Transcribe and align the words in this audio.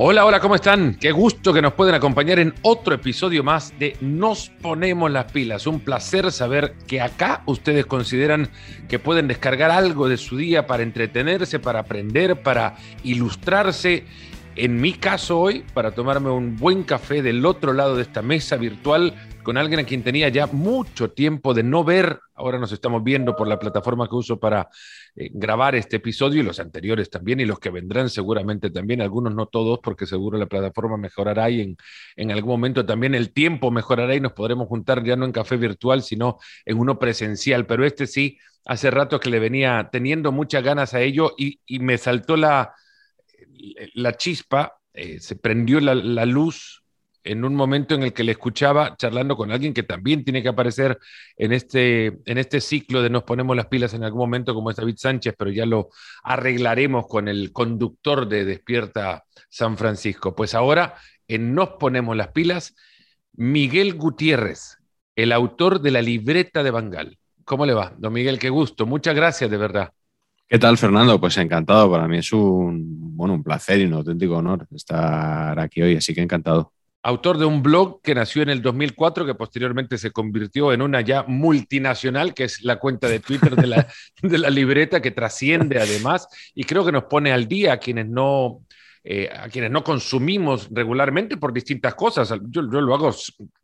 Hola, 0.00 0.24
hola, 0.24 0.38
¿cómo 0.38 0.54
están? 0.54 0.94
Qué 0.94 1.10
gusto 1.10 1.52
que 1.52 1.60
nos 1.60 1.72
pueden 1.72 1.96
acompañar 1.96 2.38
en 2.38 2.54
otro 2.62 2.94
episodio 2.94 3.42
más 3.42 3.76
de 3.80 3.96
Nos 4.00 4.48
ponemos 4.48 5.10
las 5.10 5.32
pilas. 5.32 5.66
Un 5.66 5.80
placer 5.80 6.30
saber 6.30 6.74
que 6.86 7.00
acá 7.00 7.42
ustedes 7.46 7.84
consideran 7.84 8.48
que 8.88 9.00
pueden 9.00 9.26
descargar 9.26 9.72
algo 9.72 10.08
de 10.08 10.16
su 10.16 10.36
día 10.36 10.68
para 10.68 10.84
entretenerse, 10.84 11.58
para 11.58 11.80
aprender, 11.80 12.40
para 12.42 12.76
ilustrarse. 13.02 14.04
En 14.54 14.80
mi 14.80 14.92
caso 14.92 15.40
hoy, 15.40 15.64
para 15.74 15.90
tomarme 15.90 16.30
un 16.30 16.56
buen 16.56 16.84
café 16.84 17.20
del 17.20 17.44
otro 17.44 17.72
lado 17.72 17.96
de 17.96 18.02
esta 18.02 18.22
mesa 18.22 18.54
virtual 18.54 19.14
con 19.48 19.56
alguien 19.56 19.80
a 19.80 19.84
quien 19.84 20.02
tenía 20.02 20.28
ya 20.28 20.46
mucho 20.46 21.12
tiempo 21.12 21.54
de 21.54 21.62
no 21.62 21.82
ver. 21.82 22.20
Ahora 22.34 22.58
nos 22.58 22.70
estamos 22.70 23.02
viendo 23.02 23.34
por 23.34 23.48
la 23.48 23.58
plataforma 23.58 24.06
que 24.06 24.14
uso 24.14 24.38
para 24.38 24.68
eh, 25.16 25.30
grabar 25.32 25.74
este 25.74 25.96
episodio 25.96 26.42
y 26.42 26.44
los 26.44 26.60
anteriores 26.60 27.08
también 27.08 27.40
y 27.40 27.46
los 27.46 27.58
que 27.58 27.70
vendrán 27.70 28.10
seguramente 28.10 28.68
también, 28.68 29.00
algunos 29.00 29.34
no 29.34 29.46
todos, 29.46 29.80
porque 29.82 30.04
seguro 30.04 30.36
la 30.36 30.44
plataforma 30.44 30.98
mejorará 30.98 31.48
y 31.48 31.62
en, 31.62 31.76
en 32.16 32.30
algún 32.30 32.50
momento 32.50 32.84
también 32.84 33.14
el 33.14 33.32
tiempo 33.32 33.70
mejorará 33.70 34.14
y 34.14 34.20
nos 34.20 34.34
podremos 34.34 34.68
juntar 34.68 35.02
ya 35.02 35.16
no 35.16 35.24
en 35.24 35.32
café 35.32 35.56
virtual, 35.56 36.02
sino 36.02 36.36
en 36.66 36.78
uno 36.78 36.98
presencial. 36.98 37.64
Pero 37.64 37.86
este 37.86 38.06
sí, 38.06 38.36
hace 38.66 38.90
rato 38.90 39.18
que 39.18 39.30
le 39.30 39.38
venía 39.38 39.88
teniendo 39.90 40.30
muchas 40.30 40.62
ganas 40.62 40.92
a 40.92 41.00
ello 41.00 41.32
y, 41.38 41.58
me 41.78 41.96
saltó 41.96 42.36
la, 42.36 42.74
la 43.94 44.14
chispa, 44.14 44.78
eh, 44.92 45.20
se 45.20 45.36
prendió 45.36 45.80
la, 45.80 45.94
la 45.94 46.26
luz 46.26 46.82
en 47.24 47.44
un 47.44 47.54
momento 47.54 47.94
en 47.94 48.02
el 48.02 48.12
que 48.12 48.24
le 48.24 48.32
escuchaba 48.32 48.96
charlando 48.96 49.36
con 49.36 49.50
alguien 49.50 49.74
que 49.74 49.82
también 49.82 50.24
tiene 50.24 50.42
que 50.42 50.48
aparecer 50.48 50.98
en 51.36 51.52
este, 51.52 52.18
en 52.24 52.38
este 52.38 52.60
ciclo 52.60 53.02
de 53.02 53.10
Nos 53.10 53.24
ponemos 53.24 53.56
las 53.56 53.66
pilas 53.66 53.94
en 53.94 54.04
algún 54.04 54.20
momento, 54.20 54.54
como 54.54 54.70
es 54.70 54.76
David 54.76 54.96
Sánchez, 54.96 55.34
pero 55.36 55.50
ya 55.50 55.66
lo 55.66 55.90
arreglaremos 56.22 57.06
con 57.06 57.28
el 57.28 57.52
conductor 57.52 58.28
de 58.28 58.44
Despierta 58.44 59.24
San 59.48 59.76
Francisco. 59.76 60.34
Pues 60.34 60.54
ahora, 60.54 60.94
en 61.26 61.54
Nos 61.54 61.70
ponemos 61.70 62.16
las 62.16 62.28
pilas, 62.28 62.74
Miguel 63.34 63.94
Gutiérrez, 63.94 64.78
el 65.16 65.32
autor 65.32 65.80
de 65.80 65.90
la 65.90 66.02
libreta 66.02 66.62
de 66.62 66.70
Bangal. 66.70 67.18
¿Cómo 67.44 67.66
le 67.66 67.74
va? 67.74 67.94
Don 67.98 68.12
Miguel, 68.12 68.38
qué 68.38 68.50
gusto. 68.50 68.86
Muchas 68.86 69.14
gracias, 69.14 69.50
de 69.50 69.56
verdad. 69.56 69.90
¿Qué 70.48 70.58
tal, 70.58 70.78
Fernando? 70.78 71.20
Pues 71.20 71.36
encantado. 71.36 71.90
Para 71.90 72.08
mí 72.08 72.18
es 72.18 72.32
un, 72.32 73.16
bueno, 73.16 73.34
un 73.34 73.42
placer 73.42 73.80
y 73.80 73.84
un 73.84 73.94
auténtico 73.94 74.36
honor 74.36 74.66
estar 74.74 75.58
aquí 75.60 75.82
hoy, 75.82 75.96
así 75.96 76.14
que 76.14 76.22
encantado 76.22 76.72
autor 77.02 77.38
de 77.38 77.44
un 77.44 77.62
blog 77.62 78.02
que 78.02 78.14
nació 78.14 78.42
en 78.42 78.50
el 78.50 78.62
2004, 78.62 79.24
que 79.24 79.34
posteriormente 79.34 79.98
se 79.98 80.10
convirtió 80.10 80.72
en 80.72 80.82
una 80.82 81.00
ya 81.00 81.24
multinacional, 81.26 82.34
que 82.34 82.44
es 82.44 82.62
la 82.62 82.78
cuenta 82.78 83.08
de 83.08 83.20
Twitter 83.20 83.56
de 83.56 83.66
la, 83.66 83.86
de 84.22 84.38
la 84.38 84.50
libreta, 84.50 85.00
que 85.00 85.10
trasciende 85.10 85.80
además, 85.80 86.28
y 86.54 86.64
creo 86.64 86.84
que 86.84 86.92
nos 86.92 87.04
pone 87.04 87.32
al 87.32 87.46
día 87.46 87.74
a 87.74 87.78
quienes 87.78 88.08
no, 88.08 88.60
eh, 89.04 89.28
a 89.32 89.48
quienes 89.48 89.70
no 89.70 89.84
consumimos 89.84 90.68
regularmente 90.70 91.36
por 91.36 91.52
distintas 91.52 91.94
cosas. 91.94 92.32
Yo, 92.48 92.62
lo 92.62 92.94
hago 92.94 93.14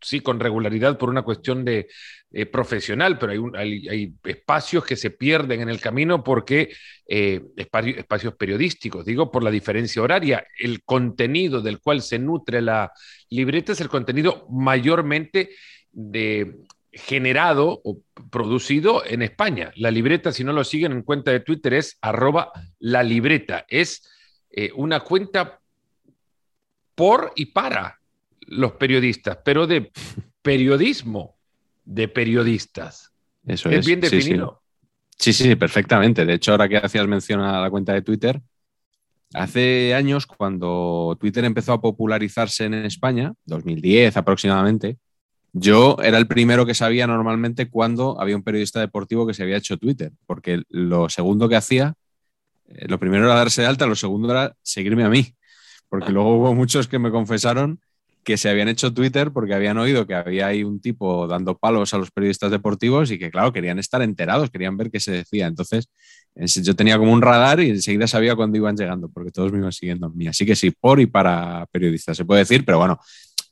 sí 0.01 0.21
con 0.21 0.41
regularidad 0.41 0.97
por 0.97 1.11
una 1.11 1.23
cuestión 1.23 1.65
de 1.65 1.89
eh, 2.33 2.47
profesional, 2.47 3.19
pero 3.19 3.53
hay, 3.57 3.89
hay, 3.89 4.15
espacios 4.25 4.85
que 4.85 4.97
se 4.97 5.11
pierden 5.11 5.61
en 5.61 5.69
el 5.69 5.81
camino 5.81 6.23
porque 6.23 6.73
eh, 7.07 7.43
espacios, 7.57 7.99
espacios 7.99 8.35
periodísticos, 8.35 9.05
digo, 9.05 9.31
por 9.31 9.43
la 9.43 9.51
diferencia 9.51 10.03
horaria. 10.03 10.47
El 10.59 10.83
contenido 10.83 11.61
del 11.61 11.81
cual 11.81 12.03
se 12.03 12.19
nutre 12.19 12.63
la 12.63 12.93
libreta 13.29 13.73
es 13.73 13.81
el 13.81 13.89
contenido 13.89 14.47
mayormente 14.51 15.51
de, 15.91 16.55
generado 16.95 17.81
o 17.85 18.01
producido 18.31 19.05
en 19.05 19.23
España. 19.23 19.73
La 19.77 19.91
libreta, 19.91 20.33
si 20.33 20.45
no 20.45 20.53
lo 20.53 20.65
siguen 20.65 20.93
en 20.93 21.03
cuenta 21.03 21.31
de 21.31 21.41
Twitter, 21.41 21.75
es 21.75 21.99
arroba 22.01 22.53
la 22.79 23.03
libreta. 23.03 23.65
Es 23.69 24.09
eh, 24.57 24.71
una 24.77 25.01
cuenta 25.01 25.61
por 26.95 27.33
y 27.35 27.47
para 27.47 27.99
los 28.47 28.73
periodistas, 28.73 29.39
pero 29.45 29.67
de 29.67 29.91
periodismo 30.43 31.37
de 31.85 32.09
periodistas. 32.09 33.13
Eso 33.47 33.69
es, 33.69 33.81
es 33.81 33.87
bien 33.87 34.01
definido. 34.01 34.63
Sí, 35.17 35.33
sí. 35.33 35.43
sí, 35.43 35.49
sí, 35.51 35.57
perfectamente. 35.57 36.25
De 36.25 36.35
hecho, 36.35 36.53
ahora 36.53 36.69
que 36.69 36.77
hacías 36.77 37.07
mención 37.07 37.41
a 37.41 37.61
la 37.61 37.71
cuenta 37.71 37.93
de 37.93 38.03
Twitter, 38.03 38.41
hace 39.35 39.95
años 39.95 40.27
cuando 40.27 41.17
Twitter 41.21 41.45
empezó 41.45 41.73
a 41.73 41.81
popularizarse 41.81 42.65
en 42.65 42.75
España, 42.75 43.35
2010 43.47 44.17
aproximadamente, 44.17 44.99
yo 45.53 45.97
era 46.03 46.19
el 46.19 46.27
primero 46.27 46.67
que 46.67 46.75
sabía 46.75 47.07
normalmente 47.07 47.69
cuando 47.69 48.21
había 48.21 48.37
un 48.37 48.43
periodista 48.43 48.81
deportivo 48.81 49.27
que 49.27 49.35
se 49.35 49.43
había 49.43 49.57
hecho 49.57 49.77
Twitter, 49.79 50.13
porque 50.27 50.63
lo 50.69 51.09
segundo 51.09 51.49
que 51.49 51.57
hacía 51.57 51.95
eh, 52.75 52.87
lo 52.89 52.99
primero 52.99 53.25
era 53.25 53.35
darse 53.35 53.63
de 53.63 53.69
alta, 53.69 53.87
lo 53.87 53.95
segundo 53.95 54.31
era 54.31 54.55
seguirme 54.63 55.05
a 55.05 55.09
mí, 55.09 55.35
porque 55.89 56.13
luego 56.13 56.37
hubo 56.37 56.55
muchos 56.55 56.89
que 56.89 56.99
me 56.99 57.11
confesaron 57.11 57.81
que 58.25 58.37
se 58.39 58.49
habían 58.49 58.69
hecho 58.69 58.93
Twitter 58.93 59.31
porque 59.33 59.55
habían 59.55 59.79
oído 59.79 60.07
que 60.07 60.15
había 60.15 60.47
ahí 60.47 60.65
un 60.65 60.81
tipo 60.81 61.29
dando 61.29 61.57
palos 61.59 61.93
a 61.95 61.99
los 61.99 62.11
periodistas 62.11 62.51
deportivos 62.51 63.11
y 63.11 63.19
que, 63.19 63.31
claro, 63.31 63.53
querían 63.53 63.79
estar 63.79 64.03
enterados, 64.03 64.51
querían 64.51 64.77
ver 64.77 64.91
qué 64.91 64.99
se 64.99 65.13
decía. 65.13 65.47
Entonces, 65.47 65.89
yo 66.35 66.75
tenía 66.75 66.99
como 66.99 67.13
un 67.13 67.23
radar 67.23 67.61
y 67.61 67.69
enseguida 67.69 68.07
sabía 68.07 68.35
cuándo 68.35 68.57
iban 68.57 68.77
llegando, 68.77 69.09
porque 69.09 69.31
todos 69.31 69.53
me 69.53 69.59
iban 69.59 69.73
siguiendo 69.73 70.07
a 70.07 70.11
mí. 70.11 70.27
Así 70.27 70.45
que 70.47 70.57
sí, 70.57 70.71
por 70.71 71.01
y 71.01 71.07
para 71.07 71.67
periodistas, 71.71 72.17
se 72.17 72.25
puede 72.25 72.41
decir, 72.41 72.65
pero 72.65 72.79
bueno, 72.79 72.99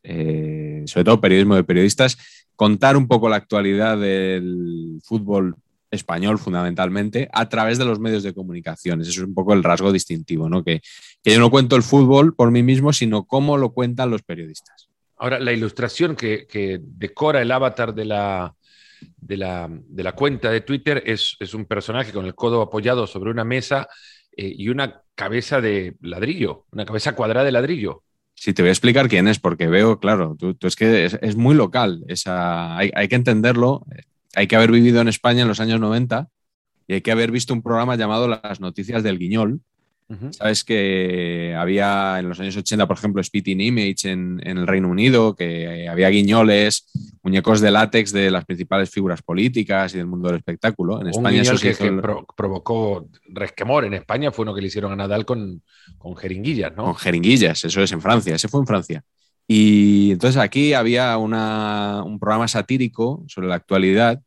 eh, 0.02 0.82
sobre 0.86 1.04
todo 1.04 1.20
periodismo 1.20 1.54
de 1.54 1.64
periodistas, 1.64 2.16
contar 2.56 2.96
un 2.96 3.06
poco 3.06 3.28
la 3.28 3.36
actualidad 3.36 3.98
del 3.98 4.98
fútbol 5.04 5.56
español 5.92 6.38
fundamentalmente 6.38 7.28
a 7.32 7.48
través 7.48 7.78
de 7.78 7.84
los 7.84 8.00
medios 8.00 8.22
de 8.22 8.34
comunicación. 8.34 9.00
Eso 9.02 9.10
es 9.10 9.18
un 9.18 9.34
poco 9.34 9.52
el 9.52 9.62
rasgo 9.62 9.92
distintivo, 9.92 10.48
¿no? 10.48 10.64
Que, 10.64 10.80
que 11.22 11.32
yo 11.32 11.38
no 11.38 11.50
cuento 11.50 11.76
el 11.76 11.82
fútbol 11.82 12.34
por 12.34 12.50
mí 12.50 12.62
mismo, 12.62 12.92
sino 12.92 13.24
cómo 13.24 13.56
lo 13.58 13.72
cuentan 13.72 14.10
los 14.10 14.22
periodistas. 14.22 14.88
Ahora, 15.18 15.38
la 15.38 15.52
ilustración 15.52 16.16
que, 16.16 16.46
que 16.48 16.80
decora 16.82 17.42
el 17.42 17.52
avatar 17.52 17.94
de 17.94 18.06
la, 18.06 18.54
de 19.20 19.36
la, 19.36 19.68
de 19.70 20.02
la 20.02 20.12
cuenta 20.12 20.50
de 20.50 20.62
Twitter 20.62 21.02
es, 21.06 21.36
es, 21.38 21.54
un 21.54 21.66
personaje 21.66 22.12
con 22.12 22.24
el 22.24 22.34
codo 22.34 22.62
apoyado 22.62 23.06
sobre 23.06 23.30
una 23.30 23.44
mesa 23.44 23.86
eh, 24.36 24.52
y 24.56 24.68
una 24.68 25.02
cabeza 25.14 25.60
de 25.60 25.94
ladrillo, 26.00 26.66
una 26.72 26.84
cabeza 26.84 27.14
cuadrada 27.14 27.44
de 27.44 27.52
ladrillo. 27.52 28.02
Sí, 28.34 28.52
te 28.54 28.62
voy 28.62 28.70
a 28.70 28.72
explicar 28.72 29.08
quién 29.08 29.28
es, 29.28 29.38
porque 29.38 29.68
veo, 29.68 30.00
claro, 30.00 30.34
tú, 30.36 30.54
tú 30.54 30.66
es 30.66 30.74
que 30.74 31.04
es, 31.04 31.16
es, 31.20 31.36
muy 31.36 31.54
local, 31.54 32.02
esa, 32.08 32.76
hay, 32.76 32.90
hay 32.94 33.06
que 33.06 33.14
entenderlo 33.14 33.84
hay 34.34 34.46
que 34.46 34.56
haber 34.56 34.70
vivido 34.70 35.00
en 35.00 35.08
España 35.08 35.42
en 35.42 35.48
los 35.48 35.60
años 35.60 35.80
90 35.80 36.28
y 36.86 36.94
hay 36.94 37.00
que 37.00 37.12
haber 37.12 37.30
visto 37.30 37.54
un 37.54 37.62
programa 37.62 37.96
llamado 37.96 38.28
Las 38.28 38.60
Noticias 38.60 39.02
del 39.02 39.18
Guiñol. 39.18 39.60
Uh 40.08 40.14
-huh. 40.14 40.32
Sabes 40.32 40.64
que 40.64 41.54
había 41.56 42.18
en 42.18 42.28
los 42.28 42.38
años 42.40 42.56
80, 42.56 42.86
por 42.86 42.96
ejemplo, 42.98 43.22
Spitting 43.22 43.60
Image 43.60 44.10
en, 44.10 44.40
en, 44.44 44.58
el 44.58 44.66
Reino 44.66 44.88
Unido, 44.88 45.34
que 45.34 45.88
había 45.88 46.08
guiñoles, 46.08 46.90
muñecos 47.22 47.60
de 47.60 47.70
látex 47.70 48.12
de 48.12 48.30
las 48.30 48.44
principales 48.44 48.90
figuras 48.90 49.22
políticas 49.22 49.94
y 49.94 49.98
del 49.98 50.06
mundo 50.06 50.28
del 50.28 50.38
espectáculo. 50.38 50.96
En 51.00 51.06
un 51.06 51.10
España 51.10 51.42
eso 51.42 51.56
que, 51.56 51.74
que 51.74 51.92
pro 51.92 52.26
provocó 52.36 53.08
resquemor 53.28 53.84
en 53.84 53.94
España 53.94 54.32
fue 54.32 54.42
uno 54.42 54.54
que 54.54 54.60
le 54.60 54.66
hicieron 54.66 54.92
a 54.92 54.96
Nadal 54.96 55.24
con, 55.24 55.62
con 55.98 56.14
jeringuillas, 56.16 56.76
¿no? 56.76 56.84
Con 56.84 56.96
jeringuillas, 56.96 57.64
eso 57.64 57.80
es 57.80 57.92
en 57.92 58.02
Francia, 58.02 58.34
ese 58.34 58.48
fue 58.48 58.60
en 58.60 58.66
Francia. 58.66 59.04
Y 59.46 60.12
entonces 60.12 60.40
aquí 60.40 60.72
había 60.72 61.16
un 61.18 62.18
programa 62.18 62.48
satírico 62.48 63.24
sobre 63.28 63.48
la 63.48 63.56
actualidad 63.56 64.20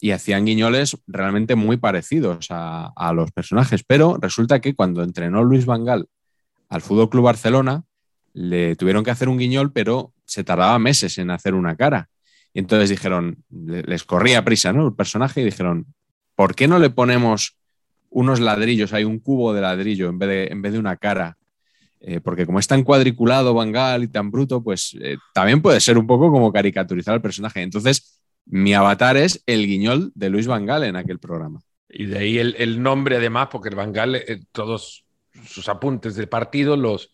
y 0.00 0.10
hacían 0.10 0.44
guiñoles 0.44 0.96
realmente 1.06 1.54
muy 1.54 1.76
parecidos 1.76 2.46
a, 2.50 2.92
a, 2.96 3.12
los 3.12 3.30
personajes. 3.30 3.84
Pero 3.84 4.18
resulta 4.20 4.60
que 4.60 4.74
cuando 4.74 5.02
entrenó 5.02 5.44
Luis 5.44 5.66
Vangal 5.66 6.08
al 6.68 6.82
Fútbol 6.82 7.10
Club 7.10 7.24
Barcelona, 7.24 7.84
le 8.34 8.76
tuvieron 8.76 9.04
que 9.04 9.10
hacer 9.10 9.28
un 9.28 9.38
guiñol, 9.38 9.72
pero 9.72 10.12
se 10.24 10.44
tardaba 10.44 10.78
meses 10.78 11.18
en 11.18 11.30
hacer 11.30 11.54
una 11.54 11.76
cara. 11.76 12.08
Y 12.54 12.58
entonces 12.58 12.90
dijeron, 12.90 13.44
les 13.50 14.04
corría 14.04 14.44
prisa, 14.44 14.72
¿no? 14.72 14.86
El 14.86 14.94
personaje 14.94 15.40
y 15.40 15.44
dijeron, 15.44 15.86
¿por 16.34 16.54
qué 16.54 16.68
no 16.68 16.78
le 16.78 16.90
ponemos 16.90 17.56
unos 18.10 18.40
ladrillos? 18.40 18.92
Hay 18.92 19.04
un 19.04 19.18
cubo 19.18 19.54
de 19.54 19.62
ladrillo 19.62 20.08
en 20.08 20.18
vez 20.18 20.28
de, 20.28 20.44
en 20.46 20.62
vez 20.62 20.72
de 20.72 20.78
una 20.78 20.96
cara 20.96 21.38
eh, 22.04 22.20
porque 22.20 22.46
como 22.46 22.58
es 22.58 22.66
tan 22.66 22.82
cuadriculado 22.82 23.54
Bangal 23.54 24.02
y 24.02 24.08
tan 24.08 24.30
bruto, 24.30 24.62
pues 24.62 24.96
eh, 25.00 25.16
también 25.32 25.62
puede 25.62 25.80
ser 25.80 25.96
un 25.98 26.06
poco 26.06 26.32
como 26.32 26.52
caricaturizar 26.52 27.14
al 27.14 27.22
personaje. 27.22 27.62
Entonces, 27.62 28.20
mi 28.44 28.74
avatar 28.74 29.16
es 29.16 29.42
el 29.46 29.66
guiñol 29.66 30.10
de 30.16 30.28
Luis 30.28 30.48
Vangal 30.48 30.82
en 30.82 30.96
aquel 30.96 31.20
programa. 31.20 31.60
Y 31.88 32.06
de 32.06 32.18
ahí 32.18 32.38
el, 32.38 32.56
el 32.58 32.82
nombre, 32.82 33.16
además, 33.16 33.48
porque 33.52 33.68
el 33.68 33.76
Vangal, 33.76 34.16
eh, 34.16 34.40
todos 34.50 35.04
sus 35.46 35.68
apuntes 35.68 36.16
de 36.16 36.26
partido 36.26 36.76
los, 36.76 37.12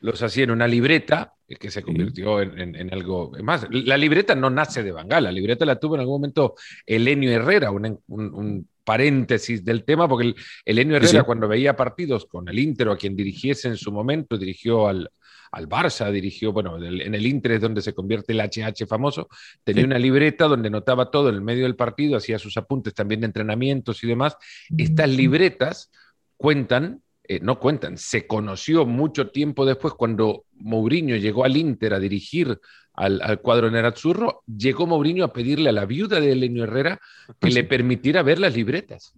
los 0.00 0.22
hacía 0.22 0.44
en 0.44 0.52
una 0.52 0.66
libreta 0.66 1.34
que 1.46 1.70
se 1.70 1.82
convirtió 1.82 2.40
en, 2.40 2.58
en, 2.58 2.76
en, 2.76 2.94
algo 2.94 3.32
más. 3.42 3.66
La 3.70 3.96
libreta 3.96 4.34
no 4.34 4.48
nace 4.48 4.82
de 4.82 4.92
Bangal, 4.92 5.24
la 5.24 5.32
libreta 5.32 5.64
la 5.66 5.78
tuvo 5.78 5.96
en 5.96 6.00
algún 6.00 6.20
momento 6.20 6.54
Elenio 6.86 7.30
Herrera, 7.30 7.72
un, 7.72 8.00
un, 8.06 8.34
un 8.34 8.68
paréntesis 8.90 9.64
del 9.64 9.84
tema, 9.84 10.08
porque 10.08 10.26
el, 10.26 10.36
Elenio 10.64 10.96
Herrera, 10.96 11.20
sí. 11.20 11.24
cuando 11.24 11.46
veía 11.46 11.76
partidos 11.76 12.26
con 12.26 12.48
el 12.48 12.58
Inter 12.58 12.88
o 12.88 12.92
a 12.92 12.96
quien 12.96 13.14
dirigiese 13.14 13.68
en 13.68 13.76
su 13.76 13.92
momento, 13.92 14.36
dirigió 14.36 14.88
al, 14.88 15.08
al 15.52 15.68
Barça, 15.68 16.10
dirigió, 16.10 16.52
bueno, 16.52 16.76
en 16.76 17.14
el 17.14 17.24
Inter 17.24 17.52
es 17.52 17.60
donde 17.60 17.82
se 17.82 17.94
convierte 17.94 18.32
el 18.32 18.40
HH 18.40 18.88
famoso, 18.88 19.28
tenía 19.62 19.82
sí. 19.82 19.86
una 19.86 19.98
libreta 20.00 20.46
donde 20.46 20.70
notaba 20.70 21.08
todo 21.08 21.28
en 21.28 21.36
el 21.36 21.40
medio 21.40 21.62
del 21.66 21.76
partido, 21.76 22.16
hacía 22.16 22.40
sus 22.40 22.56
apuntes 22.56 22.92
también 22.92 23.20
de 23.20 23.26
entrenamientos 23.26 24.02
y 24.02 24.08
demás. 24.08 24.36
Estas 24.76 25.08
libretas 25.08 25.92
cuentan 26.36 27.00
eh, 27.24 27.40
no 27.40 27.58
cuentan, 27.58 27.96
se 27.98 28.26
conoció 28.26 28.86
mucho 28.86 29.28
tiempo 29.30 29.64
después 29.64 29.94
cuando 29.94 30.44
Mourinho 30.54 31.16
llegó 31.16 31.44
al 31.44 31.56
Inter 31.56 31.94
a 31.94 32.00
dirigir 32.00 32.58
al, 32.94 33.20
al 33.22 33.40
cuadro 33.40 33.70
Nerazzurro, 33.70 34.42
llegó 34.46 34.86
Mourinho 34.86 35.24
a 35.24 35.32
pedirle 35.32 35.68
a 35.68 35.72
la 35.72 35.86
viuda 35.86 36.20
de 36.20 36.32
Elenio 36.32 36.64
Herrera 36.64 37.00
que 37.38 37.50
le 37.50 37.64
permitiera 37.64 38.22
ver 38.22 38.38
las 38.38 38.54
libretas. 38.54 39.14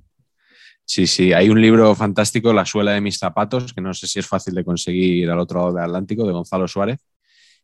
Sí, 0.84 1.06
sí, 1.06 1.32
hay 1.32 1.48
un 1.48 1.60
libro 1.60 1.94
fantástico, 1.94 2.52
La 2.52 2.66
suela 2.66 2.92
de 2.92 3.00
mis 3.00 3.18
zapatos, 3.18 3.72
que 3.72 3.80
no 3.80 3.94
sé 3.94 4.06
si 4.06 4.18
es 4.18 4.26
fácil 4.26 4.54
de 4.54 4.64
conseguir 4.64 5.30
al 5.30 5.38
otro 5.38 5.60
lado 5.60 5.72
del 5.72 5.84
Atlántico, 5.84 6.26
de 6.26 6.32
Gonzalo 6.32 6.68
Suárez, 6.68 6.98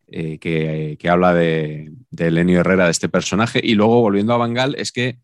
eh, 0.06 0.38
que, 0.38 0.96
que, 0.99 1.08
habla 1.11 1.34
de, 1.34 1.93
de 2.11 2.26
Elenio 2.29 2.61
Herrera, 2.61 2.87
de 2.87 2.93
este 2.93 3.08
personaje. 3.08 3.61
Y 3.62 3.75
luego, 3.75 4.00
volviendo 4.00 4.32
a 4.32 4.38
Bangal, 4.38 4.76
es 4.79 4.93
que 4.93 5.19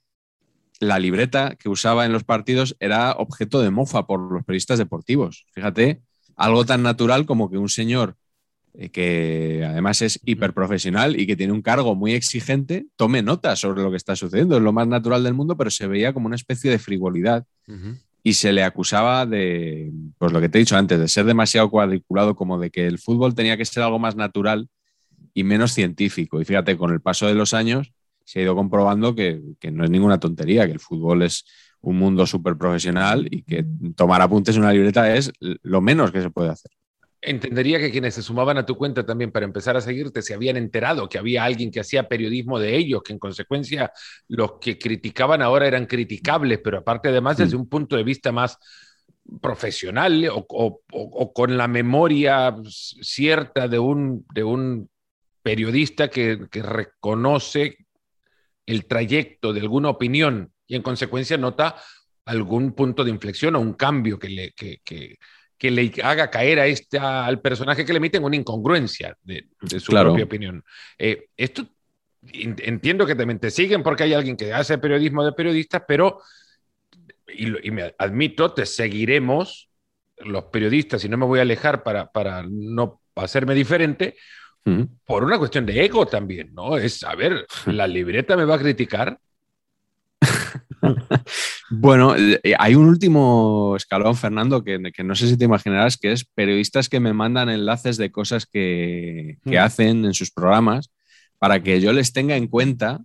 la 0.89 0.99
libreta 0.99 1.57
que 1.57 1.69
usaba 1.69 2.07
en 2.07 2.13
los 2.13 2.25
partidos 2.25 2.77
era 2.81 3.13
objeto 3.13 3.61
de 3.61 3.71
mofa 3.71 4.07
por 4.07 4.33
los 4.33 4.45
periodistas 4.45 4.79
deportivos. 4.79 5.47
Fíjate, 5.53 6.01
algo 6.37 6.65
tan 6.65 6.83
natural 6.83 7.27
como 7.27 7.51
que 7.51 7.59
un 7.59 7.69
señor 7.69 8.17
eh, 8.77 8.89
que 8.89 9.65
además 9.69 10.03
es 10.03 10.21
hiperprofesional 10.25 11.19
y 11.19 11.27
que 11.27 11.37
tiene 11.37 11.53
un 11.53 11.63
cargo 11.63 11.95
muy 11.95 12.13
exigente, 12.15 12.87
tome 12.97 13.23
nota 13.23 13.55
sobre 13.55 13.83
lo 13.83 13.91
que 13.91 13.97
está 13.97 14.17
sucediendo. 14.17 14.57
Es 14.57 14.63
lo 14.63 14.73
más 14.73 14.89
natural 14.89 15.23
del 15.23 15.35
mundo, 15.35 15.57
pero 15.57 15.71
se 15.71 15.87
veía 15.87 16.13
como 16.13 16.27
una 16.27 16.37
especie 16.37 16.71
de 16.71 16.79
frivolidad. 16.79 17.47
Uh 17.69 17.73
-huh. 17.73 17.99
Y 18.25 18.33
se 18.33 18.53
le 18.53 18.65
acusaba 18.65 19.27
de, 19.27 19.93
pues 20.19 20.33
lo 20.33 20.41
que 20.41 20.49
te 20.49 20.59
he 20.59 20.61
dicho 20.61 20.77
antes, 20.77 20.99
de 20.99 21.09
ser 21.09 21.27
demasiado 21.27 21.71
cuadriculado, 21.71 22.35
como 22.35 22.59
de 22.59 22.71
que 22.71 22.87
el 22.87 22.99
fútbol 22.99 23.35
tenía 23.35 23.57
que 23.57 23.65
ser 23.65 23.83
algo 23.83 23.99
más 23.99 24.17
natural 24.17 24.69
y 25.35 25.45
menos 25.45 25.73
científico. 25.73 26.41
Y 26.41 26.45
fíjate, 26.45 26.77
con 26.77 26.93
el 26.93 27.01
paso 27.01 27.27
de 27.27 27.35
los 27.35 27.55
años 27.55 27.93
se 28.25 28.41
ha 28.41 28.43
ido 28.43 28.55
comprobando 28.55 29.15
que, 29.15 29.41
que 29.61 29.71
no 29.71 29.85
es 29.85 29.91
ninguna 29.91 30.19
tontería, 30.19 30.67
que 30.67 30.73
el 30.73 30.81
fútbol 30.81 31.23
es 31.23 31.45
un 31.81 31.99
mundo 31.99 32.27
súper 32.27 32.57
profesional 32.57 33.29
y 33.31 33.43
que 33.43 33.65
tomar 33.95 34.23
apuntes 34.23 34.57
en 34.57 34.63
una 34.63 34.73
libreta 34.73 35.15
es 35.15 35.31
lo 35.41 35.81
menos 35.81 36.11
que 36.11 36.23
se 36.23 36.31
puede 36.31 36.51
hacer. 36.51 36.71
Entendería 37.21 37.79
que 37.79 37.91
quienes 37.91 38.15
se 38.15 38.23
sumaban 38.23 38.59
a 38.59 38.67
tu 38.67 38.77
cuenta 38.77 39.07
también 39.07 39.31
para 39.31 39.47
empezar 39.47 39.77
a 39.77 39.81
seguirte 39.81 40.21
se 40.21 40.35
habían 40.35 40.59
enterado 40.59 41.09
que 41.09 41.19
había 41.19 41.45
alguien 41.45 41.71
que 41.71 41.81
hacía 41.81 42.07
periodismo 42.07 42.59
de 42.59 42.77
ellos, 42.77 43.03
que 43.03 43.15
en 43.15 43.19
consecuencia 43.19 43.93
los 44.29 44.59
que 44.61 44.79
criticaban 44.79 45.41
ahora 45.41 45.67
eran 45.67 45.87
criticables, 45.87 46.61
pero 46.63 46.79
aparte 46.79 47.09
además 47.09 47.39
desde 47.39 47.57
un 47.57 47.69
punto 47.69 47.97
de 47.97 48.05
vista 48.05 48.31
más 48.31 48.59
profesional 49.41 50.29
o, 50.29 50.45
o, 50.49 50.83
o 50.93 51.33
con 51.33 51.57
la 51.57 51.67
memoria 51.67 52.55
cierta 52.67 53.69
de 53.69 53.79
un, 53.79 54.27
de 54.35 54.45
un 54.45 54.91
periodista 55.43 56.09
que, 56.09 56.47
que 56.51 56.63
reconoce 56.63 57.84
el 58.67 58.87
trayecto 58.87 59.53
de 59.53 59.61
alguna 59.61 59.91
opinión 59.91 60.53
y 60.67 60.77
en 60.77 60.83
consecuencia 60.83 61.37
nota 61.37 61.77
algún 62.25 62.73
punto 62.73 63.05
de 63.05 63.11
inflexión 63.11 63.57
o 63.57 63.61
un 63.61 63.75
cambio 63.75 64.19
que 64.19 64.29
le, 64.29 64.53
que, 64.53 64.81
que, 64.85 65.19
que 65.59 65.71
le 65.71 65.93
haga 66.03 66.31
caer 66.31 66.59
a 66.61 66.67
este, 66.67 66.99
al 66.99 67.41
personaje 67.41 67.85
que 67.85 67.93
le 67.93 67.99
emiten 67.99 68.25
una 68.25 68.37
incongruencia 68.37 69.17
de, 69.23 69.49
de 69.61 69.81
su 69.81 69.93
claro. 69.93 70.11
propia 70.11 70.25
opinión. 70.25 70.65
Eh, 70.99 71.29
esto 71.37 71.67
entiendo 72.33 73.07
que 73.07 73.15
también 73.15 73.39
te 73.39 73.51
siguen 73.51 73.83
porque 73.83 74.05
hay 74.05 74.15
alguien 74.15 74.37
que 74.37 74.53
hace 74.53 74.79
periodismo 74.79 75.25
de 75.25 75.33
periodistas, 75.33 75.83
pero, 75.87 76.23
y, 77.29 77.69
y 77.69 77.71
me 77.71 77.95
admito, 77.99 78.53
te 78.53 78.65
seguiremos 78.65 79.69
los 80.19 80.45
periodistas 80.45 81.05
y 81.05 81.09
no 81.09 81.19
me 81.19 81.27
voy 81.27 81.41
a 81.41 81.43
alejar 81.43 81.83
para, 81.83 82.11
para 82.11 82.45
no 82.49 83.03
hacerme 83.17 83.55
diferente, 83.55 84.17
por 85.05 85.25
una 85.25 85.39
cuestión 85.39 85.67
de 85.67 85.85
ego 85.85 86.07
también, 86.07 86.55
¿no? 86.55 86.77
Es, 86.77 87.03
a 87.05 87.15
ver, 87.15 87.47
la 87.67 87.87
libreta 87.87 88.37
me 88.37 88.45
va 88.45 88.55
a 88.55 88.61
criticar, 88.61 89.19
bueno, 91.71 92.15
eh, 92.17 92.55
hay 92.59 92.75
un 92.75 92.87
último 92.87 93.75
escalón, 93.77 94.17
Fernando, 94.17 94.63
que, 94.63 94.81
que, 94.95 95.05
no 95.05 95.15
sé 95.15 95.29
si 95.29 95.37
te 95.37 95.45
imaginarás, 95.45 95.97
que 95.97 96.13
es 96.13 96.25
periodistas 96.25 96.89
que 96.89 97.01
me 97.01 97.13
mandan 97.13 97.49
enlaces 97.49 97.97
de 97.97 98.11
cosas 98.11 98.47
que, 98.47 99.39
que 99.45 99.59
mm. 99.59 99.63
hacen 99.63 100.05
en 100.05 100.15
sus 100.15 100.31
programas 100.31 100.91
para 101.39 101.63
que 101.63 101.81
yo 101.81 101.93
les 101.93 102.13
tenga 102.13 102.37
en 102.37 102.49
cuenta 102.49 103.01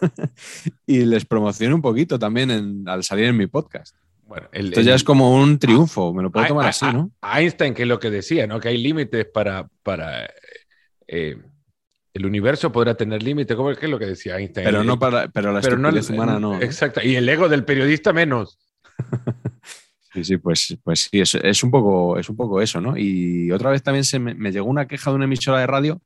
y 0.86 1.04
les 1.04 1.24
promocione 1.24 1.74
un 1.74 1.82
poquito 1.82 2.18
también 2.18 2.50
en, 2.50 2.88
al 2.88 3.04
salir 3.04 3.26
en 3.26 3.36
mi 3.36 3.46
podcast. 3.46 3.96
Bueno, 4.26 4.48
el, 4.52 4.68
Esto 4.68 4.82
ya 4.82 4.92
el, 4.92 4.96
es 4.96 5.04
como 5.04 5.34
un 5.34 5.58
triunfo, 5.58 6.14
me 6.14 6.22
lo 6.22 6.30
puedo 6.30 6.46
tomar 6.46 6.66
a, 6.66 6.68
así, 6.68 6.86
¿no? 6.86 7.10
Einstein, 7.20 7.74
que 7.74 7.82
es 7.82 7.88
lo 7.88 7.98
que 7.98 8.10
decía, 8.10 8.46
¿no? 8.46 8.60
Que 8.60 8.68
hay 8.68 8.78
límites 8.78 9.26
para, 9.26 9.68
para 9.82 10.30
eh, 11.12 11.36
el 12.14 12.26
universo 12.26 12.70
podrá 12.70 12.94
tener 12.94 13.22
límite, 13.22 13.56
¿cómo 13.56 13.72
es 13.72 13.82
lo 13.82 13.98
que 13.98 14.06
decía 14.06 14.38
Einstein? 14.38 14.64
Pero 14.64 14.84
no 14.84 14.98
para, 14.98 15.28
pero 15.28 15.52
la 15.52 15.60
pero 15.60 15.76
no, 15.76 15.90
humana 15.90 16.38
no. 16.38 16.60
Exacto, 16.60 17.00
y 17.02 17.16
el 17.16 17.28
ego 17.28 17.48
del 17.48 17.64
periodista 17.64 18.12
menos. 18.12 18.58
sí, 20.14 20.24
sí, 20.24 20.36
pues, 20.36 20.76
pues 20.84 21.08
sí, 21.10 21.20
es, 21.20 21.34
es, 21.34 21.64
un 21.64 21.70
poco, 21.70 22.16
es 22.16 22.28
un 22.28 22.36
poco 22.36 22.60
eso, 22.60 22.80
¿no? 22.80 22.96
Y 22.96 23.50
otra 23.50 23.70
vez 23.70 23.82
también 23.82 24.04
se 24.04 24.18
me, 24.18 24.34
me 24.34 24.52
llegó 24.52 24.68
una 24.68 24.86
queja 24.86 25.10
de 25.10 25.16
una 25.16 25.24
emisora 25.24 25.58
de 25.58 25.66
radio 25.66 26.00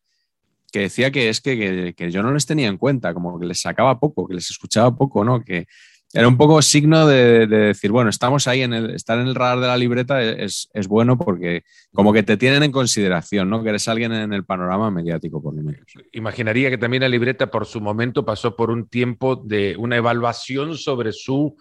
que 0.73 0.81
decía 0.81 1.11
que 1.11 1.29
es 1.29 1.41
que, 1.41 1.57
que, 1.57 1.95
que, 1.95 2.11
yo 2.11 2.23
no 2.23 2.33
les 2.33 2.47
tenía 2.47 2.69
en 2.69 2.79
cuenta, 2.79 3.13
como 3.13 3.39
que 3.39 3.47
les 3.47 3.61
sacaba 3.61 4.01
poco, 4.01 4.27
que 4.27 4.35
les 4.35 4.51
escuchaba 4.51 4.97
poco, 4.97 5.23
¿no? 5.23 5.43
Que, 5.43 5.67
era 6.15 6.29
un 6.29 6.37
poco 6.37 6.63
signo 6.63 7.09
de, 7.09 7.49
de, 7.49 7.59
decir, 7.59 7.91
bueno, 7.91 8.09
estamos 8.09 8.47
ahí, 8.47 8.63
en 8.63 8.73
el, 8.73 8.91
estar 8.91 9.19
en 9.19 9.27
el 9.27 9.35
radar 9.35 9.59
de 9.59 9.67
la 9.67 9.77
libreta 9.77 10.23
es, 10.23 10.71
es, 10.73 10.87
bueno 10.87 11.19
porque 11.19 11.65
como 11.93 12.13
que 12.13 12.23
te 12.23 12.37
tienen 12.37 12.63
en 12.63 12.71
consideración, 12.71 13.51
¿no? 13.51 13.65
Que 13.65 13.71
eres 13.71 13.89
alguien 13.89 14.13
en 14.13 14.33
el 14.33 14.45
panorama 14.45 14.93
mediático, 14.93 15.43
por 15.43 15.57
lo 15.57 15.63
menos. 15.63 15.83
Imaginaría 16.13 16.71
que 16.71 16.79
también 16.79 17.03
la 17.03 17.09
libreta 17.09 17.51
por 17.51 17.67
su 17.67 17.81
momento 17.81 18.25
pasó 18.25 18.55
por 18.55 18.71
un 18.71 18.87
tiempo 18.89 19.35
de 19.35 19.75
una 19.77 19.97
evaluación 19.97 20.79
sobre 20.79 21.11
su 21.11 21.57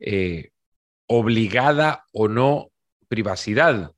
eh, 0.00 0.52
obligada 1.06 2.04
o 2.12 2.28
no 2.28 2.70
privacidad. 3.08 3.92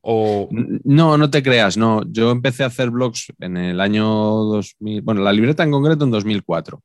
O... 0.00 0.48
No, 0.50 1.18
no 1.18 1.30
te 1.30 1.42
creas, 1.42 1.76
no. 1.76 2.02
Yo 2.10 2.30
empecé 2.30 2.64
a 2.64 2.68
hacer 2.68 2.88
blogs 2.88 3.30
en 3.38 3.58
el 3.58 3.80
año 3.82 4.06
2000, 4.06 5.02
bueno, 5.02 5.20
la 5.20 5.32
libreta 5.32 5.62
en 5.62 5.72
concreto 5.72 6.04
en 6.04 6.10
2004. 6.10 6.82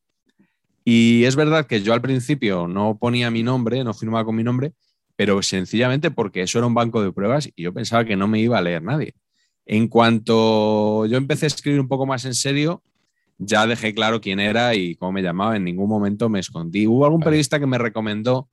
Y 0.89 1.25
es 1.25 1.35
verdad 1.35 1.67
que 1.67 1.81
yo 1.81 1.91
al 1.91 2.01
principio 2.01 2.65
no 2.65 2.97
ponía 2.97 3.29
mi 3.29 3.43
nombre, 3.43 3.83
no 3.83 3.93
firmaba 3.93 4.23
con 4.23 4.37
mi 4.37 4.43
nombre, 4.45 4.71
pero 5.17 5.41
sencillamente 5.41 6.11
porque 6.11 6.43
eso 6.43 6.59
era 6.59 6.67
un 6.67 6.73
banco 6.73 7.03
de 7.03 7.11
pruebas 7.11 7.49
y 7.53 7.63
yo 7.63 7.73
pensaba 7.73 8.05
que 8.05 8.15
no 8.15 8.29
me 8.29 8.39
iba 8.39 8.57
a 8.57 8.61
leer 8.61 8.81
nadie. 8.81 9.13
En 9.65 9.89
cuanto 9.89 11.05
yo 11.05 11.17
empecé 11.17 11.45
a 11.45 11.47
escribir 11.47 11.81
un 11.81 11.89
poco 11.89 12.05
más 12.05 12.23
en 12.23 12.33
serio, 12.33 12.83
ya 13.37 13.67
dejé 13.67 13.93
claro 13.93 14.21
quién 14.21 14.39
era 14.39 14.75
y 14.75 14.95
cómo 14.95 15.11
me 15.11 15.21
llamaba. 15.21 15.57
En 15.57 15.65
ningún 15.65 15.89
momento 15.89 16.29
me 16.29 16.39
escondí. 16.39 16.87
Hubo 16.87 17.03
algún 17.03 17.19
periodista 17.19 17.59
que 17.59 17.67
me 17.67 17.77
recomendó, 17.77 18.47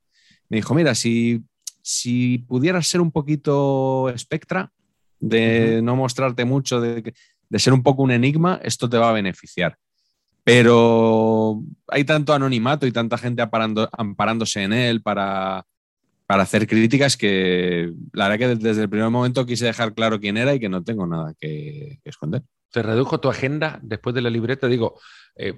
me 0.49 0.57
dijo, 0.57 0.75
mira, 0.75 0.93
si, 0.93 1.41
si 1.81 2.39
pudieras 2.39 2.85
ser 2.85 2.99
un 2.99 3.13
poquito 3.13 4.09
espectra, 4.09 4.73
de 5.21 5.79
no 5.81 5.95
mostrarte 5.95 6.43
mucho, 6.43 6.81
de, 6.81 7.13
de 7.47 7.59
ser 7.59 7.71
un 7.71 7.81
poco 7.81 8.03
un 8.03 8.11
enigma, 8.11 8.59
esto 8.61 8.89
te 8.89 8.97
va 8.97 9.11
a 9.11 9.13
beneficiar 9.13 9.77
pero 10.45 11.63
hay 11.87 12.03
tanto 12.03 12.31
anonimato 12.31 12.85
y 12.85 12.91
tanta 12.91 13.17
gente 13.17 13.41
aparando, 13.41 13.89
amparándose 13.91 14.61
en 14.61 14.73
él 14.73 15.01
para, 15.01 15.65
para, 16.27 16.43
hacer 16.43 16.67
críticas 16.67 17.17
que 17.17 17.91
la 18.13 18.29
verdad 18.29 18.47
que 18.47 18.63
desde 18.63 18.83
el 18.83 18.89
primer 18.89 19.09
momento 19.09 19.47
quise 19.47 19.65
dejar 19.65 19.95
claro 19.95 20.19
quién 20.19 20.37
era 20.37 20.53
y 20.53 20.59
que 20.59 20.69
no 20.69 20.83
tengo 20.83 21.07
nada 21.07 21.33
que, 21.39 21.97
que 22.03 22.09
esconder. 22.11 22.43
¿Se 22.71 22.83
redujo 22.83 23.19
tu 23.19 23.27
agenda 23.27 23.79
después 23.81 24.13
de 24.13 24.21
la 24.21 24.29
libreta? 24.29 24.67
Digo, 24.67 24.99
eh, 25.35 25.55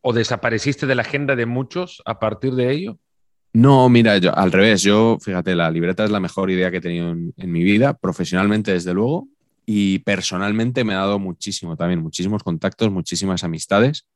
¿o 0.00 0.12
desapareciste 0.12 0.88
de 0.88 0.96
la 0.96 1.02
agenda 1.02 1.36
de 1.36 1.46
muchos 1.46 2.02
a 2.04 2.18
partir 2.18 2.54
de 2.56 2.72
ello? 2.72 2.98
No, 3.52 3.88
mira, 3.88 4.18
yo, 4.18 4.36
al 4.36 4.50
revés, 4.50 4.82
yo, 4.82 5.18
fíjate, 5.20 5.54
la 5.54 5.70
libreta 5.70 6.04
es 6.04 6.10
la 6.10 6.18
mejor 6.18 6.50
idea 6.50 6.72
que 6.72 6.78
he 6.78 6.80
tenido 6.80 7.10
en, 7.10 7.32
en 7.36 7.52
mi 7.52 7.62
vida, 7.62 7.94
profesionalmente 7.94 8.72
desde 8.72 8.94
luego, 8.94 9.28
y 9.70 9.98
personalmente 9.98 10.82
me 10.82 10.94
ha 10.94 11.00
dado 11.00 11.18
muchísimo 11.18 11.76
también, 11.76 12.00
muchísimos 12.00 12.42
contactos, 12.42 12.90
muchísimas 12.90 13.44
amistades. 13.44 14.06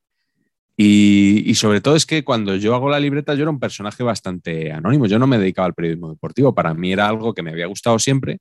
Y, 0.78 1.42
y, 1.44 1.54
sobre 1.56 1.82
todo 1.82 1.94
es 1.94 2.06
que 2.06 2.24
cuando 2.24 2.56
yo 2.56 2.74
hago 2.74 2.88
la 2.88 2.98
libreta 2.98 3.34
yo 3.34 3.42
era 3.42 3.50
un 3.50 3.60
personaje 3.60 4.02
bastante 4.02 4.72
anónimo, 4.72 5.04
yo 5.04 5.18
no 5.18 5.26
me 5.26 5.36
dedicaba 5.36 5.66
al 5.66 5.74
periodismo 5.74 6.08
deportivo, 6.08 6.54
para 6.54 6.72
mí 6.72 6.94
era 6.94 7.06
algo 7.06 7.34
que 7.34 7.42
me 7.42 7.50
había 7.50 7.66
gustado 7.66 7.98
siempre, 7.98 8.38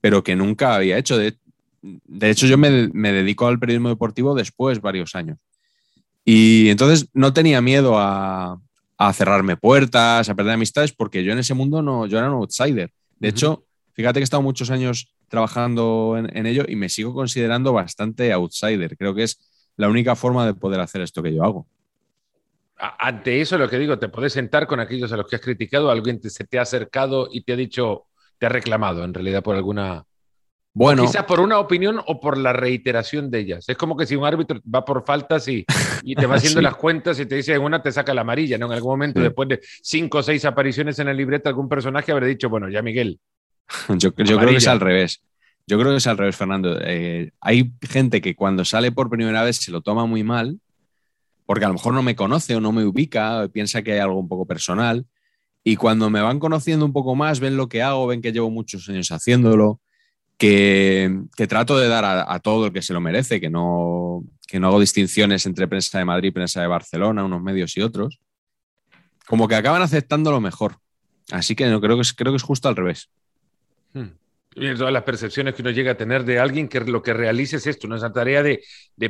pero 0.00 0.24
que 0.24 0.34
nunca 0.34 0.74
había 0.74 0.98
hecho. 0.98 1.16
De, 1.16 1.38
de 1.82 2.30
hecho, 2.30 2.48
yo 2.48 2.58
me, 2.58 2.88
me, 2.92 3.12
dedico 3.12 3.46
al 3.46 3.60
periodismo 3.60 3.90
deportivo 3.90 4.34
después 4.34 4.80
varios 4.80 5.14
años. 5.14 5.38
Y 6.24 6.68
entonces 6.68 7.10
no 7.12 7.32
tenía 7.32 7.60
miedo 7.60 7.96
a, 7.96 8.60
a 8.98 9.12
cerrarme 9.12 9.56
puertas, 9.56 10.28
a 10.28 10.34
perder 10.34 10.54
amistades, 10.54 10.90
porque 10.92 11.22
yo 11.22 11.30
en 11.30 11.38
ese 11.38 11.54
mundo 11.54 11.80
no, 11.80 12.06
yo 12.06 12.18
era 12.18 12.28
un 12.28 12.38
outsider. 12.38 12.90
De 13.20 13.28
hecho, 13.28 13.66
fíjate 13.92 14.18
que 14.18 14.22
he 14.22 14.24
estado 14.24 14.42
muchos 14.42 14.70
años 14.70 15.13
trabajando 15.28 16.16
en, 16.18 16.36
en, 16.36 16.46
ello 16.46 16.64
y 16.66 16.76
me 16.76 16.88
sigo 16.88 17.14
considerando 17.14 17.72
bastante 17.72 18.32
outsider. 18.32 18.96
Creo 18.96 19.14
que 19.14 19.24
es 19.24 19.38
la 19.76 19.88
única 19.88 20.14
forma 20.14 20.46
de 20.46 20.54
poder 20.54 20.80
hacer 20.80 21.00
esto 21.00 21.22
que 21.22 21.34
yo 21.34 21.44
hago. 21.44 21.66
Ante 22.76 23.40
eso, 23.40 23.56
lo 23.56 23.68
que 23.68 23.78
digo, 23.78 23.98
te 23.98 24.08
puedes 24.08 24.32
sentar 24.32 24.66
con 24.66 24.80
aquellos 24.80 25.12
a 25.12 25.16
los 25.16 25.26
que 25.26 25.36
has 25.36 25.42
criticado, 25.42 25.90
alguien 25.90 26.20
te, 26.20 26.28
se 26.28 26.44
te 26.44 26.58
ha 26.58 26.62
acercado 26.62 27.28
y 27.30 27.42
te 27.42 27.52
ha 27.52 27.56
dicho, 27.56 28.06
te 28.38 28.46
ha 28.46 28.48
reclamado 28.48 29.04
en 29.04 29.14
realidad 29.14 29.42
por 29.42 29.56
alguna. 29.56 30.04
Bueno, 30.72 31.04
o 31.04 31.06
quizás 31.06 31.24
por 31.24 31.38
una 31.38 31.60
opinión 31.60 32.00
o 32.04 32.20
por 32.20 32.36
la 32.36 32.52
reiteración 32.52 33.30
de 33.30 33.38
ellas. 33.38 33.68
Es 33.68 33.76
como 33.76 33.96
que 33.96 34.06
si 34.06 34.16
un 34.16 34.24
árbitro 34.24 34.60
va 34.62 34.84
por 34.84 35.04
faltas 35.04 35.46
y, 35.46 35.64
y 36.02 36.16
te 36.16 36.26
va 36.26 36.34
haciendo 36.34 36.58
sí. 36.58 36.64
las 36.64 36.74
cuentas 36.74 37.18
y 37.20 37.26
te 37.26 37.36
dice 37.36 37.54
en 37.54 37.62
una 37.62 37.80
te 37.80 37.92
saca 37.92 38.12
la 38.12 38.22
amarilla, 38.22 38.58
¿no? 38.58 38.66
En 38.66 38.72
algún 38.72 38.90
momento, 38.90 39.20
sí. 39.20 39.24
después 39.24 39.48
de 39.48 39.60
cinco 39.62 40.18
o 40.18 40.22
seis 40.24 40.44
apariciones 40.44 40.98
en 40.98 41.08
el 41.08 41.16
libreto, 41.16 41.48
algún 41.48 41.68
personaje 41.68 42.10
habrá 42.10 42.26
dicho, 42.26 42.48
bueno, 42.48 42.68
ya 42.68 42.82
Miguel, 42.82 43.20
yo, 43.98 44.14
creo 44.14 44.38
que 44.38 44.56
es 44.56 44.68
al 44.68 44.80
revés. 44.80 45.22
Yo 45.66 45.78
creo 45.78 45.92
que 45.92 45.98
es 45.98 46.06
al 46.06 46.18
revés, 46.18 46.36
Fernando. 46.36 46.78
Eh, 46.80 47.32
hay 47.40 47.72
gente 47.88 48.20
que 48.20 48.34
cuando 48.34 48.64
sale 48.64 48.92
por 48.92 49.08
primera 49.08 49.42
vez 49.42 49.56
se 49.56 49.70
lo 49.70 49.80
toma 49.80 50.06
muy 50.06 50.22
mal, 50.22 50.60
porque 51.46 51.64
a 51.64 51.68
lo 51.68 51.74
mejor 51.74 51.94
no 51.94 52.02
me 52.02 52.16
conoce 52.16 52.56
o 52.56 52.60
no 52.60 52.72
me 52.72 52.84
ubica, 52.84 53.48
piensa 53.52 53.82
que 53.82 53.92
hay 53.92 53.98
algo 53.98 54.18
un 54.18 54.28
poco 54.28 54.46
personal. 54.46 55.06
Y 55.62 55.76
cuando 55.76 56.10
me 56.10 56.20
van 56.20 56.38
conociendo 56.38 56.84
un 56.84 56.92
poco 56.92 57.14
más, 57.14 57.40
ven 57.40 57.56
lo 57.56 57.68
que 57.68 57.82
hago, 57.82 58.06
ven 58.06 58.20
que 58.20 58.32
llevo 58.32 58.50
muchos 58.50 58.86
años 58.90 59.10
haciéndolo, 59.10 59.80
que, 60.36 61.22
trato 61.48 61.78
de 61.78 61.88
dar 61.88 62.04
a, 62.04 62.38
todo 62.40 62.66
el 62.66 62.72
que 62.72 62.82
se 62.82 62.92
lo 62.92 63.00
merece, 63.00 63.40
que 63.40 63.48
no, 63.48 64.24
que 64.46 64.60
no 64.60 64.68
hago 64.68 64.80
distinciones 64.80 65.46
entre 65.46 65.66
prensa 65.66 65.98
de 65.98 66.04
Madrid 66.04 66.28
y 66.28 66.32
prensa 66.32 66.60
de 66.60 66.66
Barcelona, 66.66 67.24
unos 67.24 67.42
medios 67.42 67.74
y 67.78 67.80
otros, 67.80 68.20
como 69.26 69.48
que 69.48 69.54
acaban 69.54 69.80
aceptando 69.80 70.30
lo 70.30 70.40
mejor. 70.40 70.76
Así 71.30 71.54
que 71.54 71.66
no, 71.68 71.80
creo, 71.80 71.96
que 71.96 72.02
es, 72.02 72.12
creo 72.12 72.32
que 72.32 72.36
es 72.36 72.42
justo 72.42 72.68
al 72.68 72.76
revés. 72.76 73.08
Hmm. 73.94 74.10
Y 74.56 74.72
todas 74.76 74.92
las 74.92 75.02
percepciones 75.02 75.54
que 75.54 75.62
uno 75.62 75.72
llega 75.72 75.92
a 75.92 75.96
tener 75.96 76.24
de 76.24 76.38
alguien 76.38 76.68
que 76.68 76.80
lo 76.80 77.02
que 77.02 77.12
realice 77.12 77.56
es 77.56 77.66
esto, 77.66 77.88
una 77.88 78.12
tarea 78.12 78.42
de, 78.42 78.60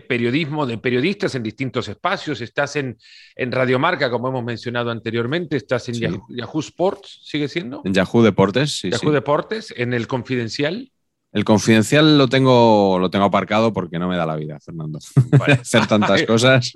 periodismo, 0.01 0.65
de 0.65 0.79
periodistas 0.79 1.35
en 1.35 1.43
distintos 1.43 1.89
espacios. 1.89 2.41
Estás 2.41 2.77
en, 2.77 2.97
en 3.37 3.53
Radiomarca, 3.53 4.11
como 4.11 4.29
hemos 4.29 4.43
mencionado 4.43 4.91
anteriormente, 4.91 5.57
estás 5.57 5.89
en 5.91 6.25
Yahoo, 6.31 6.61
Sports, 6.61 7.21
¿sigue 7.25 7.49
siendo? 7.49 7.83
En 7.85 7.93
Yahoo 7.93 8.23
Deportes, 8.23 8.79
sí. 8.79 8.91
Yahoo 8.91 9.13
Deportes, 9.13 9.75
en 9.77 9.93
el 9.93 10.07
Confidencial. 10.07 10.91
El 11.35 11.45
confidencial 11.45 12.17
lo 12.17 12.29
tengo, 12.29 12.97
lo 13.01 13.11
tengo 13.11 13.25
aparcado 13.25 13.73
porque 13.73 13.99
no 13.99 14.07
me 14.09 14.17
da 14.17 14.25
la 14.25 14.37
vida, 14.37 14.61
Fernando. 14.61 15.01
Hacer 15.61 15.89
tantas 15.89 16.23
cosas. 16.27 16.73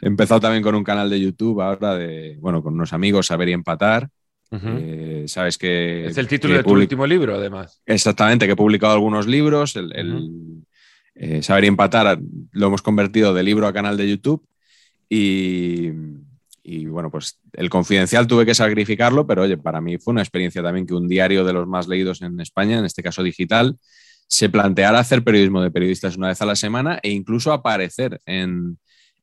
He 0.00 0.06
empezado 0.06 0.40
también 0.40 0.62
con 0.62 0.74
un 0.74 0.82
canal 0.82 1.10
de 1.10 1.20
YouTube 1.20 1.60
ahora 1.60 1.96
de, 1.96 2.38
bueno, 2.40 2.62
con 2.62 2.72
unos 2.72 2.94
amigos, 2.94 3.26
Saber 3.26 3.50
y 3.50 3.52
Empatar. 3.52 4.08
Eh, 4.52 5.24
sabes 5.28 5.58
que. 5.58 6.06
Es 6.06 6.18
el 6.18 6.26
título 6.26 6.56
de 6.56 6.64
tu 6.64 6.70
último 6.70 7.06
libro, 7.06 7.36
además. 7.36 7.80
Exactamente, 7.86 8.46
que 8.46 8.52
he 8.52 8.56
publicado 8.56 8.92
algunos 8.92 9.26
libros. 9.26 9.76
El, 9.76 10.64
eh, 11.14 11.42
Saber 11.42 11.64
y 11.64 11.66
Empatar 11.68 12.18
lo 12.52 12.66
hemos 12.66 12.82
convertido 12.82 13.34
de 13.34 13.42
libro 13.42 13.66
a 13.66 13.72
canal 13.72 13.96
de 13.96 14.08
YouTube. 14.08 14.44
Y, 15.08 15.90
y 16.62 16.86
bueno, 16.86 17.10
pues 17.10 17.38
el 17.52 17.68
confidencial 17.68 18.26
tuve 18.26 18.46
que 18.46 18.54
sacrificarlo, 18.54 19.26
pero 19.26 19.42
oye, 19.42 19.56
para 19.56 19.80
mí 19.80 19.98
fue 19.98 20.12
una 20.12 20.22
experiencia 20.22 20.62
también 20.62 20.86
que 20.86 20.94
un 20.94 21.08
diario 21.08 21.44
de 21.44 21.52
los 21.52 21.66
más 21.66 21.88
leídos 21.88 22.22
en 22.22 22.40
España, 22.40 22.78
en 22.78 22.84
este 22.84 23.02
caso 23.02 23.22
digital, 23.22 23.76
se 24.28 24.48
planteara 24.48 25.00
hacer 25.00 25.24
periodismo 25.24 25.62
de 25.62 25.72
periodistas 25.72 26.16
una 26.16 26.28
vez 26.28 26.40
a 26.40 26.46
la 26.46 26.54
semana 26.54 27.00
e 27.02 27.10
incluso 27.10 27.52
aparecer 27.52 28.20
en, 28.26 28.78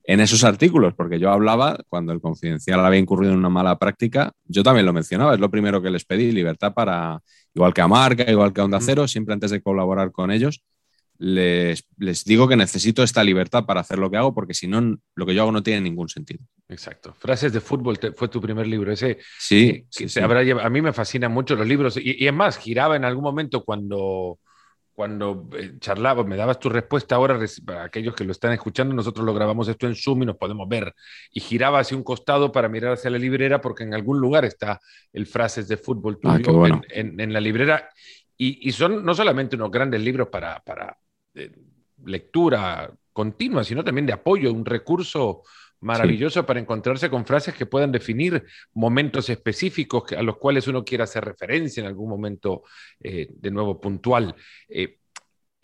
esos 0.08 0.44
artículos, 0.44 0.94
porque 0.94 1.20
yo 1.20 1.32
hablaba, 1.32 1.78
cuando 1.90 2.14
el 2.14 2.22
confidencial 2.22 2.84
había 2.86 3.00
incurrido 3.00 3.34
en 3.34 3.40
una 3.40 3.50
mala 3.50 3.78
práctica, 3.78 4.32
yo 4.46 4.64
también 4.64 4.86
lo 4.86 4.94
mencionaba, 4.94 5.34
es 5.34 5.40
lo 5.40 5.52
primero 5.52 5.82
que 5.82 5.90
les 5.90 6.06
pedí, 6.06 6.32
libertad 6.32 6.74
para, 6.74 7.20
igual 7.54 7.74
que 7.74 7.82
a 7.82 7.88
Marca, 7.88 8.30
igual 8.32 8.54
que 8.54 8.62
a 8.62 8.66
Onda 8.66 8.80
Cero, 8.80 9.08
siempre 9.08 9.34
antes 9.34 9.52
de 9.52 9.62
colaborar 9.62 10.12
con 10.12 10.32
ellos, 10.32 10.64
les, 11.20 11.84
digo 12.26 12.48
que 12.48 12.56
necesito 12.56 13.04
esta 13.04 13.24
libertad 13.24 13.66
para 13.66 13.82
hacer 13.82 13.98
lo 13.98 14.10
que 14.10 14.18
hago, 14.18 14.34
porque 14.34 14.54
si 14.54 14.68
no, 14.68 14.98
lo 15.16 15.26
que 15.26 15.34
yo 15.34 15.42
hago 15.42 15.52
no 15.52 15.64
tiene 15.64 15.82
ningún 15.82 16.10
sentido. 16.10 16.44
Exacto. 16.70 17.14
Frases 17.18 17.52
de 17.54 17.60
fútbol 17.60 17.98
fue 18.16 18.28
tu 18.28 18.40
primer 18.40 18.68
libro. 18.68 18.92
Ese, 18.92 19.18
sí, 19.40 19.86
a 20.22 20.70
mí 20.70 20.82
me 20.82 20.94
fascinan 20.94 21.32
mucho 21.32 21.56
los 21.56 21.68
libros. 21.68 21.98
Y, 21.98 22.24
y, 22.24 22.28
es 22.28 22.34
más, 22.34 22.58
giraba 22.58 22.96
en 22.96 23.06
algún 23.06 23.24
momento 23.24 23.64
cuando, 23.64 24.40
cuando 24.98 25.48
eh, 25.56 25.74
charlaba, 25.80 26.24
me 26.24 26.36
dabas 26.36 26.60
tu 26.60 26.70
respuesta 26.70 27.14
ahora, 27.14 27.40
para 27.64 27.84
aquellos 27.84 28.16
que 28.16 28.24
lo 28.24 28.32
están 28.32 28.54
escuchando, 28.54 28.96
nosotros 28.96 29.24
lo 29.24 29.32
grabamos 29.32 29.68
esto 29.68 29.86
en 29.86 29.94
Zoom 29.94 30.24
y 30.24 30.26
nos 30.26 30.38
podemos 30.38 30.68
ver. 30.68 30.92
Y 31.32 31.40
giraba 31.40 31.78
hacia 31.78 31.96
un 31.96 32.02
costado 32.02 32.52
para 32.52 32.68
mirar 32.68 32.94
hacia 32.94 33.12
la 33.12 33.20
librera, 33.20 33.62
porque 33.62 33.84
en 33.84 33.94
algún 33.94 34.20
lugar 34.20 34.44
está 34.44 34.82
el 35.14 35.28
Frases 35.28 35.68
de 35.68 35.78
fútbol 35.78 36.18
ah, 36.24 36.40
tuyo 36.44 36.82
en, 36.90 37.32
la 37.32 37.40
librera. 37.40 37.92
Y, 38.36 38.68
y, 38.68 38.72
son 38.72 39.06
no 39.06 39.14
solamente 39.14 39.56
unos 39.56 39.70
grandes 39.70 40.02
libros 40.02 40.30
para, 40.30 40.62
para 40.62 40.98
lectura 42.04 42.92
continua, 43.14 43.64
sino 43.64 43.84
también 43.84 44.08
de 44.08 44.14
apoyo, 44.14 44.52
un 44.52 44.66
recurso 44.66 45.44
maravilloso 45.82 46.46
para 46.46 46.60
encontrarse 46.60 47.10
con 47.10 47.26
frases 47.26 47.54
que 47.54 47.66
puedan 47.66 47.92
definir 47.92 48.44
momentos 48.74 49.30
específicos 49.30 50.12
a 50.14 50.24
los 50.24 50.38
cuales 50.38 50.68
uno 50.68 50.84
quiera 50.84 51.04
hacer 51.04 51.24
referencia 51.24 51.82
en 51.82 51.88
algún 51.88 52.10
momento 52.10 52.64
eh, 53.00 53.28
de 53.30 53.52
nuevo 53.52 53.80
puntual. 53.80 54.36
Eh, 54.68 54.98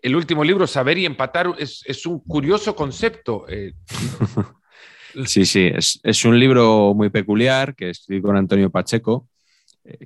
el 0.01 0.15
último 0.15 0.43
libro, 0.43 0.67
Saber 0.67 0.97
y 0.97 1.05
Empatar, 1.05 1.55
es, 1.57 2.05
un 2.05 2.19
curioso 2.19 2.75
concepto. 2.75 3.45
Eh. 3.47 3.73
Sí, 5.27 5.45
sí, 5.45 5.69
es, 5.71 6.25
un 6.25 6.39
libro 6.39 6.95
muy 6.95 7.11
peculiar 7.11 7.75
que 7.75 7.91
escribí 7.91 8.19
con 8.19 8.35
Antonio 8.35 8.71
Pacheco. 8.71 9.29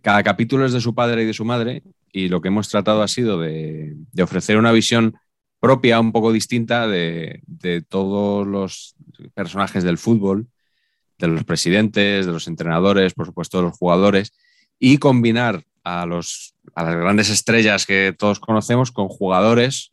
Cada 0.01 0.21
capítulo 0.21 0.65
es 0.65 0.73
de 0.73 0.81
su 0.81 0.93
padre 0.93 1.23
y 1.23 1.25
de 1.25 1.33
su 1.33 1.45
madre 1.45 1.81
y 2.11 2.27
lo 2.27 2.41
que 2.41 2.49
hemos 2.49 2.67
tratado 2.67 3.01
ha 3.01 3.07
sido 3.07 3.39
de 3.39 3.95
ofrecer 4.21 4.57
una 4.57 4.73
visión 4.73 5.17
propia, 5.59 5.99
un 5.99 6.11
poco 6.11 6.31
distinta 6.31 6.87
de, 6.87 7.41
todos 7.89 8.45
los 8.45 8.95
personajes 9.33 9.83
del 9.83 9.97
fútbol, 9.97 10.47
de 11.17 11.27
los 11.27 11.43
presidentes, 11.43 12.25
de 12.25 12.31
los 12.31 12.47
entrenadores, 12.47 13.13
por 13.13 13.25
supuesto, 13.25 13.57
de 13.57 13.63
los 13.63 13.77
jugadores, 13.77 14.33
y 14.79 14.97
combinar 14.97 15.63
a, 15.83 16.05
los, 16.05 16.55
a 16.75 16.83
las 16.83 16.95
grandes 16.95 17.29
estrellas 17.29 17.85
que 17.85 18.13
todos 18.17 18.39
conocemos 18.39 18.91
con 18.91 19.07
jugadores 19.07 19.91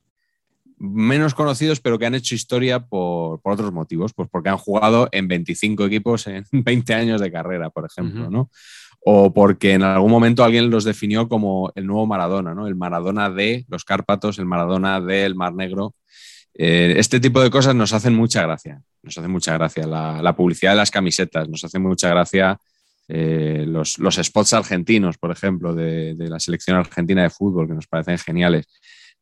menos 0.77 1.35
conocidos, 1.35 1.81
pero 1.81 1.99
que 1.99 2.07
han 2.07 2.15
hecho 2.15 2.35
historia 2.35 2.81
por, 2.81 3.41
otros 3.43 3.73
motivos, 3.73 4.13
pues 4.13 4.29
porque 4.31 4.49
han 4.49 4.59
jugado 4.59 5.09
en 5.13 5.29
25 5.29 5.87
equipos 5.87 6.27
en 6.27 6.45
20 6.53 6.95
años 6.95 7.21
de 7.21 7.33
carrera, 7.33 7.71
por 7.71 7.87
ejemplo, 7.87 8.31
¿no? 8.31 8.51
O 9.07 9.33
porque 9.35 9.73
en 9.73 9.83
algún 9.83 10.11
momento 10.11 10.43
alguien 10.43 10.71
los 10.71 10.85
definió 10.85 11.29
como 11.29 11.71
el 11.75 11.87
nuevo 11.87 12.07
Maradona, 12.07 12.55
¿no? 12.55 12.67
El 12.67 12.75
Maradona 12.75 13.29
de 13.29 13.67
los 13.69 13.85
Cárpatos, 13.85 14.39
el 14.39 14.47
Maradona 14.47 15.01
del 15.01 15.35
Mar 15.35 15.55
Negro. 15.55 15.95
Eh, 16.55 16.95
este 16.97 17.21
tipo 17.21 17.43
de 17.43 17.51
cosas 17.51 17.75
nos 17.75 17.93
hacen 17.93 18.15
mucha 18.15 18.43
gracia, 18.43 18.81
nos 19.03 19.19
hace 19.19 19.29
mucha 19.29 19.53
gracia. 19.55 19.87
La, 19.87 20.35
publicidad 20.35 20.73
de 20.73 20.77
las 20.77 20.91
camisetas, 20.91 21.49
nos 21.51 21.63
hace 21.65 21.79
mucha 21.79 22.09
gracia 22.09 22.59
eh, 23.09 23.67
los, 23.69 23.99
spots 24.23 24.55
argentinos, 24.55 25.19
por 25.19 25.31
ejemplo, 25.31 25.75
de, 25.75 26.15
de 26.15 26.29
la 26.31 26.41
selección 26.41 26.79
argentina 26.79 27.23
de 27.23 27.31
fútbol, 27.31 27.69
que 27.69 27.75
nos 27.75 27.87
parecen 27.87 28.17
geniales. 28.17 28.67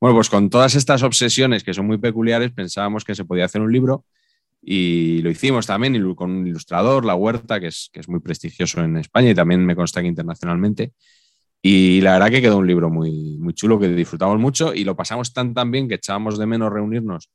Bueno, 0.01 0.15
pues 0.15 0.31
con 0.31 0.49
todas 0.49 0.77
estas 0.77 1.03
obsesiones 1.03 1.65
que 1.65 1.75
son 1.75 1.87
muy 1.89 1.99
peculiares, 1.99 2.53
pensábamos 2.53 3.05
que 3.05 3.17
se 3.17 3.25
podía 3.25 3.47
hacer 3.47 3.61
un 3.61 3.73
libro 3.73 4.05
y 4.63 5.21
lo 5.23 5.31
hicimos 5.31 5.67
también 5.67 6.15
con 6.15 6.31
un 6.31 6.47
ilustrador, 6.47 7.05
La 7.05 7.17
Huerta, 7.17 7.59
que 7.59 7.67
es, 7.67 7.91
que 7.93 7.99
es 7.99 8.09
muy 8.09 8.21
prestigioso 8.21 8.81
en 8.81 8.97
España 8.97 9.31
y 9.31 9.35
también 9.35 9.67
me 9.67 9.75
consta 9.75 10.01
que 10.01 10.07
internacionalmente. 10.07 10.93
Y 11.61 12.01
la 12.01 12.13
verdad 12.13 12.31
que 12.31 12.41
quedó 12.41 12.59
un 12.59 12.67
libro 12.67 12.89
muy, 12.89 13.37
muy 13.39 13.55
chulo 13.55 13.79
que 13.79 13.89
disfrutamos 13.89 14.39
mucho 14.39 14.73
y 14.73 14.85
lo 14.85 14.97
pasamos 14.97 15.33
tan 15.33 15.53
tan 15.53 15.71
bien 15.71 15.89
que 15.89 15.97
echábamos 15.97 16.39
de 16.39 16.47
menos 16.47 16.73
reunirnos 16.73 17.31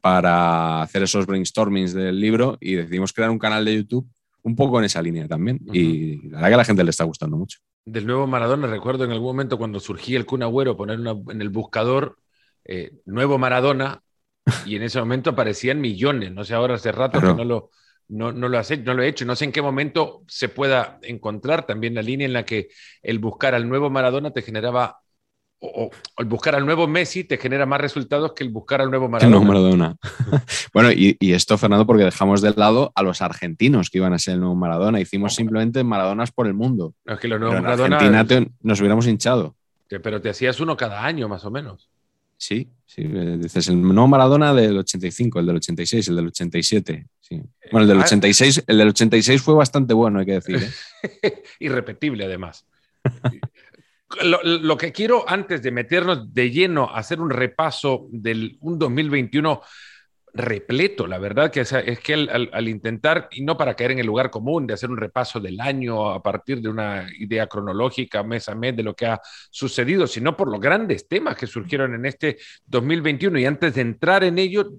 para 0.00 0.82
hacer 0.82 1.02
esos 1.02 1.26
brainstormings 1.26 1.92
del 1.92 2.18
libro 2.18 2.56
y 2.60 2.74
decidimos 2.74 3.12
crear 3.12 3.30
un 3.30 3.38
canal 3.38 3.64
de 3.64 3.76
YouTube 3.76 4.08
un 4.42 4.56
poco 4.56 4.78
en 4.78 4.86
esa 4.86 5.00
línea 5.00 5.28
también. 5.28 5.60
Y 5.72 6.28
la 6.28 6.38
verdad 6.38 6.48
que 6.48 6.54
a 6.54 6.58
la 6.58 6.64
gente 6.64 6.84
le 6.84 6.90
está 6.90 7.04
gustando 7.04 7.36
mucho. 7.36 7.58
Del 7.84 8.06
nuevo 8.06 8.26
Maradona, 8.26 8.66
recuerdo 8.66 9.04
en 9.04 9.12
algún 9.12 9.28
momento 9.28 9.58
cuando 9.58 9.78
surgía 9.78 10.18
el 10.18 10.26
Kun 10.26 10.42
Agüero 10.42 10.76
poner 10.76 10.98
en 10.98 11.40
el 11.40 11.48
buscador 11.50 12.16
eh, 12.64 12.92
nuevo 13.04 13.38
Maradona 13.38 14.02
y 14.66 14.76
en 14.76 14.82
ese 14.82 14.98
momento 14.98 15.30
aparecían 15.30 15.80
millones, 15.80 16.32
no 16.32 16.44
sé, 16.44 16.54
ahora 16.54 16.74
hace 16.74 16.92
rato 16.92 17.20
que 17.20 17.34
no 17.34 17.44
lo, 17.44 17.70
no, 18.08 18.32
no, 18.32 18.48
lo 18.48 18.58
has 18.58 18.70
no 18.80 18.94
lo 18.94 19.02
he 19.02 19.08
hecho, 19.08 19.24
no 19.24 19.36
sé 19.36 19.44
en 19.44 19.52
qué 19.52 19.62
momento 19.62 20.22
se 20.26 20.48
pueda 20.48 20.98
encontrar 21.02 21.66
también 21.66 21.94
la 21.94 22.02
línea 22.02 22.26
en 22.26 22.32
la 22.32 22.44
que 22.44 22.68
el 23.02 23.18
buscar 23.18 23.54
al 23.54 23.68
nuevo 23.68 23.90
Maradona 23.90 24.32
te 24.32 24.42
generaba, 24.42 24.98
o, 25.60 25.90
el 26.18 26.26
buscar 26.26 26.56
al 26.56 26.66
nuevo 26.66 26.88
Messi 26.88 27.24
te 27.24 27.38
genera 27.38 27.66
más 27.66 27.80
resultados 27.80 28.32
que 28.32 28.42
el 28.42 28.50
buscar 28.50 28.80
al 28.80 28.90
nuevo 28.90 29.08
Maradona. 29.08 29.40
Maradona. 29.40 29.96
bueno, 30.74 30.90
y, 30.92 31.16
esto, 31.20 31.56
Fernando, 31.56 31.86
porque 31.86 32.04
dejamos 32.04 32.42
de 32.42 32.52
lado 32.54 32.92
a 32.94 33.02
los 33.02 33.22
argentinos 33.22 33.88
que 33.88 33.98
iban 33.98 34.12
a 34.12 34.18
ser 34.18 34.34
el 34.34 34.40
nuevo 34.40 34.56
Maradona, 34.56 35.00
hicimos 35.00 35.34
simplemente 35.34 35.84
Maradonas 35.84 36.32
por 36.32 36.48
el 36.48 36.54
mundo. 36.54 36.94
es 37.06 37.18
que 37.18 37.28
los 37.28 37.38
nuevos 37.38 37.62
Maradona... 37.62 37.96
Argentina 37.96 38.46
nos 38.60 38.80
hubiéramos 38.80 39.06
hinchado. 39.06 39.56
Pero 39.88 40.20
te 40.20 40.30
hacías 40.30 40.58
uno 40.58 40.76
cada 40.76 41.04
año, 41.04 41.28
más 41.28 41.44
o 41.44 41.50
menos. 41.50 41.91
Sí, 42.36 42.68
sí, 42.86 43.02
eh, 43.02 43.36
dices 43.38 43.68
el 43.68 43.80
no 43.80 44.08
Maradona 44.08 44.52
del 44.52 44.78
85, 44.78 45.40
el 45.40 45.46
del 45.46 45.56
86, 45.56 46.08
el 46.08 46.16
del 46.16 46.26
87. 46.26 47.06
Sí. 47.20 47.40
Bueno, 47.70 47.82
el 47.84 47.88
del 47.88 47.98
86, 47.98 48.58
ah. 48.58 48.64
el 48.66 48.78
del 48.78 48.88
86 48.88 49.42
fue 49.42 49.54
bastante 49.54 49.94
bueno, 49.94 50.18
hay 50.18 50.26
que 50.26 50.32
decir. 50.32 50.56
¿eh? 50.56 51.42
Irrepetible, 51.60 52.24
además. 52.24 52.66
lo, 54.24 54.42
lo, 54.42 54.76
que 54.76 54.92
quiero, 54.92 55.28
antes 55.28 55.62
de 55.62 55.70
meternos 55.70 56.32
de 56.34 56.50
lleno 56.50 56.90
a 56.90 56.98
hacer 56.98 57.20
un 57.20 57.30
repaso 57.30 58.08
del 58.10 58.58
un 58.60 58.78
2021 58.78 59.62
repleto, 60.34 61.06
la 61.06 61.18
verdad 61.18 61.50
que 61.50 61.60
es, 61.60 62.00
que 62.00 62.14
al, 62.14 62.68
intentar, 62.68 63.28
y 63.32 63.42
no 63.42 63.56
para 63.56 63.74
caer 63.74 63.92
en 63.92 63.98
el 63.98 64.06
lugar 64.06 64.30
común 64.30 64.66
de 64.66 64.74
hacer 64.74 64.90
un 64.90 64.96
repaso 64.96 65.40
del 65.40 65.60
año 65.60 66.10
a 66.10 66.22
partir 66.22 66.60
de 66.62 66.70
una 66.70 67.06
idea 67.18 67.46
cronológica 67.46 68.22
mes 68.22 68.48
a 68.48 68.54
mes 68.54 68.74
de 68.74 68.82
lo 68.82 68.94
que 68.94 69.06
ha 69.06 69.20
sucedido, 69.50 70.06
sino 70.06 70.36
por 70.36 70.50
los 70.50 70.60
grandes 70.60 71.06
temas 71.06 71.36
que 71.36 71.46
surgieron 71.46 71.94
en 71.94 72.06
este 72.06 72.38
2021. 72.64 73.38
Y 73.40 73.46
antes 73.46 73.74
de 73.74 73.82
entrar 73.82 74.24
en 74.24 74.38
ello, 74.38 74.72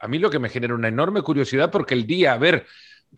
a 0.00 0.08
mí 0.08 0.18
lo 0.18 0.28
que 0.28 0.40
me 0.40 0.48
genera 0.48 0.74
una 0.74 0.88
enorme 0.88 1.22
curiosidad, 1.22 1.70
porque 1.70 1.94
el 1.94 2.06
día, 2.06 2.32
a 2.32 2.38
ver, 2.38 2.66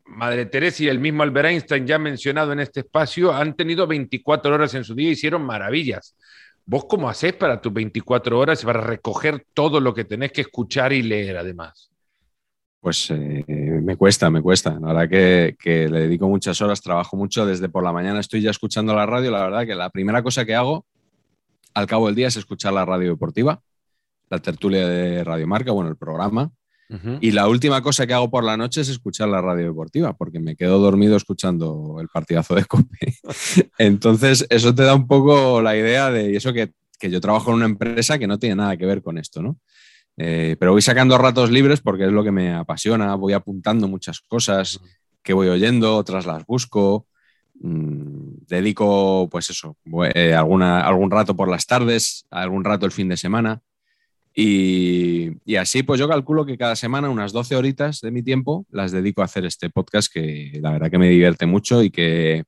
Madre 0.05 0.45
Teresa 0.47 0.85
y 0.85 0.89
el 0.89 0.99
mismo 0.99 1.23
Albert 1.23 1.49
Einstein, 1.49 1.87
ya 1.87 1.99
mencionado 1.99 2.53
en 2.53 2.61
este 2.61 2.81
espacio, 2.81 3.33
han 3.33 3.57
tenido 3.57 3.87
24 3.87 4.55
horas 4.55 4.75
en 4.75 4.85
su 4.85 4.95
día 4.95 5.09
y 5.09 5.13
hicieron 5.13 5.43
maravillas 5.43 6.15
¿Vos 6.71 6.85
cómo 6.85 7.09
haces 7.09 7.33
para 7.33 7.63
tus 7.63 7.73
24 7.73 8.39
horas 8.39 8.63
y 8.63 8.67
para 8.67 8.83
recoger 8.83 9.47
todo 9.55 9.81
lo 9.81 9.95
que 9.95 10.05
tenés 10.05 10.33
que 10.33 10.43
escuchar 10.43 10.93
y 10.93 11.01
leer 11.01 11.39
además? 11.39 11.91
Pues 12.79 13.11
eh, 13.11 13.43
me 13.49 13.97
cuesta, 13.97 14.29
me 14.29 14.43
cuesta. 14.43 14.79
La 14.79 14.89
verdad 14.89 15.09
que, 15.09 15.57
que, 15.59 15.89
le 15.89 16.01
dedico 16.01 16.29
muchas 16.29 16.61
horas, 16.61 16.83
trabajo 16.83 17.17
mucho. 17.17 17.47
Desde 17.47 17.71
por 17.71 17.83
la 17.83 17.91
mañana 17.91 18.21
estoy 18.21 18.43
ya 18.43 18.51
escuchando 18.51 18.95
la 18.95 19.07
radio. 19.07 19.31
La 19.31 19.45
verdad 19.45 19.65
que 19.65 19.75
la 19.75 19.89
primera 19.89 20.23
cosa 20.23 20.45
que 20.45 20.55
hago 20.55 20.85
al 21.73 21.87
cabo 21.87 22.05
del 22.05 22.15
día 22.15 22.29
es 22.29 22.37
escuchar 22.37 22.75
la 22.75 22.85
radio 22.85 23.13
deportiva, 23.13 23.63
la 24.29 24.39
tertulia 24.39 24.87
de 24.87 25.25
Radio 25.25 25.47
Marca, 25.47 25.73
bueno, 25.73 25.89
el 25.89 25.97
programa. 25.97 26.51
Y 27.21 27.33
la 27.33 27.49
última 27.49 27.83
cosa 27.83 28.07
que 28.07 28.15
hago 28.15 28.31
por 28.31 28.45
la 28.45 28.57
noche 28.57 28.81
es 28.81 28.89
escuchar 28.89 29.29
la 29.29 29.43
radio 29.43 29.67
deportiva, 29.67 30.17
porque 30.17 30.41
me 30.41 30.57
quedo 30.57 30.79
dormido 30.79 31.17
escuchando 31.17 31.99
el 32.01 32.09
partidazo 32.09 32.55
de 32.55 32.65
Cope. 32.65 33.15
Entonces, 33.79 34.47
eso 34.49 34.75
te 34.75 34.85
da 34.85 34.95
un 34.95 35.07
poco 35.07 35.61
la 35.61 35.77
idea 35.77 36.11
de 36.11 36.35
eso 36.35 36.53
que, 36.53 36.73
que, 36.99 37.11
yo 37.11 37.21
trabajo 37.21 37.51
en 37.51 37.57
una 37.57 37.67
empresa 37.67 38.19
que 38.19 38.27
no 38.27 38.39
tiene 38.39 38.57
nada 38.57 38.77
que 38.79 38.87
ver 38.87 39.03
con 39.03 39.19
esto, 39.19 39.43
¿no? 39.43 39.59
Eh, 40.17 40.57
pero 40.59 40.73
voy 40.73 40.83
sacando 40.83 41.17
ratos 41.17 41.51
libres 41.51 41.81
porque 41.81 42.05
es 42.05 42.11
lo 42.11 42.25
que 42.25 42.33
me 42.33 42.53
apasiona, 42.53 43.15
voy 43.15 43.35
apuntando 43.35 43.87
muchas 43.87 44.21
cosas 44.21 44.81
que 45.23 45.33
voy 45.33 45.49
oyendo, 45.49 45.97
otras 45.97 46.27
las 46.27 46.45
busco. 46.47 47.07
Mm, 47.61 48.47
dedico, 48.47 49.29
pues 49.31 49.51
eso, 49.51 49.77
eh, 50.15 50.35
alguna, 50.35 50.81
algún 50.81 51.11
rato 51.11 51.37
por 51.37 51.49
las 51.49 51.67
tardes, 51.67 52.27
algún 52.31 52.65
rato 52.65 52.87
el 52.87 52.93
fin 52.93 53.09
de 53.09 53.17
semana. 53.17 53.61
Y, 54.41 55.57
así, 55.57 55.83
pues 55.83 55.99
yo 55.99 56.09
calculo 56.09 56.47
que 56.47 56.57
cada 56.57 56.77
semana 56.77 57.11
unas 57.11 57.33
12 57.33 57.57
horitas 57.57 58.01
de 58.01 58.13
mi 58.13 58.23
tiempo 58.23 58.67
las 58.71 58.93
dedico 58.93 59.21
a 59.21 59.25
hacer 59.25 59.45
este 59.45 59.69
podcast 59.69 60.13
que 60.13 60.61
la 60.63 60.71
verdad 60.71 60.93
que 60.93 60.99
me 60.99 61.09
divierte 61.09 61.45
mucho 61.45 61.83
y 61.83 61.91
que, 61.91 62.45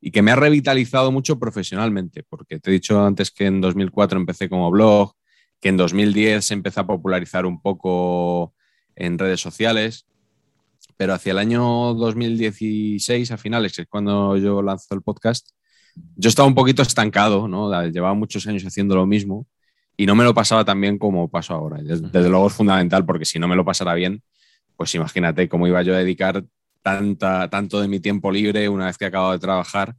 y 0.00 0.10
que 0.10 0.22
me 0.22 0.32
ha 0.32 0.36
revitalizado 0.36 1.12
mucho 1.12 1.38
profesionalmente, 1.38 2.24
porque 2.28 2.58
te 2.58 2.70
he 2.70 2.72
dicho 2.72 3.00
antes 3.06 3.30
que 3.30 3.46
en 3.46 3.60
2004 3.60 4.18
empecé 4.18 4.48
como 4.48 4.72
blog, 4.72 5.12
que 5.60 5.68
en 5.68 5.76
2010 5.76 6.44
se 6.44 6.54
empezó 6.54 6.80
a 6.80 6.88
popularizar 6.88 7.46
un 7.46 7.62
poco 7.62 8.52
en 8.96 9.16
redes 9.16 9.40
sociales, 9.40 10.06
pero 10.96 11.14
hacia 11.14 11.30
el 11.30 11.38
año 11.38 11.94
2016, 11.94 13.30
a 13.30 13.36
finales, 13.36 13.76
que 13.76 13.82
es 13.82 13.88
cuando 13.88 14.36
yo 14.36 14.62
lanzo 14.62 14.96
el 14.96 15.02
podcast, 15.02 15.50
yo 16.16 16.28
estaba 16.28 16.48
un 16.48 16.56
poquito 16.56 16.82
estancado, 16.82 17.46
¿no? 17.46 17.70
Llevaba 17.86 18.14
muchos 18.14 18.48
años 18.48 18.64
haciendo 18.64 18.96
lo 18.96 19.06
mismo 19.06 19.46
y 20.00 20.06
no 20.06 20.14
me 20.14 20.24
lo 20.24 20.32
pasaba 20.32 20.64
tan 20.64 20.80
bien 20.80 20.96
como 20.96 21.28
paso 21.28 21.52
ahora. 21.52 21.76
Desde, 21.82 22.28
luego 22.30 22.46
es 22.46 22.54
fundamental 22.54 23.04
porque 23.04 23.26
si 23.26 23.38
no 23.38 23.46
me 23.46 23.54
lo 23.54 23.66
pasara 23.66 23.92
bien, 23.92 24.22
pues 24.74 24.94
imagínate 24.94 25.46
cómo 25.46 25.66
iba 25.66 25.82
yo 25.82 25.94
a 25.94 25.98
dedicar 25.98 26.42
tanta, 26.80 27.50
tanto 27.50 27.82
de 27.82 27.88
mi 27.88 28.00
tiempo 28.00 28.32
libre 28.32 28.66
una 28.70 28.86
vez 28.86 28.96
que 28.96 29.04
acabo 29.04 29.30
de 29.32 29.38
trabajar 29.38 29.94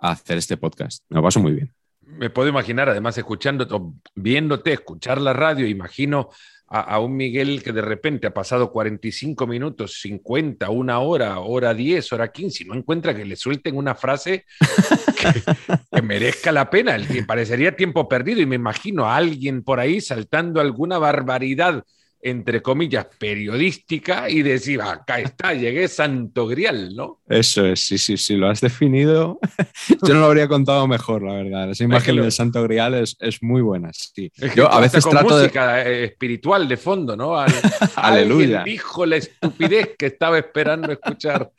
a 0.00 0.10
hacer 0.10 0.38
este 0.38 0.56
podcast. 0.56 1.04
Me 1.08 1.18
lo 1.18 1.22
paso 1.22 1.38
muy 1.38 1.52
bien 1.52 1.72
me 2.06 2.30
puedo 2.30 2.48
imaginar, 2.48 2.88
además, 2.88 3.18
escuchando, 3.18 3.94
viéndote, 4.14 4.72
escuchar 4.72 5.20
la 5.20 5.32
radio, 5.32 5.66
imagino 5.66 6.30
a, 6.68 6.98
un 6.98 7.16
Miguel 7.16 7.62
que 7.62 7.72
de 7.72 7.80
repente 7.80 8.26
ha 8.26 8.34
pasado 8.34 8.72
45 8.72 9.46
minutos, 9.46 10.00
50, 10.00 10.68
una 10.70 10.98
hora, 10.98 11.38
hora 11.38 11.72
10, 11.72 12.12
hora 12.12 12.32
15, 12.32 12.64
y 12.64 12.66
no 12.66 12.74
encuentra 12.74 13.14
que 13.14 13.24
le 13.24 13.36
suelten 13.36 13.76
una 13.76 13.94
frase 13.94 14.44
que, 15.92 16.02
merezca 16.02 16.50
la 16.50 16.68
pena, 16.68 16.96
el 16.96 17.06
que 17.06 17.22
parecería 17.22 17.76
tiempo 17.76 18.08
perdido, 18.08 18.40
y 18.40 18.46
me 18.46 18.56
imagino 18.56 19.06
a 19.06 19.16
alguien 19.16 19.62
por 19.62 19.78
ahí 19.78 20.00
saltando 20.00 20.60
alguna 20.60 20.98
barbaridad 20.98 21.84
entre 22.28 22.60
comillas, 22.60 23.06
periodística 23.18 24.28
y 24.28 24.42
decir, 24.42 24.82
acá 24.82 25.20
está, 25.20 25.54
llegué 25.54 25.86
santo 25.86 26.48
grial, 26.48 26.92
¿no? 26.96 27.20
Eso 27.28 27.64
es, 27.64 27.78
sí, 27.86 27.98
sí, 27.98 28.16
sí, 28.16 28.34
lo 28.34 28.48
has 28.48 28.60
definido. 28.60 29.38
Yo 30.02 30.12
no 30.14 30.20
lo 30.20 30.26
habría 30.26 30.48
contado 30.48 30.88
mejor, 30.88 31.22
la 31.22 31.34
verdad. 31.34 31.70
Esa 31.70 31.84
imagen 31.84 32.16
del 32.16 32.32
santo 32.32 32.60
grial 32.64 32.94
es, 32.94 33.16
muy 33.42 33.62
buena, 33.62 33.92
sí. 33.92 34.32
Yo 34.56 34.72
a 34.72 34.80
veces 34.80 35.04
trato 35.08 35.36
música 35.36 35.74
de... 35.74 35.82
Eh, 35.82 36.04
espiritual 36.06 36.66
de 36.66 36.76
fondo, 36.76 37.16
¿no? 37.16 37.36
Aleluya. 37.94 38.64
Dijo 38.64 39.06
la 39.06 39.16
estupidez 39.16 39.90
que 39.96 40.06
estaba 40.06 40.36
esperando 40.36 40.90
escuchar. 40.90 41.52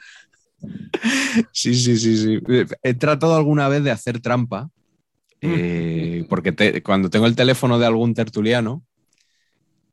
Sí, 1.53 1.75
sí, 1.75 1.95
sí, 1.95 2.17
sí. 2.17 2.41
He 2.83 2.93
tratado 2.93 3.37
alguna 3.37 3.69
vez 3.69 3.85
de 3.85 3.91
hacer 3.91 4.19
trampa, 4.19 4.69
eh, 5.39 6.25
porque 6.27 6.81
cuando 6.83 7.09
tengo 7.09 7.25
el 7.25 7.37
teléfono 7.37 7.79
de 7.79 7.85
algún 7.85 8.13
tertuliano, 8.13 8.83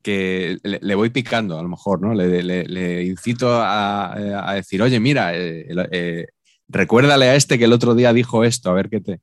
que 0.04 0.58
le, 0.62 0.94
voy 0.94 1.08
picando 1.08 1.58
a 1.58 1.62
lo 1.62 1.68
mejor, 1.68 2.02
¿no? 2.02 2.12
Le, 2.12 3.04
incito 3.04 3.48
a, 3.50 4.52
decir, 4.54 4.82
oye, 4.82 5.00
mira, 5.00 5.34
eh, 5.34 5.66
eh, 5.90 6.26
recuérdale 6.68 7.30
a 7.30 7.34
este 7.34 7.58
que 7.58 7.64
el 7.64 7.72
otro 7.72 7.94
día 7.94 8.12
dijo 8.12 8.44
esto, 8.44 8.70
a 8.70 8.74
ver 8.74 8.90
qué 8.90 9.00
te... 9.00 9.22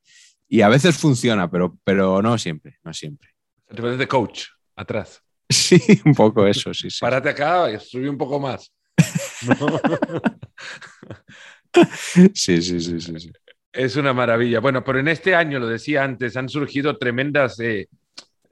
Y 0.49 0.61
a 0.61 0.69
veces 0.69 0.97
funciona, 0.97 1.51
pero, 1.51 1.77
pero 1.83 2.23
no 2.23 2.37
siempre, 2.39 2.79
no 2.83 2.93
siempre. 2.93 3.29
Te 3.73 3.81
de 3.81 4.07
coach, 4.07 4.47
atrás. 4.75 5.21
Sí, 5.51 5.81
un 6.05 6.15
poco 6.15 6.47
eso, 6.47 6.73
sí, 6.73 6.89
sí. 6.89 6.99
Párate 7.01 7.29
acá 7.29 7.69
y 7.69 7.77
subí 7.77 8.07
un 8.07 8.17
poco 8.17 8.39
más. 8.39 8.71
sí, 12.33 12.61
sí, 12.61 12.79
sí, 12.79 13.01
sí, 13.01 13.31
Es 13.73 13.97
una 13.97 14.13
maravilla. 14.13 14.61
Bueno, 14.61 14.81
pero 14.83 14.99
en 14.99 15.09
este 15.09 15.35
año, 15.35 15.59
lo 15.59 15.67
decía 15.67 16.05
antes, 16.05 16.37
han 16.37 16.47
surgido 16.47 16.97
tremendas 16.97 17.59
eh, 17.59 17.89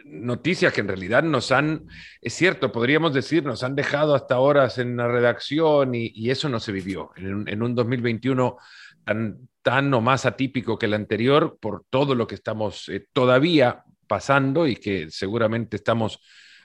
noticias 0.09 0.73
que 0.73 0.81
en 0.81 0.87
realidad 0.87 1.23
nos 1.23 1.51
han, 1.51 1.87
es 2.21 2.33
cierto, 2.33 2.71
podríamos 2.71 3.13
decir, 3.13 3.43
nos 3.43 3.63
han 3.63 3.75
dejado 3.75 4.15
hasta 4.15 4.39
horas 4.39 4.77
en 4.77 4.97
la 4.97 5.07
redacción 5.07 5.93
y, 5.93 6.29
eso 6.29 6.49
no 6.49 6.59
se 6.59 6.71
vivió. 6.71 7.11
En, 7.15 7.61
un 7.61 7.75
2021 7.75 8.57
tan, 9.03 9.49
tan 9.61 9.93
o 9.93 10.01
más 10.01 10.25
atípico 10.25 10.77
que 10.77 10.85
el 10.87 10.93
anterior 10.93 11.57
por 11.59 11.85
todo 11.89 12.15
lo 12.15 12.27
que 12.27 12.35
estamos 12.35 12.89
eh, 12.89 13.07
todavía 13.13 13.83
pasando 14.07 14.67
y 14.67 14.75
que 14.75 15.09
seguramente 15.09 15.77
estamos 15.77 16.19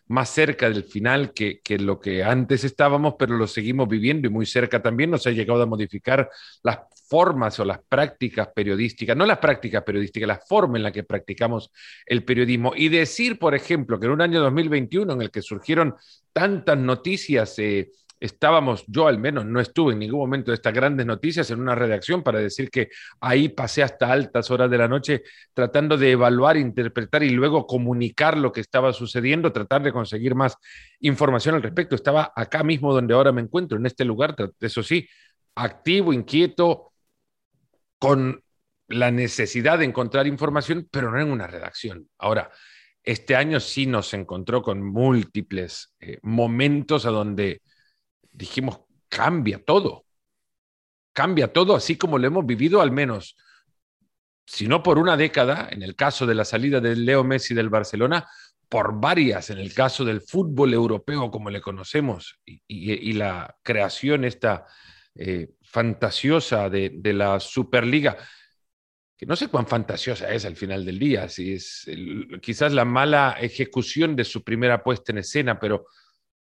más 0.07 0.29
cerca 0.29 0.69
del 0.69 0.85
final 0.85 1.33
que, 1.33 1.61
que, 1.61 1.79
lo 1.79 1.99
que 1.99 2.23
antes 2.23 2.65
estábamos, 2.65 3.15
pero 3.19 3.37
lo 3.37 3.47
seguimos 3.47 3.89
viviendo 3.89 4.29
y 4.29 4.31
muy 4.31 4.47
cerca 4.47 4.83
también. 4.83 5.11
Nos 5.11 5.27
ha 5.27 5.31
llegado 5.31 5.63
a 5.63 5.67
modificar 5.67 6.29
las 6.63 6.79
formas 7.15 7.61
o 7.61 7.65
las 7.65 7.79
prácticas 7.89 8.49
periodísticas, 8.49 9.17
no 9.17 9.25
las 9.25 9.39
prácticas 9.39 9.85
periodísticas, 9.85 10.27
la 10.27 10.41
forma 10.41 10.79
en 10.79 10.83
la 10.83 10.91
que 10.91 11.05
practicamos 11.05 11.71
el 12.05 12.25
periodismo. 12.25 12.73
Y 12.75 12.89
decir, 12.89 13.39
por 13.39 13.55
ejemplo, 13.55 14.01
que 14.01 14.07
en 14.07 14.13
un 14.13 14.21
año 14.21 14.41
2021 14.41 15.13
en 15.13 15.23
el 15.23 15.31
que 15.31 15.41
surgieron 15.41 15.95
tantas 16.33 16.77
noticias, 16.77 17.57
eh, 17.61 17.93
estábamos, 18.19 18.83
yo 18.89 19.07
al 19.07 19.21
menos 19.21 19.47
no 19.47 19.61
estuve 19.61 19.93
en 19.93 20.01
ningún 20.01 20.19
momento 20.19 20.51
de 20.51 20.57
estas 20.57 20.75
grandes 20.75 21.07
noticias 21.07 21.49
en 21.53 21.61
una 21.61 21.77
redacción 21.77 22.25
para 22.25 22.41
decir 22.41 22.69
que 22.69 22.89
ahí 23.21 23.49
pasé 23.49 23.85
hasta 23.85 24.11
altas 24.11 24.51
horas 24.51 24.69
de 24.69 24.79
la 24.79 24.89
noche 24.89 25.23
tratando 25.53 25.97
de 25.97 26.11
evaluar, 26.11 26.57
interpretar 26.57 27.23
y 27.23 27.31
luego 27.31 27.65
comunicar 27.65 28.37
lo 28.37 28.51
que 28.51 28.61
estaba 28.61 28.93
sucediendo, 28.93 29.53
tratar 29.53 29.85
de 29.85 29.93
conseguir 29.93 30.35
más 30.35 30.57
información 30.99 31.55
al 31.55 31.63
respecto. 31.63 31.95
Estaba 31.95 32.33
acá 32.35 32.65
mismo 32.65 32.93
donde 32.93 33.15
ahora 33.15 33.31
me 33.31 33.41
encuentro, 33.41 33.79
en 33.79 33.87
este 33.87 34.05
lugar, 34.05 34.35
eso 34.59 34.83
sí, 34.83 35.07
activo, 35.55 36.13
inquieto, 36.13 36.94
con 38.05 38.45
la 38.89 39.11
necesidad 39.11 39.79
de 39.79 39.87
encontrar 39.87 40.27
información, 40.27 40.87
pero 40.91 41.11
no 41.11 41.19
en 41.19 41.31
una 41.31 41.47
redacción. 41.47 42.07
Ahora, 42.19 42.51
este 43.03 43.35
año 43.35 43.61
sí 43.61 43.87
nos 43.87 44.13
encontró 44.13 44.61
con 44.61 44.83
múltiples 44.83 45.95
eh, 46.01 46.19
momentos 46.23 47.07
a 47.07 47.11
donde 47.11 47.63
dijimos, 48.31 48.81
cambia 49.09 49.65
todo, 49.65 50.05
cambia 51.15 51.51
todo, 51.51 51.75
así 51.75 51.97
como 51.97 52.19
lo 52.19 52.27
hemos 52.27 52.45
vivido 52.45 52.83
al 52.83 52.91
menos, 52.91 53.37
si 54.47 54.69
no 54.69 54.83
por 54.83 54.99
una 54.99 55.17
década, 55.17 55.69
en 55.71 55.83
el 55.83 55.97
caso 55.97 56.27
de 56.27 56.35
la 56.35 56.45
salida 56.45 56.83
de 56.83 56.97
Leo 56.97 57.25
Messi 57.25 57.55
del 57.55 57.71
Barcelona, 57.71 58.29
por 58.69 59.01
varias, 59.01 59.49
en 59.49 59.59
el 59.59 59.73
caso 59.73 60.05
del 60.05 60.21
fútbol 60.21 60.75
europeo 60.75 61.31
como 61.31 61.49
le 61.49 61.63
conocemos, 61.63 62.39
y, 62.45 63.15
la 63.15 63.57
creación 63.63 64.25
esta 64.25 64.67
eh, 65.15 65.49
fantasiosa 65.75 66.71
de, 66.71 67.13
la 67.13 67.41
Superliga, 67.41 68.17
que 69.17 69.27
no 69.27 69.35
sé 69.35 69.49
cuán 69.49 69.67
fantasiosa 69.67 70.33
es 70.33 70.45
al 70.45 70.55
final 70.55 70.85
del 70.85 71.01
día, 71.01 71.29
si 71.29 71.55
es 71.55 71.85
quizás 72.41 72.73
la 72.73 72.85
mala 72.85 73.37
ejecución 73.41 74.15
de 74.15 74.23
su 74.23 74.45
primera 74.45 74.85
puesta 74.85 75.11
en 75.11 75.19
escena, 75.19 75.59
pero 75.59 75.87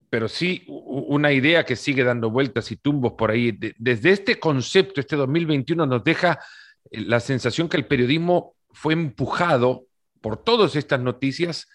pero 0.08 0.28
sí 0.28 0.64
una 0.68 1.32
idea 1.32 1.66
que 1.66 1.76
sigue 1.76 2.04
dando 2.04 2.30
vueltas 2.30 2.72
y 2.72 2.76
tumbos 2.76 3.14
por 3.14 3.32
ahí. 3.32 3.58
desde 3.80 4.12
este 4.12 4.40
concepto, 4.40 5.02
este 5.02 5.16
2021 5.16 5.88
nos 5.88 6.04
deja 6.04 6.38
eh, 6.92 7.02
la 7.02 7.20
sensación 7.20 7.68
que 7.68 7.78
el 7.78 7.88
periodismo 7.88 8.56
fue 8.70 8.94
empujado 8.94 9.88
por 10.22 10.44
todas 10.44 10.76
estas 10.76 11.00
noticias 11.00 11.68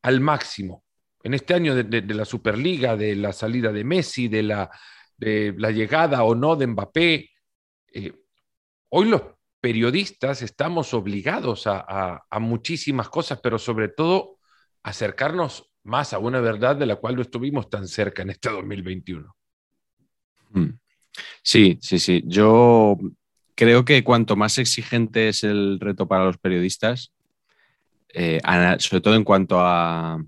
al 0.00 0.20
máximo. 0.20 0.82
En 1.22 1.34
este 1.34 1.52
año 1.52 1.74
de, 1.74 2.14
la 2.14 2.24
Superliga, 2.24 2.96
de 2.96 3.14
la 3.14 3.34
salida 3.34 3.70
de 3.70 3.84
Messi, 3.84 4.28
de 4.28 4.42
la, 4.42 4.70
de 5.22 5.54
la 5.56 5.70
llegada 5.70 6.24
o 6.24 6.34
no 6.34 6.56
de 6.56 6.66
Mbappé, 6.66 7.30
eh, 7.94 8.12
hoy 8.88 9.08
los 9.08 9.22
periodistas 9.60 10.42
estamos 10.42 10.92
obligados 10.94 11.66
a, 11.68 12.24
a 12.28 12.38
muchísimas 12.40 13.08
cosas, 13.08 13.38
pero 13.40 13.58
sobre 13.58 13.88
todo 13.88 14.38
acercarnos 14.82 15.70
más 15.84 16.12
a 16.12 16.18
una 16.18 16.40
verdad 16.40 16.74
de 16.76 16.86
la 16.86 16.96
cual 16.96 17.16
no 17.16 17.22
estuvimos 17.22 17.70
tan 17.70 17.86
cerca 17.86 18.22
en 18.22 18.30
este 18.30 18.48
2021. 18.50 19.34
Hmm. 20.50 20.70
Sí, 21.42 21.78
sí, 21.80 21.98
sí. 21.98 22.22
Yo 22.26 22.98
creo 23.54 23.84
que 23.84 24.02
cuanto 24.02 24.34
más 24.34 24.58
exigente 24.58 25.28
es 25.28 25.44
el 25.44 25.78
reto 25.78 26.08
para 26.08 26.24
los 26.24 26.38
periodistas, 26.38 27.12
eh, 28.08 28.40
sobre 28.78 29.00
todo 29.00 29.14
en 29.14 29.24
cuanto 29.24 29.60
a, 29.60 30.22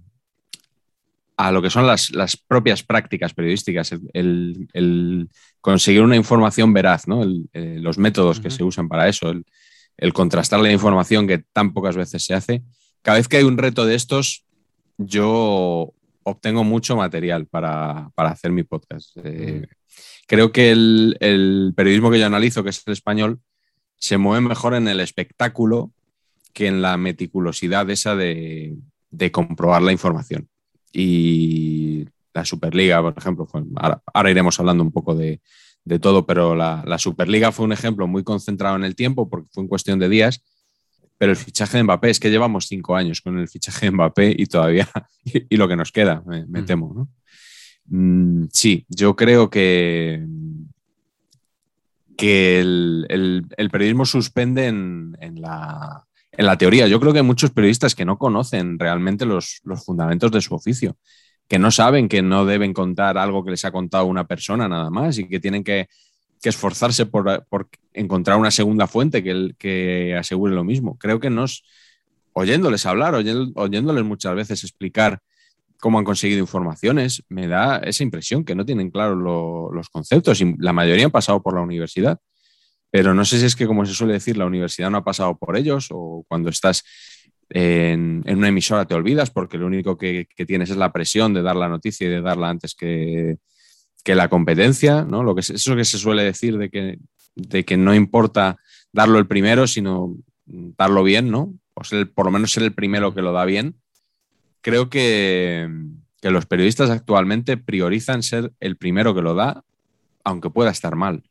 a 1.36 1.50
lo 1.50 1.62
que 1.62 1.70
son 1.70 1.86
las, 1.86 2.10
propias 2.46 2.82
prácticas 2.82 3.34
periodísticas, 3.34 3.94
el, 4.12 5.28
conseguir 5.60 6.02
una 6.02 6.16
información 6.16 6.72
veraz, 6.72 7.08
¿no? 7.08 7.24
Eh, 7.52 7.78
los 7.80 7.98
métodos 7.98 8.40
que 8.40 8.50
se 8.50 8.62
usan 8.62 8.88
para 8.88 9.08
eso, 9.08 9.30
el, 9.96 10.12
contrastar 10.12 10.60
la 10.60 10.72
información 10.72 11.26
que 11.26 11.38
tan 11.38 11.72
pocas 11.72 11.96
veces 11.96 12.24
se 12.24 12.34
hace. 12.34 12.62
Cada 13.02 13.18
vez 13.18 13.28
que 13.28 13.38
hay 13.38 13.44
un 13.44 13.58
reto 13.58 13.84
de 13.84 13.94
estos, 13.94 14.44
yo 14.96 15.92
obtengo 16.22 16.64
mucho 16.64 16.96
material 16.96 17.46
para, 17.46 18.10
hacer 18.16 18.52
mi 18.52 18.62
podcast. 18.62 19.16
Eh, 19.24 19.66
creo 20.26 20.52
que 20.52 20.70
el, 20.70 21.72
periodismo 21.76 22.10
que 22.10 22.20
yo 22.20 22.26
analizo, 22.26 22.62
que 22.62 22.70
es 22.70 22.82
el 22.86 22.92
español, 22.92 23.40
se 23.96 24.18
mueve 24.18 24.46
mejor 24.48 24.74
en 24.74 24.86
el 24.86 25.00
espectáculo 25.00 25.90
que 26.52 26.68
en 26.68 26.82
la 26.82 26.96
meticulosidad 26.96 27.90
esa 27.90 28.14
de 28.14 28.76
comprobar 29.32 29.82
la 29.82 29.92
información 29.92 30.48
y 30.94 32.06
la 32.32 32.44
Superliga, 32.44 33.02
por 33.02 33.14
ejemplo, 33.16 33.48
ahora, 34.12 34.30
iremos 34.30 34.58
hablando 34.58 34.82
un 34.82 34.92
poco 34.92 35.14
de, 35.14 35.40
todo, 36.00 36.24
pero 36.24 36.54
la, 36.54 36.98
Superliga 36.98 37.52
fue 37.52 37.66
un 37.66 37.72
ejemplo 37.72 38.06
muy 38.06 38.22
concentrado 38.22 38.76
en 38.76 38.84
el 38.84 38.94
tiempo 38.94 39.28
porque 39.28 39.48
fue 39.52 39.64
en 39.64 39.68
cuestión 39.68 39.98
de 39.98 40.08
días, 40.08 40.42
pero 41.18 41.32
el 41.32 41.36
fichaje 41.36 41.76
de 41.76 41.84
Mbappé, 41.84 42.10
es 42.10 42.20
que 42.20 42.30
llevamos 42.30 42.66
cinco 42.66 42.96
años 42.96 43.20
con 43.20 43.38
el 43.38 43.48
fichaje 43.48 43.86
de 43.86 43.92
Mbappé 43.92 44.34
y 44.36 44.46
todavía, 44.46 44.88
y, 45.24 45.56
lo 45.56 45.68
que 45.68 45.76
nos 45.76 45.92
queda, 45.92 46.22
me, 46.26 46.44
mm. 46.46 46.64
temo, 46.64 46.92
¿no? 46.94 47.08
Mm, 47.86 48.46
sí, 48.52 48.86
yo 48.88 49.14
creo 49.14 49.50
que, 49.50 50.24
que 52.16 52.60
el, 52.60 53.46
periodismo 53.70 54.06
suspende 54.06 54.66
en, 54.66 55.40
la, 55.40 56.04
en 56.36 56.46
la 56.46 56.58
teoría. 56.58 56.86
Yo 56.86 57.00
creo 57.00 57.12
que 57.12 57.20
hay 57.20 57.24
muchos 57.24 57.50
periodistas 57.50 57.94
que 57.94 58.04
no 58.04 58.18
conocen 58.18 58.78
realmente 58.78 59.26
los, 59.26 59.62
fundamentos 59.84 60.30
de 60.30 60.40
su 60.40 60.54
oficio, 60.54 60.96
que 61.48 61.58
no 61.58 61.70
saben 61.70 62.08
que 62.08 62.22
no 62.22 62.44
deben 62.44 62.72
contar 62.72 63.18
algo 63.18 63.44
que 63.44 63.52
les 63.52 63.64
ha 63.64 63.70
contado 63.70 64.06
una 64.06 64.26
persona 64.26 64.68
nada 64.68 64.90
más 64.90 65.18
y 65.18 65.28
que 65.28 65.40
tienen 65.40 65.64
que, 65.64 65.88
esforzarse 66.42 67.06
por, 67.06 67.46
encontrar 67.94 68.36
una 68.36 68.50
segunda 68.50 68.86
fuente 68.86 69.22
que, 69.22 69.54
que 69.58 70.14
asegure 70.14 70.54
lo 70.54 70.62
mismo. 70.62 70.98
Creo 70.98 71.18
que 71.18 71.30
oyéndoles 72.34 72.84
hablar, 72.84 73.14
oyéndoles 73.14 74.04
muchas 74.04 74.34
veces 74.34 74.62
explicar 74.62 75.20
cómo 75.80 75.98
han 75.98 76.04
conseguido 76.04 76.40
informaciones, 76.40 77.22
me 77.28 77.46
da 77.46 77.78
esa 77.78 78.02
impresión 78.02 78.44
que 78.44 78.54
no 78.54 78.64
tienen 78.64 78.90
claros 78.90 79.16
los 79.72 79.88
conceptos 79.88 80.40
y 80.40 80.54
la 80.58 80.72
mayoría 80.72 81.06
han 81.06 81.10
pasado 81.10 81.42
por 81.42 81.54
la 81.54 81.62
universidad. 81.62 82.18
Pero 82.94 83.12
no 83.12 83.24
sé 83.24 83.40
si 83.40 83.46
es 83.46 83.56
que, 83.56 83.66
como 83.66 83.84
se 83.84 83.92
suele 83.92 84.12
decir, 84.12 84.36
la 84.36 84.46
universidad 84.46 84.88
no 84.88 84.98
ha 84.98 85.04
pasado 85.04 85.36
por 85.36 85.56
ellos 85.56 85.88
o 85.90 86.24
cuando 86.28 86.48
estás 86.48 86.84
en, 87.48 88.22
una 88.24 88.46
emisora 88.46 88.84
te 88.84 88.94
olvidas 88.94 89.30
porque 89.30 89.58
lo 89.58 89.66
único 89.66 89.98
que, 89.98 90.28
tienes 90.46 90.70
es 90.70 90.76
la 90.76 90.92
presión 90.92 91.34
de 91.34 91.42
dar 91.42 91.56
la 91.56 91.68
noticia 91.68 92.06
y 92.06 92.10
de 92.10 92.20
darla 92.20 92.50
antes 92.50 92.76
que, 92.76 93.38
la 94.06 94.28
competencia, 94.28 95.02
¿no? 95.02 95.24
Lo 95.24 95.34
que, 95.34 95.40
eso 95.40 95.74
que 95.74 95.84
se 95.84 95.98
suele 95.98 96.22
decir 96.22 96.56
de 96.56 96.70
que, 96.70 97.00
de 97.34 97.64
que 97.64 97.76
no 97.76 97.96
importa 97.96 98.58
darlo 98.92 99.18
el 99.18 99.26
primero, 99.26 99.66
sino 99.66 100.14
darlo 100.46 101.02
bien, 101.02 101.32
¿no? 101.32 101.52
O 101.74 101.82
por 102.14 102.26
lo 102.26 102.30
menos 102.30 102.52
ser 102.52 102.62
el 102.62 102.74
primero 102.74 103.12
que 103.12 103.22
lo 103.22 103.32
da 103.32 103.44
bien. 103.44 103.74
Creo 104.60 104.88
que, 104.88 105.68
que 106.22 106.30
los 106.30 106.46
periodistas 106.46 106.90
actualmente 106.90 107.56
priorizan 107.56 108.22
ser 108.22 108.52
el 108.60 108.76
primero 108.76 109.16
que 109.16 109.22
lo 109.22 109.34
da, 109.34 109.64
aunque 110.22 110.48
pueda 110.48 110.70
estar 110.70 110.94
mal. 110.94 111.24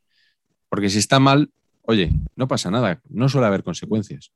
Porque 0.73 0.89
si 0.89 0.97
está 0.97 1.19
mal, 1.19 1.51
oye, 1.83 2.09
no 2.35 2.47
pasa 2.47 2.71
nada, 2.71 2.99
no 3.07 3.29
suele 3.29 3.45
haber 3.45 3.63
consecuencias. 3.63 4.31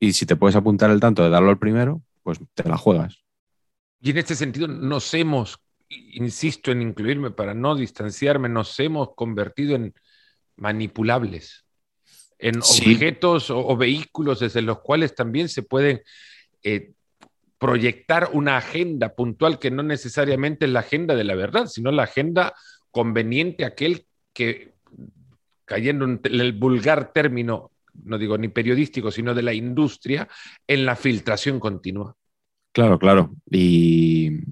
Y 0.00 0.14
si 0.14 0.26
te 0.26 0.34
puedes 0.34 0.56
apuntar 0.56 0.90
el 0.90 0.98
tanto 0.98 1.22
de 1.22 1.30
darlo 1.30 1.50
al 1.50 1.60
primero, 1.60 2.02
pues 2.24 2.40
te 2.54 2.68
la 2.68 2.76
juegas. 2.76 3.22
Y 4.00 4.10
en 4.10 4.18
este 4.18 4.34
sentido 4.34 4.66
nos 4.66 5.14
hemos, 5.14 5.60
insisto 5.88 6.72
en 6.72 6.82
incluirme 6.82 7.30
para 7.30 7.54
no 7.54 7.76
distanciarme, 7.76 8.48
nos 8.48 8.80
hemos 8.80 9.14
convertido 9.14 9.76
en 9.76 9.94
manipulables, 10.56 11.66
en 12.36 12.58
objetos 12.58 13.48
o, 13.50 13.76
vehículos 13.76 14.40
desde 14.40 14.60
los 14.60 14.80
cuales 14.80 15.14
también 15.14 15.48
se 15.48 15.62
pueden 15.62 16.02
eh, 16.64 16.94
proyectar 17.58 18.30
una 18.32 18.56
agenda 18.56 19.14
puntual 19.14 19.60
que 19.60 19.70
no 19.70 19.84
necesariamente 19.84 20.64
es 20.64 20.72
la 20.72 20.80
agenda 20.80 21.14
de 21.14 21.22
la 21.22 21.36
verdad, 21.36 21.68
sino 21.68 21.92
la 21.92 22.02
agenda 22.02 22.54
conveniente 22.90 23.64
aquel 23.64 24.04
que 24.32 24.71
cayendo 25.72 26.04
en 26.04 26.20
el 26.22 26.52
vulgar 26.52 27.14
término, 27.14 27.70
no 28.04 28.18
digo 28.18 28.36
ni 28.36 28.48
periodístico, 28.48 29.10
sino 29.10 29.32
de 29.32 29.40
la 29.40 29.54
industria, 29.54 30.28
en 30.66 30.84
la 30.84 30.96
filtración 30.96 31.58
continua. 31.58 32.14
Claro, 32.72 32.98
claro. 32.98 33.34
Y, 33.50 34.44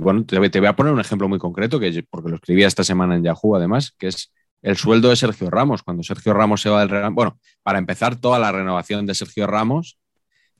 bueno, 0.00 0.26
te, 0.26 0.38
voy 0.38 0.66
a 0.66 0.76
poner 0.76 0.92
un 0.92 1.00
ejemplo 1.00 1.30
muy 1.30 1.38
concreto, 1.38 1.80
que 1.80 2.04
porque 2.10 2.28
lo 2.28 2.36
escribí 2.36 2.62
esta 2.62 2.84
semana 2.84 3.16
en 3.16 3.24
Yahoo, 3.24 3.56
además, 3.56 3.94
que 3.98 4.08
es 4.08 4.34
el 4.60 4.76
sueldo 4.76 5.08
de 5.08 5.16
Sergio 5.16 5.48
Ramos. 5.48 5.82
Cuando 5.82 6.02
Sergio 6.02 6.34
Ramos 6.34 6.60
se 6.60 6.68
va 6.68 6.84
del 6.84 7.10
bueno, 7.12 7.38
para 7.62 7.78
empezar, 7.78 8.20
toda 8.20 8.38
la 8.38 8.52
renovación 8.52 9.06
de 9.06 9.14
Sergio 9.14 9.46
Ramos 9.46 9.98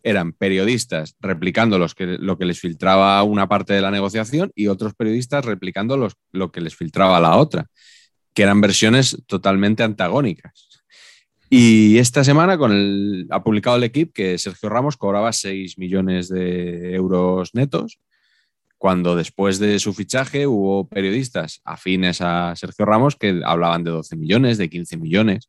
eran 0.03 0.33
periodistas 0.33 1.15
replicando 1.21 1.79
los 1.79 1.95
que, 1.95 2.07
lo 2.07 2.39
que 2.39 2.47
les 2.47 2.59
filtraba 2.59 3.23
una 3.23 3.49
parte 3.51 3.75
de 3.75 3.83
la 3.83 3.91
negociación 3.91 4.51
y 4.55 4.69
otros 4.69 4.95
periodistas 4.95 5.45
replicando 5.45 5.99
los, 5.99 6.15
lo 6.33 6.51
que 6.51 6.63
les 6.63 6.75
filtraba 6.75 7.21
la 7.21 7.37
otra 7.37 7.67
que 8.37 8.43
eran 8.43 8.61
versiones 8.61 9.17
totalmente 9.27 9.83
antagónicas. 9.83 10.69
Y 11.49 11.97
esta 11.97 12.23
semana 12.23 12.59
con 12.59 12.71
el, 12.71 13.27
ha 13.31 13.43
publicado 13.43 13.79
el 13.79 13.85
equipo 13.85 14.13
que 14.13 14.37
Sergio 14.37 14.69
Ramos 14.69 14.99
cobraba 14.99 15.33
6 15.33 15.79
millones 15.79 16.29
de 16.29 16.95
euros 16.95 17.55
netos, 17.55 17.99
cuando 18.77 19.17
después 19.17 19.59
de 19.59 19.79
su 19.79 19.95
fichaje 19.95 20.47
hubo 20.47 20.87
periodistas 20.87 21.63
afines 21.65 22.21
a 22.21 22.55
Sergio 22.57 22.85
Ramos 22.85 23.17
que 23.17 23.41
hablaban 23.43 23.85
de 23.85 23.93
12 23.93 24.17
millones, 24.17 24.59
de 24.59 24.69
15 24.69 24.99
millones. 24.99 25.49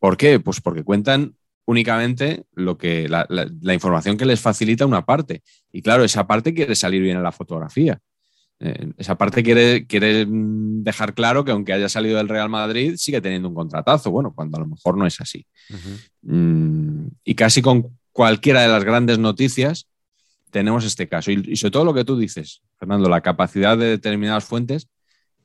¿Por 0.00 0.16
qué? 0.16 0.40
Pues 0.40 0.60
porque 0.60 0.82
cuentan 0.82 1.36
únicamente 1.64 2.42
lo 2.54 2.76
que, 2.76 3.08
la, 3.08 3.24
la 3.28 3.74
información 3.74 4.16
que 4.16 4.26
les 4.26 4.40
facilita 4.40 4.84
una 4.84 5.06
parte. 5.06 5.44
Y 5.70 5.80
claro, 5.80 6.02
esa 6.02 6.26
parte 6.26 6.54
quiere 6.54 6.74
salir 6.74 7.02
bien 7.02 7.18
en 7.18 7.22
la 7.22 7.30
fotografía. 7.30 8.00
Eh, 8.60 8.92
esa 8.96 9.16
parte 9.16 9.42
quiere, 9.42 9.86
quiere 9.86 10.26
dejar 10.28 11.14
claro 11.14 11.44
que 11.44 11.50
aunque 11.50 11.72
haya 11.72 11.88
salido 11.88 12.18
del 12.18 12.28
Real 12.28 12.48
Madrid, 12.48 12.94
sigue 12.96 13.20
teniendo 13.20 13.48
un 13.48 13.54
contratazo. 13.54 14.10
Bueno, 14.10 14.32
cuando 14.34 14.56
a 14.56 14.60
lo 14.60 14.66
mejor 14.66 14.96
no 14.96 15.06
es 15.06 15.20
así. 15.20 15.46
Mm, 16.22 17.06
y 17.24 17.34
casi 17.34 17.62
con 17.62 17.98
cualquiera 18.12 18.62
de 18.62 18.68
las 18.68 18.84
grandes 18.84 19.18
noticias 19.18 19.88
tenemos 20.50 20.84
este 20.84 21.08
caso. 21.08 21.30
Y, 21.32 21.56
sobre 21.56 21.72
todo 21.72 21.84
lo 21.84 21.94
que 21.94 22.04
tú 22.04 22.16
dices, 22.16 22.62
Fernando, 22.78 23.08
la 23.08 23.20
capacidad 23.20 23.76
de 23.76 23.86
determinadas 23.86 24.44
fuentes 24.44 24.88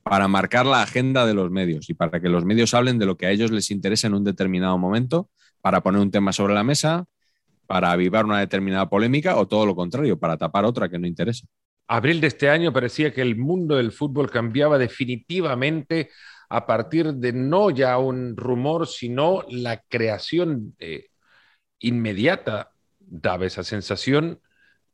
para 0.03 0.27
marcar 0.27 0.65
la 0.65 0.81
agenda 0.81 1.25
de 1.25 1.33
los 1.33 1.51
medios 1.51 1.89
y 1.89 1.93
para 1.93 2.21
que 2.21 2.29
los 2.29 2.45
medios 2.45 2.73
hablen 2.73 2.99
de 2.99 3.05
lo 3.05 3.17
que 3.17 3.25
a 3.25 3.31
ellos 3.31 3.51
les 3.51 3.71
interesa 3.71 4.07
en 4.07 4.13
un 4.13 4.23
determinado 4.23 4.77
momento, 4.77 5.29
para 5.61 5.81
poner 5.81 5.99
un 5.99 6.11
tema 6.11 6.31
sobre 6.31 6.53
la 6.53 6.63
mesa, 6.63 7.05
para 7.67 7.91
avivar 7.91 8.25
una 8.25 8.39
determinada 8.39 8.89
polémica 8.89 9.35
o 9.35 9.47
todo 9.47 9.65
lo 9.65 9.75
contrario, 9.75 10.17
para 10.17 10.37
tapar 10.37 10.63
otra 10.63 10.89
que 10.89 10.97
no 10.99 11.05
interesa 11.05 11.45
abril 11.89 12.21
de 12.21 12.27
este 12.27 12.49
año 12.49 12.71
parecía 12.71 13.11
que 13.11 13.21
el 13.21 13.35
mundo 13.35 13.75
del 13.75 13.91
fútbol 13.91 14.29
cambiaba 14.29 14.77
definitivamente 14.77 16.11
a 16.47 16.65
partir 16.65 17.13
de 17.15 17.33
no 17.33 17.71
ya 17.71 17.97
un 17.97 18.37
rumor, 18.37 18.87
sino 18.87 19.43
la 19.49 19.81
creación 19.81 20.75
inmediata, 21.79 22.71
daba 22.99 23.47
esa 23.47 23.63
sensación, 23.63 24.39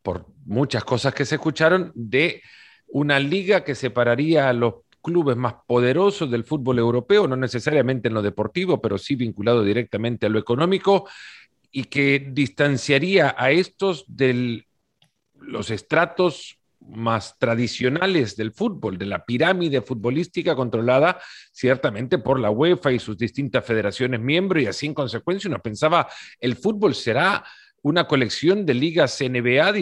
por 0.01 0.25
muchas 0.45 0.86
cosas 0.86 1.13
que 1.13 1.25
se 1.25 1.36
escucharon, 1.36 1.91
de 1.95 2.41
una 2.88 3.19
liga 3.19 3.63
que 3.63 3.75
separaría 3.75 4.47
a 4.47 4.53
los 4.53 4.75
clubes 5.01 5.36
más 5.36 5.55
poderosos 5.67 6.31
del 6.31 6.45
fútbol 6.45 6.79
europeo, 6.79 7.27
no 7.27 7.36
necesariamente 7.36 8.08
en 8.08 8.13
lo 8.13 8.21
deportivo, 8.21 8.81
pero 8.81 8.97
sí 8.97 9.15
vinculado 9.15 9.63
directamente 9.63 10.27
a 10.27 10.29
lo 10.29 10.39
económico, 10.39 11.10
y 11.71 11.86
que 11.86 12.25
distanciaría 12.31 13.36
a 13.38 13.51
estos 13.51 14.05
de 14.08 14.65
los 15.34 15.71
estratos 15.71 16.58
más 16.89 17.38
tradicionales 17.39 18.36
del 18.36 18.52
fútbol, 18.52 18.98
de 18.98 19.06
la 19.06 19.26
pirámide 19.26 19.82
futbolística 19.82 20.56
controlada 20.56 21.19
ciertamente 21.52 22.17
por 22.17 22.39
la 22.39 22.52
UEFA 22.52 22.91
y 22.91 23.00
sus 23.00 23.17
distintas 23.17 23.65
federaciones 23.65 24.19
miembros, 24.19 24.63
y 24.63 24.67
así 24.67 24.86
en 24.86 24.93
consecuencia 24.93 25.50
uno 25.50 25.60
pensaba, 25.60 26.08
el 26.39 26.56
fútbol 26.56 26.95
será 26.95 27.43
una 27.86 28.08
colección 28.08 28.65
de 28.65 28.74
ligas 28.74 29.21
NBA, 29.21 29.74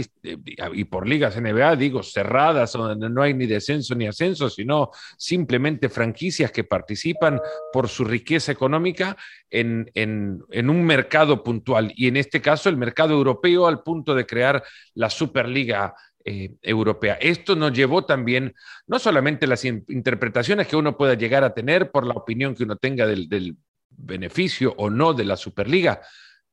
y 0.73 0.83
por 0.83 1.07
ligas 1.07 1.39
NBA 1.39 1.77
digo 1.77 2.03
cerradas, 2.03 2.73
donde 2.73 3.09
no 3.09 3.21
hay 3.21 3.33
ni 3.33 3.45
descenso 3.45 3.95
ni 3.95 4.05
ascenso, 4.05 4.49
sino 4.49 4.91
simplemente 5.17 5.87
franquicias 5.87 6.51
que 6.51 6.65
participan 6.65 7.39
por 7.71 7.87
su 7.87 8.03
riqueza 8.03 8.51
económica 8.51 9.15
en, 9.49 9.89
en 9.93 10.69
un 10.69 10.83
mercado 10.83 11.45
puntual, 11.45 11.93
y 11.95 12.09
en 12.09 12.17
este 12.17 12.41
caso 12.41 12.67
el 12.67 12.75
mercado 12.75 13.13
europeo 13.13 13.67
al 13.67 13.83
punto 13.83 14.13
de 14.13 14.25
crear 14.25 14.61
la 14.95 15.09
Superliga 15.09 15.95
eh, 16.25 16.55
europea. 16.61 17.15
Esto 17.15 17.53
nos 17.55 17.73
llevó 17.73 18.05
también, 18.05 18.53
no 18.87 18.97
solamente 18.97 19.45
las 19.45 19.65
interpretaciones 19.65 20.67
que 20.67 20.77
uno 20.77 20.95
pueda 20.95 21.15
llegar 21.15 21.43
a 21.43 21.53
tener 21.53 21.91
por 21.91 22.07
la 22.07 22.13
opinión 22.13 22.55
que 22.55 22.63
uno 22.63 22.77
tenga 22.77 23.05
del, 23.05 23.57
beneficio 23.89 24.73
o 24.77 24.89
no 24.89 25.13
de 25.13 25.25
la 25.25 25.35
Superliga, 25.35 26.01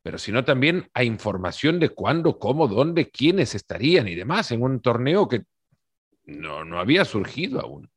pero 0.02 0.18
sino 0.18 0.44
también 0.44 0.90
a 0.92 1.04
información 1.04 1.80
de 1.80 1.88
cuándo, 1.88 2.38
cómo, 2.38 2.68
dónde, 2.68 3.10
quiénes 3.10 3.54
estarían 3.54 4.08
y 4.08 4.14
demás 4.14 4.50
en 4.50 4.62
un 4.62 4.80
torneo 4.80 5.28
que 5.28 5.44
no, 6.26 6.64
no 6.64 6.80
había 6.80 7.04
surgido 7.04 7.60
aún. 7.60 7.88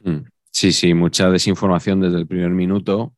Mm. 0.00 0.26
Sí, 0.50 0.72
sí, 0.72 0.94
mucha 0.94 1.30
desinformación 1.30 2.00
desde 2.00 2.16
el 2.16 2.26
primer 2.26 2.50
minuto 2.50 3.14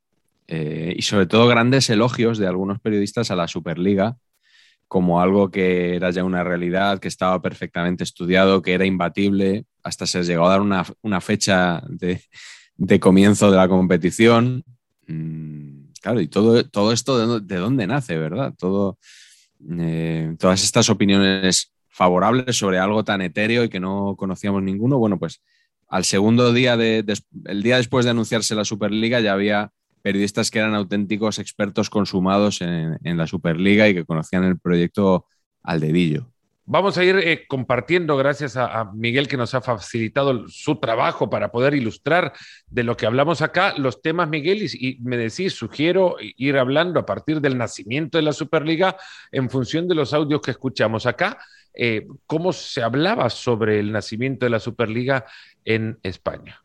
eh, 0.49 0.93
y 0.97 1.03
sobre 1.03 1.27
todo 1.27 1.47
grandes 1.47 1.89
elogios 1.89 2.39
de 2.39 2.49
algunos 2.49 2.81
periodistas 2.81 3.31
a 3.31 3.37
la 3.37 3.47
Superliga 3.47 4.17
como 4.89 5.21
algo 5.21 5.51
que 5.51 5.95
era 5.95 6.11
ya 6.11 6.25
una 6.25 6.43
realidad, 6.43 6.99
que 6.99 7.09
estaba 7.09 7.41
perfectamente 7.41 8.05
estudiado, 8.05 8.63
que 8.63 8.73
era 8.73 8.87
imbatible, 8.87 9.67
hasta 9.83 10.07
se 10.07 10.25
llegó 10.25 10.47
a 10.47 10.51
dar 10.51 10.61
una, 10.61 11.21
fecha 11.21 11.83
de, 11.89 13.01
comienzo 13.01 13.51
de 13.51 13.57
la 13.59 13.69
competición. 13.69 14.65
Mm, 15.07 15.91
claro, 16.01 16.21
y 16.23 16.29
todo, 16.29 16.65
todo 16.65 16.93
esto 16.93 17.41
de, 17.41 17.57
dónde 17.57 17.87
nace, 17.87 18.17
¿verdad? 18.17 18.55
Eh, 19.79 20.35
todas 20.39 20.65
estas 20.65 20.89
opiniones 20.89 21.73
favorables 21.89 22.57
sobre 22.57 22.79
algo 22.79 23.05
tan 23.05 23.21
etéreo 23.21 23.65
y 23.65 23.69
que 23.69 23.81
no 23.81 24.15
conocíamos 24.17 24.63
ninguno, 24.63 24.99
bueno, 24.99 25.19
pues 25.19 25.43
al 25.89 26.05
segundo 26.05 26.53
día, 26.53 26.77
de, 26.77 27.05
el 27.47 27.63
día 27.63 27.77
después 27.77 28.05
de 28.05 28.13
anunciarse 28.13 28.55
la 28.55 28.65
Superliga, 28.65 29.21
ya 29.21 29.33
había 29.33 29.73
periodistas 30.03 30.51
que 30.51 30.59
eran 30.59 30.75
auténticos 30.75 31.39
expertos 31.39 31.91
consumados 31.91 32.61
en, 32.61 32.99
la 33.17 33.27
Superliga 33.27 33.89
y 33.89 33.95
que 33.95 34.05
conocían 34.05 34.45
el 34.45 34.59
proyecto 34.59 35.27
al 35.63 35.81
dedillo. 35.81 36.31
Vamos 36.71 36.99
a 36.99 37.05
ir 37.05 37.17
eh, 37.17 37.47
compartiendo, 37.49 38.15
gracias 38.19 38.57
a, 38.59 38.91
Miguel 38.95 39.27
que 39.27 39.39
nos 39.39 39.55
ha 39.55 39.63
facilitado 39.63 40.47
su 40.49 40.77
trabajo 40.77 41.31
para 41.31 41.51
poder 41.51 41.75
ilustrar 41.75 42.35
de 42.67 42.85
lo 42.85 42.95
que 42.95 43.07
hablamos 43.07 43.41
acá, 43.41 43.73
los 43.79 44.03
temas, 44.03 44.29
Miguel, 44.29 44.69
y, 44.71 44.99
me 45.01 45.17
decís, 45.17 45.55
sugiero 45.55 46.17
ir 46.21 46.59
hablando 46.59 47.01
a 47.01 47.07
partir 47.07 47.41
del 47.41 47.57
nacimiento 47.57 48.19
de 48.19 48.23
la 48.23 48.35
Superliga 48.35 48.97
en 49.33 49.49
función 49.49 49.89
de 49.89 49.95
los 49.95 50.13
audios 50.13 50.43
que 50.43 50.51
escuchamos 50.51 51.07
acá, 51.07 51.39
eh, 51.73 52.07
cómo 52.27 52.53
se 52.53 52.83
hablaba 52.83 53.31
sobre 53.31 53.81
el 53.81 53.91
nacimiento 53.91 54.45
de 54.45 54.51
la 54.51 54.61
Superliga 54.61 55.25
en 55.65 55.99
España. 56.03 56.61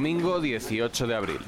Domingo 0.00 0.40
18 0.40 1.06
de 1.08 1.14
abril. 1.14 1.40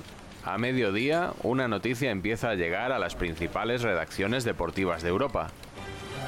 A 0.45 0.59
mediodía, 0.59 1.33
una 1.43 1.69
noticia 1.69 2.11
empieza 2.11 2.51
a 2.51 2.55
llegar 2.55 2.93
a 2.93 2.99
las 2.99 3.15
principales 3.15 3.81
redacciones 3.81 4.45
deportivas 4.45 5.03
de 5.03 5.09
Europa. 5.09 5.49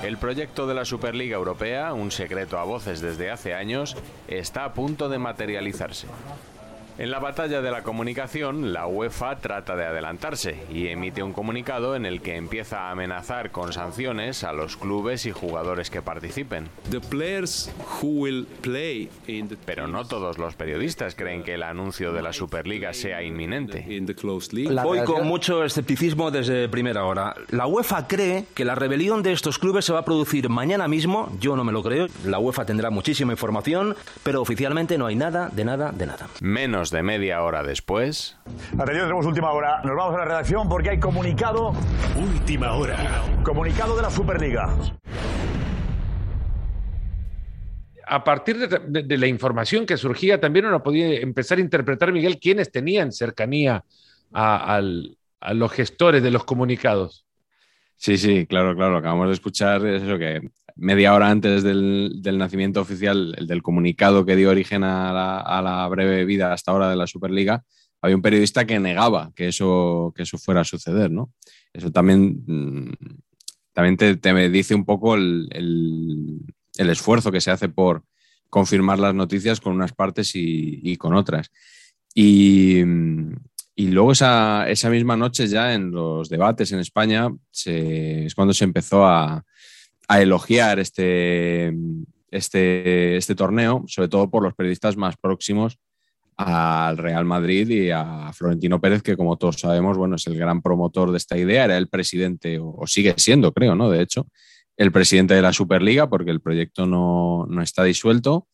El 0.02 0.16
proyecto 0.16 0.66
de 0.66 0.72
la 0.72 0.86
Superliga 0.86 1.36
Europea, 1.36 1.92
un 1.92 2.10
secreto 2.10 2.58
a 2.58 2.64
voces 2.64 3.02
desde 3.02 3.30
hace 3.30 3.52
años, 3.52 3.94
está 4.26 4.64
a 4.64 4.72
punto 4.72 5.10
de 5.10 5.18
materializarse. 5.18 6.06
En 6.96 7.10
la 7.10 7.18
batalla 7.18 7.60
de 7.60 7.72
la 7.72 7.82
comunicación, 7.82 8.72
la 8.72 8.86
UEFA 8.86 9.38
trata 9.38 9.74
de 9.74 9.84
adelantarse 9.84 10.62
y 10.72 10.86
emite 10.86 11.24
un 11.24 11.32
comunicado 11.32 11.96
en 11.96 12.06
el 12.06 12.20
que 12.22 12.36
empieza 12.36 12.82
a 12.82 12.92
amenazar 12.92 13.50
con 13.50 13.72
sanciones 13.72 14.44
a 14.44 14.52
los 14.52 14.76
clubes 14.76 15.26
y 15.26 15.32
jugadores 15.32 15.90
que 15.90 16.02
participen. 16.02 16.68
Pero 19.66 19.88
no 19.88 20.04
todos 20.04 20.38
los 20.38 20.54
periodistas 20.54 21.16
creen 21.16 21.42
que 21.42 21.54
el 21.54 21.64
anuncio 21.64 22.12
de 22.12 22.22
la 22.22 22.32
Superliga 22.32 22.92
sea 22.92 23.24
inminente. 23.24 23.84
Voy 24.84 25.02
con 25.02 25.26
mucho 25.26 25.64
escepticismo 25.64 26.30
desde 26.30 26.68
primera 26.68 27.04
hora. 27.06 27.34
La 27.50 27.66
UEFA 27.66 28.06
cree 28.06 28.44
que 28.54 28.64
la 28.64 28.76
rebelión 28.76 29.24
de 29.24 29.32
estos 29.32 29.58
clubes 29.58 29.84
se 29.84 29.92
va 29.92 30.00
a 30.00 30.04
producir 30.04 30.48
mañana 30.48 30.86
mismo. 30.86 31.36
Yo 31.40 31.56
no 31.56 31.64
me 31.64 31.72
lo 31.72 31.82
creo. 31.82 32.06
La 32.24 32.38
UEFA 32.38 32.66
tendrá 32.66 32.90
muchísima 32.90 33.32
información, 33.32 33.96
pero 34.22 34.40
oficialmente 34.40 34.96
no 34.96 35.06
hay 35.06 35.16
nada, 35.16 35.48
de 35.52 35.64
nada, 35.64 35.90
de 35.90 36.06
nada. 36.06 36.28
Menos 36.40 36.83
de 36.90 37.02
media 37.02 37.42
hora 37.42 37.62
después. 37.62 38.36
Atención, 38.72 39.06
tenemos 39.06 39.26
última 39.26 39.52
hora. 39.52 39.80
Nos 39.84 39.96
vamos 39.96 40.14
a 40.14 40.18
la 40.18 40.24
redacción 40.24 40.68
porque 40.68 40.90
hay 40.90 41.00
comunicado. 41.00 41.74
Última 42.16 42.72
hora. 42.72 42.96
Comunicado 43.42 43.96
de 43.96 44.02
la 44.02 44.10
Superliga. 44.10 44.76
A 48.06 48.22
partir 48.22 48.68
de, 48.68 49.18
la 49.18 49.26
información 49.26 49.86
que 49.86 49.96
surgía, 49.96 50.40
también 50.40 50.66
uno 50.66 50.82
podía 50.82 51.20
empezar 51.20 51.58
a 51.58 51.62
interpretar, 51.62 52.12
Miguel, 52.12 52.38
quiénes 52.38 52.70
tenían 52.70 53.12
cercanía 53.12 53.84
a, 54.32 54.76
a 55.40 55.54
los 55.54 55.72
gestores 55.72 56.22
de 56.22 56.30
los 56.30 56.44
comunicados. 56.44 57.24
Sí, 57.96 58.18
sí, 58.18 58.46
claro, 58.46 58.74
claro. 58.74 58.98
Acabamos 58.98 59.28
de 59.28 59.34
escuchar 59.34 59.86
eso 59.86 60.18
que 60.18 60.42
media 60.76 61.14
hora 61.14 61.30
antes 61.30 61.62
del, 61.62 62.20
nacimiento 62.36 62.80
oficial, 62.80 63.34
el 63.38 63.46
del 63.46 63.62
comunicado 63.62 64.24
que 64.24 64.36
dio 64.36 64.50
origen 64.50 64.84
a 64.84 65.12
la, 65.62 65.88
breve 65.88 66.24
vida 66.24 66.52
hasta 66.52 66.72
ahora 66.72 66.90
de 66.90 66.96
la 66.96 67.06
Superliga, 67.06 67.64
había 68.00 68.16
un 68.16 68.22
periodista 68.22 68.66
que 68.66 68.78
negaba 68.78 69.32
que 69.34 69.48
eso, 69.48 70.12
que 70.14 70.24
eso 70.24 70.36
fuera 70.36 70.60
a 70.60 70.64
suceder, 70.64 71.10
¿no? 71.10 71.32
Eso 71.72 71.90
también, 71.90 72.42
mm, 72.46 72.92
también 73.72 73.96
te, 73.96 74.50
dice 74.50 74.74
un 74.74 74.84
poco 74.84 75.14
el, 75.14 76.44
esfuerzo 76.76 77.32
que 77.32 77.40
se 77.40 77.50
hace 77.50 77.68
por 77.68 78.04
confirmar 78.50 78.98
las 78.98 79.14
noticias 79.14 79.60
con 79.60 79.72
unas 79.72 79.92
partes 79.92 80.32
y, 80.34 80.96
con 80.96 81.14
otras. 81.14 81.50
Y, 82.14 82.82
luego 83.76 84.12
esa, 84.12 84.66
misma 84.90 85.16
noche 85.16 85.46
ya 85.46 85.72
en 85.72 85.90
los 85.90 86.28
debates 86.28 86.72
en 86.72 86.80
España 86.80 87.28
es 87.64 88.34
cuando 88.34 88.52
se 88.52 88.64
empezó 88.64 89.06
a, 89.06 89.44
a 90.08 90.20
elogiar 90.20 90.78
este, 90.78 91.74
este, 92.30 93.16
este 93.16 93.34
torneo, 93.34 93.84
sobre 93.86 94.08
todo 94.08 94.30
por 94.30 94.42
los 94.42 94.54
periodistas 94.54 94.96
más 94.96 95.16
próximos 95.16 95.78
al 96.36 96.98
Real 96.98 97.24
Madrid 97.24 97.68
y 97.68 97.90
a 97.90 98.32
Florentino 98.32 98.80
Pérez, 98.80 99.02
que 99.02 99.16
como 99.16 99.36
todos 99.36 99.60
sabemos, 99.60 99.96
bueno, 99.96 100.16
es 100.16 100.26
el 100.26 100.36
gran 100.36 100.62
promotor 100.62 101.12
de 101.12 101.18
esta 101.18 101.38
idea, 101.38 101.64
era 101.64 101.78
el 101.78 101.88
presidente, 101.88 102.58
o, 102.60 102.86
sigue 102.86 103.14
siendo, 103.16 103.52
creo, 103.52 103.74
¿no? 103.74 103.88
De 103.88 104.02
hecho, 104.02 104.26
el 104.76 104.90
presidente 104.90 105.34
de 105.34 105.42
la 105.42 105.52
Superliga, 105.52 106.08
porque 106.08 106.32
el 106.32 106.40
proyecto 106.40 106.86
no, 106.86 107.46
está 107.62 107.84
disuelto. 107.84 108.48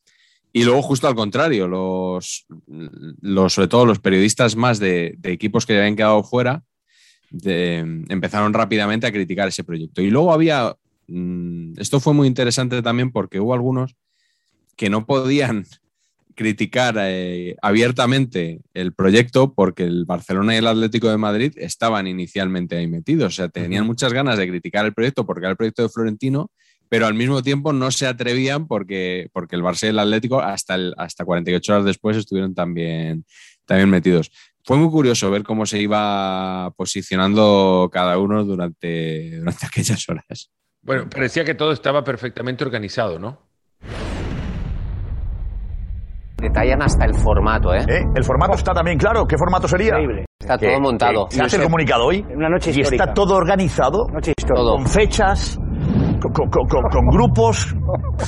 Y 0.52 0.64
luego, 0.64 0.82
justo 0.82 1.08
al 1.08 1.14
contrario, 1.14 1.68
los, 1.68 2.46
los 2.66 3.54
sobre 3.54 3.68
todo 3.68 3.86
los 3.86 4.00
periodistas 4.00 4.56
más 4.56 4.78
de, 4.78 5.16
equipos 5.22 5.64
que 5.64 5.74
ya 5.74 5.78
habían 5.78 5.96
quedado 5.96 6.22
fuera, 6.22 6.64
empezaron 7.32 8.52
rápidamente 8.52 9.06
a 9.06 9.12
criticar 9.12 9.48
ese 9.48 9.64
proyecto. 9.64 10.02
Y 10.02 10.10
luego 10.10 10.32
había 10.32 10.76
esto 11.76 12.00
fue 12.00 12.14
muy 12.14 12.28
interesante 12.28 12.82
también 12.82 13.10
porque 13.10 13.40
hubo 13.40 13.54
algunos 13.54 13.96
que 14.76 14.90
no 14.90 15.06
podían 15.06 15.66
criticar 16.34 16.94
eh, 16.98 17.56
abiertamente 17.60 18.60
el 18.72 18.94
proyecto 18.94 19.52
porque 19.52 19.84
el 19.84 20.04
Barcelona 20.04 20.54
y 20.54 20.58
el 20.58 20.66
Atlético 20.66 21.10
de 21.10 21.18
Madrid 21.18 21.52
estaban 21.56 22.06
inicialmente 22.06 22.76
ahí 22.76 22.86
metidos. 22.86 23.34
O 23.34 23.36
sea, 23.36 23.48
tenían 23.48 23.86
muchas 23.86 24.12
ganas 24.12 24.38
de 24.38 24.48
criticar 24.48 24.86
el 24.86 24.94
proyecto 24.94 25.26
porque 25.26 25.40
era 25.40 25.50
el 25.50 25.56
proyecto 25.56 25.82
de 25.82 25.88
Florentino, 25.88 26.50
pero 26.88 27.06
al 27.06 27.14
mismo 27.14 27.42
tiempo 27.42 27.72
no 27.72 27.90
se 27.90 28.06
atrevían 28.06 28.66
porque, 28.66 29.28
porque 29.32 29.56
el 29.56 29.62
Barça 29.62 29.84
y 29.84 29.88
el 29.88 29.98
Atlético 29.98 30.40
hasta, 30.40 30.78
hasta 30.96 31.24
48 31.24 31.72
horas 31.72 31.84
después 31.84 32.16
estuvieron 32.16 32.54
también, 32.54 33.24
también 33.66 33.90
metidos. 33.90 34.30
Fue 34.64 34.76
muy 34.76 34.90
curioso 34.90 35.30
ver 35.30 35.42
cómo 35.42 35.66
se 35.66 35.80
iba 35.80 36.72
posicionando 36.76 37.90
cada 37.92 38.18
uno 38.18 38.44
durante, 38.44 39.38
durante 39.38 39.66
aquellas 39.66 40.08
horas. 40.08 40.50
Bueno, 40.82 41.04
parecía 41.10 41.44
que 41.44 41.54
todo 41.54 41.72
estaba 41.72 42.02
perfectamente 42.02 42.64
organizado, 42.64 43.18
¿no? 43.18 43.38
Detallan 46.38 46.82
hasta 46.82 47.04
el 47.04 47.14
formato, 47.14 47.74
¿eh? 47.74 47.84
¿Eh? 47.86 48.02
El 48.14 48.24
formato 48.24 48.54
está 48.54 48.72
también 48.72 48.96
claro. 48.96 49.26
¿Qué 49.26 49.36
formato 49.36 49.68
sería? 49.68 49.88
Increíble. 49.88 50.24
Está 50.40 50.56
todo 50.56 50.80
montado. 50.80 51.26
¿Se 51.28 51.42
hace 51.42 51.62
comunicado 51.62 52.06
hoy? 52.06 52.24
Una 52.34 52.48
noche 52.48 52.70
histórica. 52.70 52.94
Y 52.94 52.98
está 52.98 53.12
todo 53.12 53.34
organizado. 53.34 54.06
Noche 54.10 54.32
histórica. 54.34 54.62
Con 54.62 54.86
fechas, 54.86 55.58
con, 56.20 57.06
grupos. 57.06 57.74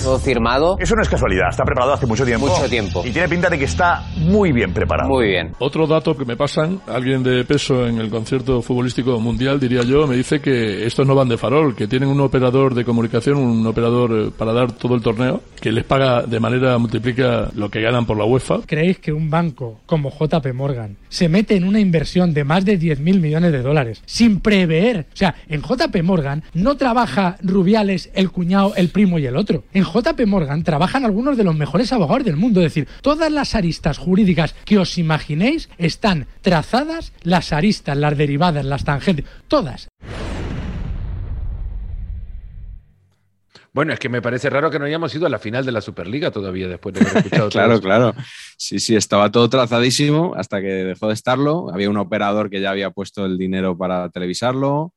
Todo 0.02 0.18
firmado. 0.18 0.76
Eso 0.78 0.96
no 0.96 1.02
es 1.02 1.08
casualidad, 1.08 1.48
está 1.50 1.64
preparado 1.64 1.92
hace 1.92 2.06
mucho 2.06 2.24
tiempo. 2.24 2.46
Mucho 2.46 2.68
tiempo. 2.68 3.02
Y 3.04 3.10
tiene 3.10 3.28
pinta 3.28 3.48
de 3.48 3.58
que 3.58 3.64
está 3.64 4.04
muy 4.16 4.52
bien 4.52 4.72
preparado. 4.72 5.08
Muy 5.08 5.28
bien. 5.28 5.52
Otro 5.58 5.86
dato 5.86 6.16
que 6.16 6.24
me 6.24 6.36
pasan, 6.36 6.80
alguien 6.86 7.22
de 7.22 7.44
peso 7.44 7.86
en 7.86 7.98
el 7.98 8.10
concierto 8.10 8.62
futbolístico 8.62 9.20
mundial, 9.20 9.60
diría 9.60 9.82
yo, 9.82 10.06
me 10.06 10.16
dice 10.16 10.40
que 10.40 10.86
estos 10.86 11.06
no 11.06 11.14
van 11.14 11.28
de 11.28 11.36
farol, 11.36 11.74
que 11.74 11.86
tienen 11.86 12.08
un 12.08 12.20
operador 12.20 12.74
de 12.74 12.84
comunicación, 12.84 13.38
un 13.38 13.66
operador 13.66 14.12
eh, 14.12 14.30
para 14.36 14.52
dar 14.52 14.72
todo 14.72 14.94
el 14.94 15.02
torneo, 15.02 15.42
que 15.60 15.72
les 15.72 15.84
paga 15.84 16.22
de 16.22 16.40
manera, 16.40 16.78
multiplica 16.78 17.50
lo 17.54 17.68
que 17.70 17.80
ganan 17.80 18.06
por 18.06 18.16
la 18.16 18.24
UEFA. 18.24 18.60
¿Creéis 18.66 18.98
que 18.98 19.12
un 19.12 19.30
banco 19.30 19.80
como 19.86 20.10
JP 20.10 20.52
Morgan 20.54 20.96
se 21.08 21.28
mete 21.28 21.56
en 21.56 21.64
una 21.64 21.80
inversión 21.80 22.32
de 22.32 22.44
más 22.44 22.64
de 22.64 22.78
10.000 22.78 23.20
millones 23.20 23.52
de 23.52 23.62
dólares 23.62 24.02
sin 24.06 24.40
prever? 24.40 25.06
O 25.12 25.16
sea, 25.16 25.34
en 25.48 25.62
JP 25.62 26.02
Morgan 26.02 26.42
no 26.54 26.76
trabaja 26.76 27.36
Rubial 27.42 27.81
el 27.90 28.30
cuñado, 28.30 28.74
el 28.76 28.88
primo 28.88 29.18
y 29.18 29.26
el 29.26 29.36
otro. 29.36 29.64
En 29.72 29.84
JP 29.84 30.26
Morgan 30.26 30.62
trabajan 30.62 31.04
algunos 31.04 31.36
de 31.36 31.44
los 31.44 31.56
mejores 31.56 31.92
abogados 31.92 32.24
del 32.24 32.36
mundo. 32.36 32.60
Es 32.60 32.74
decir, 32.74 32.88
todas 33.00 33.30
las 33.30 33.54
aristas 33.54 33.98
jurídicas 33.98 34.54
que 34.64 34.78
os 34.78 34.98
imaginéis 34.98 35.68
están 35.78 36.26
trazadas, 36.40 37.12
las 37.22 37.52
aristas, 37.52 37.96
las 37.96 38.16
derivadas, 38.16 38.64
las 38.64 38.84
tangentes, 38.84 39.26
todas. 39.48 39.88
Bueno, 43.74 43.94
es 43.94 43.98
que 43.98 44.10
me 44.10 44.20
parece 44.20 44.50
raro 44.50 44.70
que 44.70 44.78
no 44.78 44.84
hayamos 44.84 45.14
ido 45.14 45.26
a 45.26 45.30
la 45.30 45.38
final 45.38 45.64
de 45.64 45.72
la 45.72 45.80
Superliga 45.80 46.30
todavía 46.30 46.68
después 46.68 46.94
de 46.94 47.00
haber 47.00 47.16
escuchado 47.16 47.48
Claro, 47.50 47.80
claro. 47.80 48.14
Sí, 48.58 48.78
sí, 48.78 48.94
estaba 48.94 49.30
todo 49.30 49.48
trazadísimo 49.48 50.34
hasta 50.36 50.60
que 50.60 50.66
dejó 50.66 51.08
de 51.08 51.14
estarlo. 51.14 51.70
Había 51.72 51.88
un 51.88 51.96
operador 51.96 52.50
que 52.50 52.60
ya 52.60 52.70
había 52.70 52.90
puesto 52.90 53.24
el 53.24 53.38
dinero 53.38 53.76
para 53.76 54.10
televisarlo. 54.10 54.92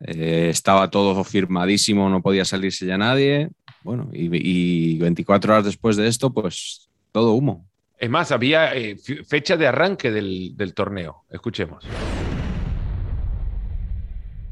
Eh, 0.00 0.48
estaba 0.50 0.90
todo 0.90 1.22
firmadísimo, 1.24 2.08
no 2.08 2.22
podía 2.22 2.44
salirse 2.44 2.86
ya 2.86 2.98
nadie. 2.98 3.50
Bueno, 3.82 4.08
y, 4.12 4.28
y 4.32 4.98
24 4.98 5.52
horas 5.52 5.64
después 5.64 5.96
de 5.96 6.08
esto, 6.08 6.32
pues 6.32 6.88
todo 7.12 7.32
humo. 7.32 7.66
Es 7.98 8.10
más, 8.10 8.30
había 8.30 8.74
eh, 8.74 8.96
fecha 9.26 9.56
de 9.56 9.66
arranque 9.66 10.10
del, 10.10 10.56
del 10.56 10.74
torneo. 10.74 11.24
Escuchemos. 11.30 11.84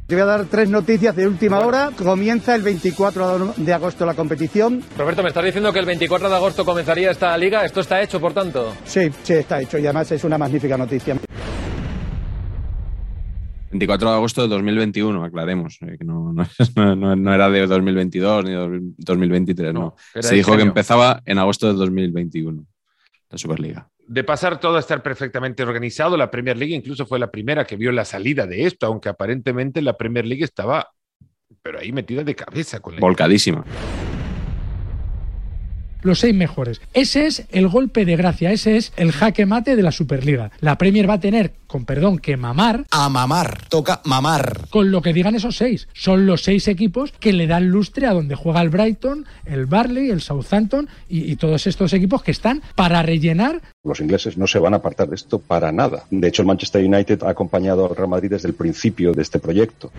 Te 0.07 0.15
voy 0.15 0.23
a 0.23 0.27
dar 0.27 0.45
tres 0.45 0.69
noticias 0.69 1.17
de 1.17 1.27
última 1.27 1.61
hora. 1.61 1.91
Comienza 1.97 2.55
el 2.55 2.61
24 2.63 3.55
de 3.57 3.73
agosto 3.73 4.05
la 4.05 4.13
competición. 4.13 4.83
Roberto, 4.99 5.23
¿me 5.23 5.29
estás 5.29 5.45
diciendo 5.45 5.73
que 5.73 5.79
el 5.79 5.87
24 5.87 6.29
de 6.29 6.37
agosto 6.37 6.65
comenzaría 6.65 7.11
esta 7.11 7.37
liga? 7.39 7.65
¿Esto 7.65 7.81
está 7.81 8.03
hecho, 8.03 8.21
por 8.21 8.35
tanto? 8.35 8.75
Sí, 8.85 9.11
sí, 9.23 9.33
está 9.33 9.63
hecho 9.63 9.79
y 9.79 9.85
además 9.87 10.13
es 10.13 10.23
una 10.25 10.37
magnífica 10.37 10.77
noticia. 10.77 11.17
24 13.75 14.09
de 14.11 14.15
agosto 14.17 14.43
de 14.43 14.49
2021, 14.49 15.25
aclaremos. 15.25 15.79
eh, 15.83 15.97
que 15.99 16.05
no, 16.05 16.33
no- 16.33 16.97
no- 16.97 17.17
no 17.17 17.35
era 17.35 17.51
de 17.51 17.67
2022 17.67 18.45
ni 18.45 18.51
de 18.53 18.81
2023, 18.99 19.75
no. 19.75 19.97
Se 20.13 20.21
este 20.21 20.35
dijo 20.37 20.53
que 20.53 20.63
año. 20.63 20.69
empezaba 20.69 21.21
en 21.27 21.39
agosto 21.39 21.67
de 21.67 21.73
2021, 21.75 22.65
la 23.31 23.39
Superliga. 23.39 23.89
De 24.07 24.23
pasar 24.23 24.61
todo 24.61 24.77
a 24.77 24.81
estar 24.81 25.03
perfectamente 25.03 25.63
organizado, 25.65 26.17
la 26.17 26.31
Premier 26.31 26.57
League 26.57 26.75
incluso 26.75 27.05
fue 27.05 27.19
la 27.19 27.31
primera 27.31 27.65
que 27.65 27.77
vio 27.77 27.91
la 27.91 28.05
salida 28.05 28.47
de 28.47 28.65
esto, 28.67 28.87
aunque 28.87 29.09
aparentemente 29.09 29.83
la 29.83 29.97
Premier 29.97 30.25
League 30.27 30.45
estaba, 30.45 30.89
pero 31.63 31.81
ahí 31.81 31.91
metida 31.91 32.23
de 32.23 32.35
cabeza 32.37 32.79
con 32.81 32.95
la 32.95 33.01
Volcadísima. 33.01 33.65
Los 36.05 36.19
seis 36.19 36.35
mejores. 36.35 36.83
Ese 36.93 37.25
es 37.25 37.47
el 37.51 37.67
golpe 37.67 38.05
de 38.05 38.15
gracia, 38.15 38.53
ese 38.53 38.77
es 38.77 38.93
el 38.97 39.11
jaque 39.11 39.47
mate 39.47 39.75
de 39.75 39.83
la 39.83 39.91
Superliga. 39.91 40.51
La 40.61 40.77
Premier 40.77 41.09
va 41.09 41.15
a 41.15 41.21
tener, 41.21 41.55
con 41.67 41.87
perdón, 41.87 42.19
que 42.19 42.37
mamar. 42.37 42.85
A 42.91 43.09
mamar, 43.09 43.67
toca 43.71 44.03
mamar. 44.05 44.69
Con 44.69 44.91
lo 44.91 45.01
que 45.01 45.15
digan 45.15 45.35
esos 45.35 45.57
seis. 45.57 45.89
Son 45.95 46.27
los 46.27 46.43
seis 46.43 46.69
equipos 46.69 47.11
que 47.19 47.33
le 47.33 47.47
dan 47.47 47.71
lustre 47.71 48.07
a 48.07 48.13
donde 48.13 48.35
juega 48.35 48.61
el 48.61 48.69
Brighton, 48.69 49.25
el 49.47 49.65
Barley, 49.65 50.11
el 50.11 50.21
Southampton 50.21 50.91
y, 51.09 51.33
y 51.33 51.37
todos 51.37 51.67
estos 51.67 51.95
equipos 51.95 52.23
que 52.23 52.33
están 52.33 52.63
para 52.75 53.03
rellenar 53.03 53.63
Los 53.83 54.01
ingleses 54.01 54.37
no 54.37 54.47
se 54.47 54.59
van 54.59 54.75
a 54.75 54.77
apartar 54.77 55.09
de 55.09 55.15
esto 55.15 55.39
para 55.39 55.73
nada. 55.73 56.05
De 56.11 56.29
hecho, 56.29 56.43
el 56.43 56.49
Manchester 56.49 56.85
United 56.85 57.23
ha 57.23 57.31
acompañado 57.31 57.87
al 57.87 57.97
Real 57.97 58.11
Madrid 58.11 58.29
desde 58.29 58.49
el 58.49 58.55
principio 58.55 59.13
de 59.13 59.23
este 59.23 59.39
proyecto. 59.39 59.91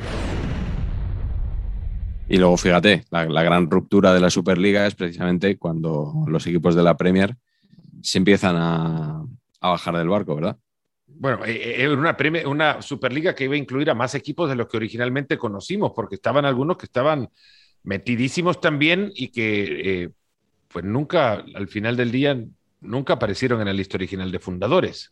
Y 2.27 2.37
luego, 2.37 2.57
fíjate, 2.57 3.05
la, 3.11 3.25
la 3.25 3.43
gran 3.43 3.69
ruptura 3.69 4.13
de 4.13 4.19
la 4.19 4.29
Superliga 4.29 4.87
es 4.87 4.95
precisamente 4.95 5.57
cuando 5.57 6.11
los 6.27 6.45
equipos 6.47 6.75
de 6.75 6.83
la 6.83 6.97
Premier 6.97 7.35
se 8.01 8.17
empiezan 8.17 8.55
a, 8.57 9.23
a 9.61 9.69
bajar 9.69 9.97
del 9.97 10.09
barco, 10.09 10.35
¿verdad? 10.35 10.57
Bueno, 11.07 11.45
eh, 11.45 11.83
eh, 11.83 11.89
una, 11.89 12.17
Premier- 12.17 12.47
una 12.47 12.81
Superliga 12.81 13.35
que 13.35 13.45
iba 13.45 13.53
a 13.53 13.57
incluir 13.57 13.89
a 13.89 13.95
más 13.95 14.15
equipos 14.15 14.49
de 14.49 14.55
los 14.55 14.67
que 14.67 14.77
originalmente 14.77 15.37
conocimos, 15.37 15.91
porque 15.95 16.15
estaban 16.15 16.45
algunos 16.45 16.77
que 16.77 16.87
estaban 16.87 17.29
metidísimos 17.83 18.59
también 18.59 19.11
y 19.15 19.29
que 19.29 20.03
eh, 20.03 20.09
pues 20.67 20.83
nunca, 20.83 21.45
al 21.53 21.67
final 21.67 21.95
del 21.95 22.11
día, 22.11 22.37
nunca 22.81 23.13
aparecieron 23.13 23.61
en 23.61 23.67
la 23.67 23.73
lista 23.73 23.97
original 23.97 24.31
de 24.31 24.39
fundadores. 24.39 25.11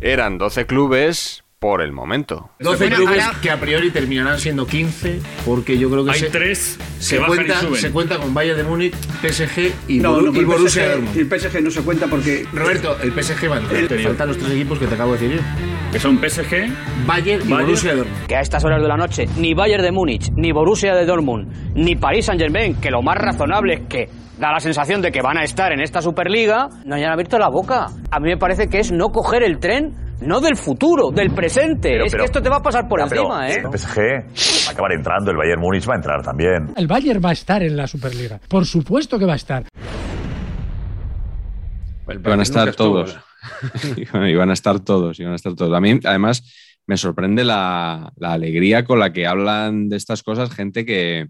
Eran 0.00 0.36
12 0.38 0.66
clubes 0.66 1.42
por 1.66 1.82
el 1.82 1.90
momento. 1.92 2.50
12 2.60 2.90
clubes 2.90 3.24
que 3.42 3.50
a 3.50 3.58
priori 3.58 3.90
terminarán 3.90 4.38
siendo 4.38 4.66
15, 4.68 5.18
porque 5.44 5.76
yo 5.76 5.90
creo 5.90 6.04
que 6.04 6.12
Hay 6.12 6.20
se, 6.20 6.26
tres 6.30 6.78
se, 7.00 7.18
cuenta, 7.18 7.58
suben. 7.60 7.80
se 7.80 7.90
cuenta 7.90 8.18
con 8.18 8.32
Bayern 8.32 8.56
de 8.58 8.62
Múnich, 8.62 8.94
PSG 8.94 9.72
y, 9.88 9.98
No, 9.98 10.16
Boru- 10.16 10.26
no, 10.26 10.32
y 10.34 10.38
el 10.38 10.46
Borussia 10.46 10.84
PSG 10.84 10.90
Dortmund. 10.92 11.16
El 11.18 11.40
PSG 11.40 11.62
no 11.64 11.70
se 11.72 11.82
cuenta 11.82 12.06
porque. 12.06 12.46
Roberto, 12.52 12.96
el 13.02 13.10
PSG 13.10 13.50
va 13.50 13.56
a 13.56 13.58
entrar. 13.58 13.88
Te 13.88 13.98
faltan 13.98 14.28
los 14.28 14.38
tres 14.38 14.50
equipos 14.52 14.78
que 14.78 14.86
te 14.86 14.94
acabo 14.94 15.16
de 15.16 15.18
decir. 15.28 15.40
Que 15.90 15.98
son 15.98 16.18
PSG, 16.20 16.70
Bayern 17.04 17.42
y 17.42 17.50
Bayern. 17.50 17.66
Borussia 17.66 17.94
Dortmund. 17.96 18.26
Que 18.28 18.36
a 18.36 18.40
estas 18.42 18.64
horas 18.64 18.80
de 18.80 18.86
la 18.88 18.96
noche 18.96 19.24
ni 19.36 19.52
Bayern 19.54 19.82
de 19.82 19.90
Múnich, 19.90 20.28
ni 20.36 20.52
Borussia 20.52 20.94
de 20.94 21.04
Dortmund, 21.04 21.50
ni 21.74 21.96
Paris 21.96 22.26
Saint-Germain, 22.26 22.76
que 22.80 22.92
lo 22.92 23.02
más 23.02 23.16
razonable 23.16 23.74
es 23.74 23.80
que 23.88 24.08
da 24.38 24.52
la 24.52 24.60
sensación 24.60 25.02
de 25.02 25.10
que 25.10 25.20
van 25.20 25.36
a 25.38 25.42
estar 25.42 25.72
en 25.72 25.80
esta 25.80 26.00
Superliga, 26.00 26.68
no 26.84 26.94
hayan 26.94 27.10
abierto 27.10 27.38
la 27.38 27.48
boca. 27.48 27.86
A 28.12 28.20
mí 28.20 28.28
me 28.28 28.36
parece 28.36 28.68
que 28.68 28.78
es 28.78 28.92
no 28.92 29.08
coger 29.08 29.42
el 29.42 29.58
tren, 29.58 29.94
no 30.20 30.40
del 30.40 30.56
futuro, 30.56 31.10
del 31.10 31.30
presente. 31.30 31.90
Pero- 31.90 32.04
es 32.06 32.12
pero- 32.12 32.22
que 32.22 32.26
esto 32.26 32.42
te 32.42 32.48
va 32.48 32.56
a 32.56 32.62
pasar 32.62 32.88
por 32.88 33.00
Ya, 33.00 33.06
pero 33.06 33.22
encima, 33.22 33.50
¿eh? 33.50 33.62
El 33.64 33.78
PSG 33.78 33.98
va 33.98 34.68
a 34.68 34.72
acabar 34.72 34.92
entrando, 34.92 35.30
el 35.30 35.36
Bayern 35.36 35.60
Múnich 35.60 35.88
va 35.88 35.94
a 35.94 35.96
entrar 35.96 36.22
también. 36.22 36.72
El 36.76 36.86
Bayern 36.86 37.20
va 37.24 37.30
a 37.30 37.32
estar 37.32 37.62
en 37.62 37.76
la 37.76 37.86
Superliga. 37.86 38.40
Por 38.48 38.64
supuesto 38.64 39.18
que 39.18 39.26
va 39.26 39.34
a 39.34 39.36
estar. 39.36 39.64
Iban 42.08 42.40
a 42.40 42.42
estar 42.42 42.74
todos. 42.74 43.16
iban 43.96 44.50
a 44.50 44.52
estar 44.52 44.80
todos, 44.80 45.18
iban 45.20 45.32
a 45.32 45.36
estar 45.36 45.54
todos. 45.54 45.76
A 45.76 45.80
mí, 45.80 45.98
además, 46.04 46.42
me 46.86 46.96
sorprende 46.96 47.44
la, 47.44 48.12
la 48.16 48.32
alegría 48.32 48.84
con 48.84 48.98
la 49.00 49.12
que 49.12 49.26
hablan 49.26 49.88
de 49.88 49.96
estas 49.96 50.22
cosas 50.22 50.50
gente 50.52 50.84
que 50.86 51.26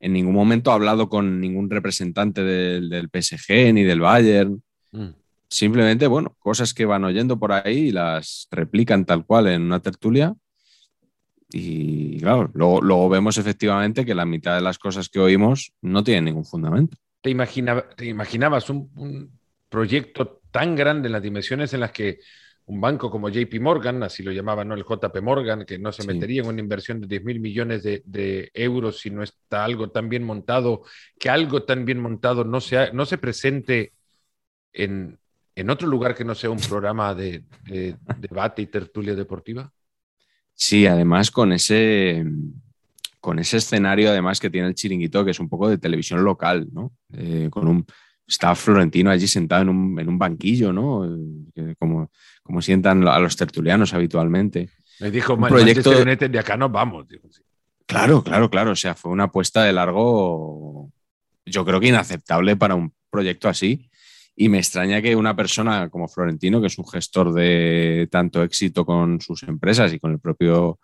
en 0.00 0.12
ningún 0.12 0.34
momento 0.34 0.70
ha 0.70 0.74
hablado 0.74 1.08
con 1.08 1.40
ningún 1.40 1.70
representante 1.70 2.42
del, 2.44 2.88
del 2.88 3.08
PSG 3.10 3.72
ni 3.72 3.82
del 3.84 4.00
Bayern. 4.00 4.62
Mm. 4.92 5.08
Simplemente, 5.50 6.06
bueno, 6.06 6.36
cosas 6.38 6.74
que 6.74 6.84
van 6.84 7.04
oyendo 7.04 7.38
por 7.38 7.52
ahí 7.52 7.88
y 7.88 7.90
las 7.90 8.48
replican 8.50 9.04
tal 9.06 9.24
cual 9.24 9.48
en 9.48 9.62
una 9.62 9.80
tertulia. 9.80 10.34
Y 11.50 12.20
claro, 12.20 12.50
luego, 12.52 12.82
luego 12.82 13.08
vemos 13.08 13.38
efectivamente 13.38 14.04
que 14.04 14.14
la 14.14 14.26
mitad 14.26 14.54
de 14.54 14.60
las 14.60 14.78
cosas 14.78 15.08
que 15.08 15.18
oímos 15.18 15.72
no 15.80 16.04
tienen 16.04 16.26
ningún 16.26 16.44
fundamento. 16.44 16.96
¿Te, 17.22 17.30
imagina- 17.30 17.88
te 17.96 18.04
imaginabas 18.06 18.68
un, 18.68 18.90
un 18.96 19.38
proyecto 19.68 20.42
tan 20.50 20.76
grande 20.76 21.08
en 21.08 21.12
las 21.12 21.22
dimensiones 21.22 21.72
en 21.72 21.80
las 21.80 21.92
que 21.92 22.18
un 22.66 22.82
banco 22.82 23.10
como 23.10 23.30
JP 23.30 23.60
Morgan, 23.60 24.02
así 24.02 24.22
lo 24.22 24.30
llamaban, 24.30 24.68
¿no? 24.68 24.74
el 24.74 24.84
JP 24.84 25.22
Morgan, 25.22 25.64
que 25.64 25.78
no 25.78 25.90
se 25.90 26.02
Sí. 26.02 26.08
metería 26.08 26.42
en 26.42 26.48
una 26.48 26.60
inversión 26.60 27.00
de 27.00 27.06
10 27.06 27.24
mil 27.24 27.40
millones 27.40 27.82
de, 27.82 28.02
de 28.04 28.50
euros 28.52 29.00
si 29.00 29.08
no 29.10 29.22
está 29.22 29.64
algo 29.64 29.90
tan 29.90 30.10
bien 30.10 30.22
montado, 30.24 30.82
que 31.18 31.30
algo 31.30 31.62
tan 31.62 31.86
bien 31.86 31.98
montado 31.98 32.44
no 32.44 32.60
se, 32.60 32.76
ha- 32.76 32.92
no 32.92 33.06
se 33.06 33.16
presente 33.16 33.94
en, 34.72 35.18
en 35.60 35.70
otro 35.70 35.88
lugar 35.88 36.14
que 36.14 36.24
no 36.24 36.34
sea 36.34 36.50
un 36.50 36.58
programa 36.58 37.14
de, 37.14 37.42
de 37.66 37.96
debate 38.18 38.62
y 38.62 38.66
tertulia 38.66 39.14
deportiva? 39.14 39.70
Sí, 40.54 40.86
además 40.86 41.30
con 41.30 41.52
ese, 41.52 42.24
con 43.20 43.38
ese 43.38 43.58
escenario 43.58 44.10
además 44.10 44.40
que 44.40 44.50
tiene 44.50 44.68
el 44.68 44.74
chiringuito, 44.74 45.24
que 45.24 45.30
es 45.32 45.40
un 45.40 45.48
poco 45.48 45.68
de 45.68 45.78
televisión 45.78 46.24
local, 46.24 46.66
¿no? 46.72 46.92
Eh, 47.12 47.48
con 47.50 47.68
un 47.68 47.86
está 48.26 48.54
Florentino 48.54 49.10
allí 49.10 49.26
sentado 49.26 49.62
en 49.62 49.68
un, 49.70 49.98
en 50.00 50.08
un 50.08 50.18
banquillo, 50.18 50.72
¿no? 50.72 51.04
Eh, 51.54 51.74
como, 51.78 52.10
como 52.42 52.60
sientan 52.60 53.06
a 53.08 53.18
los 53.18 53.36
tertulianos 53.36 53.94
habitualmente. 53.94 54.68
Me 55.00 55.10
dijo, 55.10 55.34
Un 55.34 55.40
"Ma- 55.40 55.48
proyecto- 55.48 56.02
United, 56.02 56.28
de 56.30 56.38
acá 56.38 56.56
nos 56.56 56.70
vamos. 56.70 57.08
digo, 57.08 57.28
sí. 57.30 57.40
Claro, 57.86 58.22
claro, 58.22 58.50
claro. 58.50 58.72
O 58.72 58.76
sea, 58.76 58.94
fue 58.94 59.10
una 59.12 59.24
apuesta 59.24 59.62
de 59.64 59.72
largo, 59.72 60.90
yo 61.46 61.64
creo 61.64 61.80
que 61.80 61.88
inaceptable 61.88 62.54
para 62.56 62.74
un 62.74 62.92
proyecto 63.10 63.48
así. 63.48 63.88
Y 64.40 64.48
me 64.48 64.58
extraña 64.58 65.02
que 65.02 65.16
una 65.16 65.34
persona 65.34 65.88
como 65.88 66.06
Florentino, 66.06 66.60
que 66.60 66.68
es 66.68 66.78
un 66.78 66.86
gestor 66.86 67.32
de 67.32 68.06
tanto 68.08 68.40
éxito 68.44 68.86
con 68.86 69.20
sus 69.20 69.42
empresas 69.42 69.92
y 69.92 69.98
con 69.98 70.12
el 70.12 70.20
propio 70.20 70.78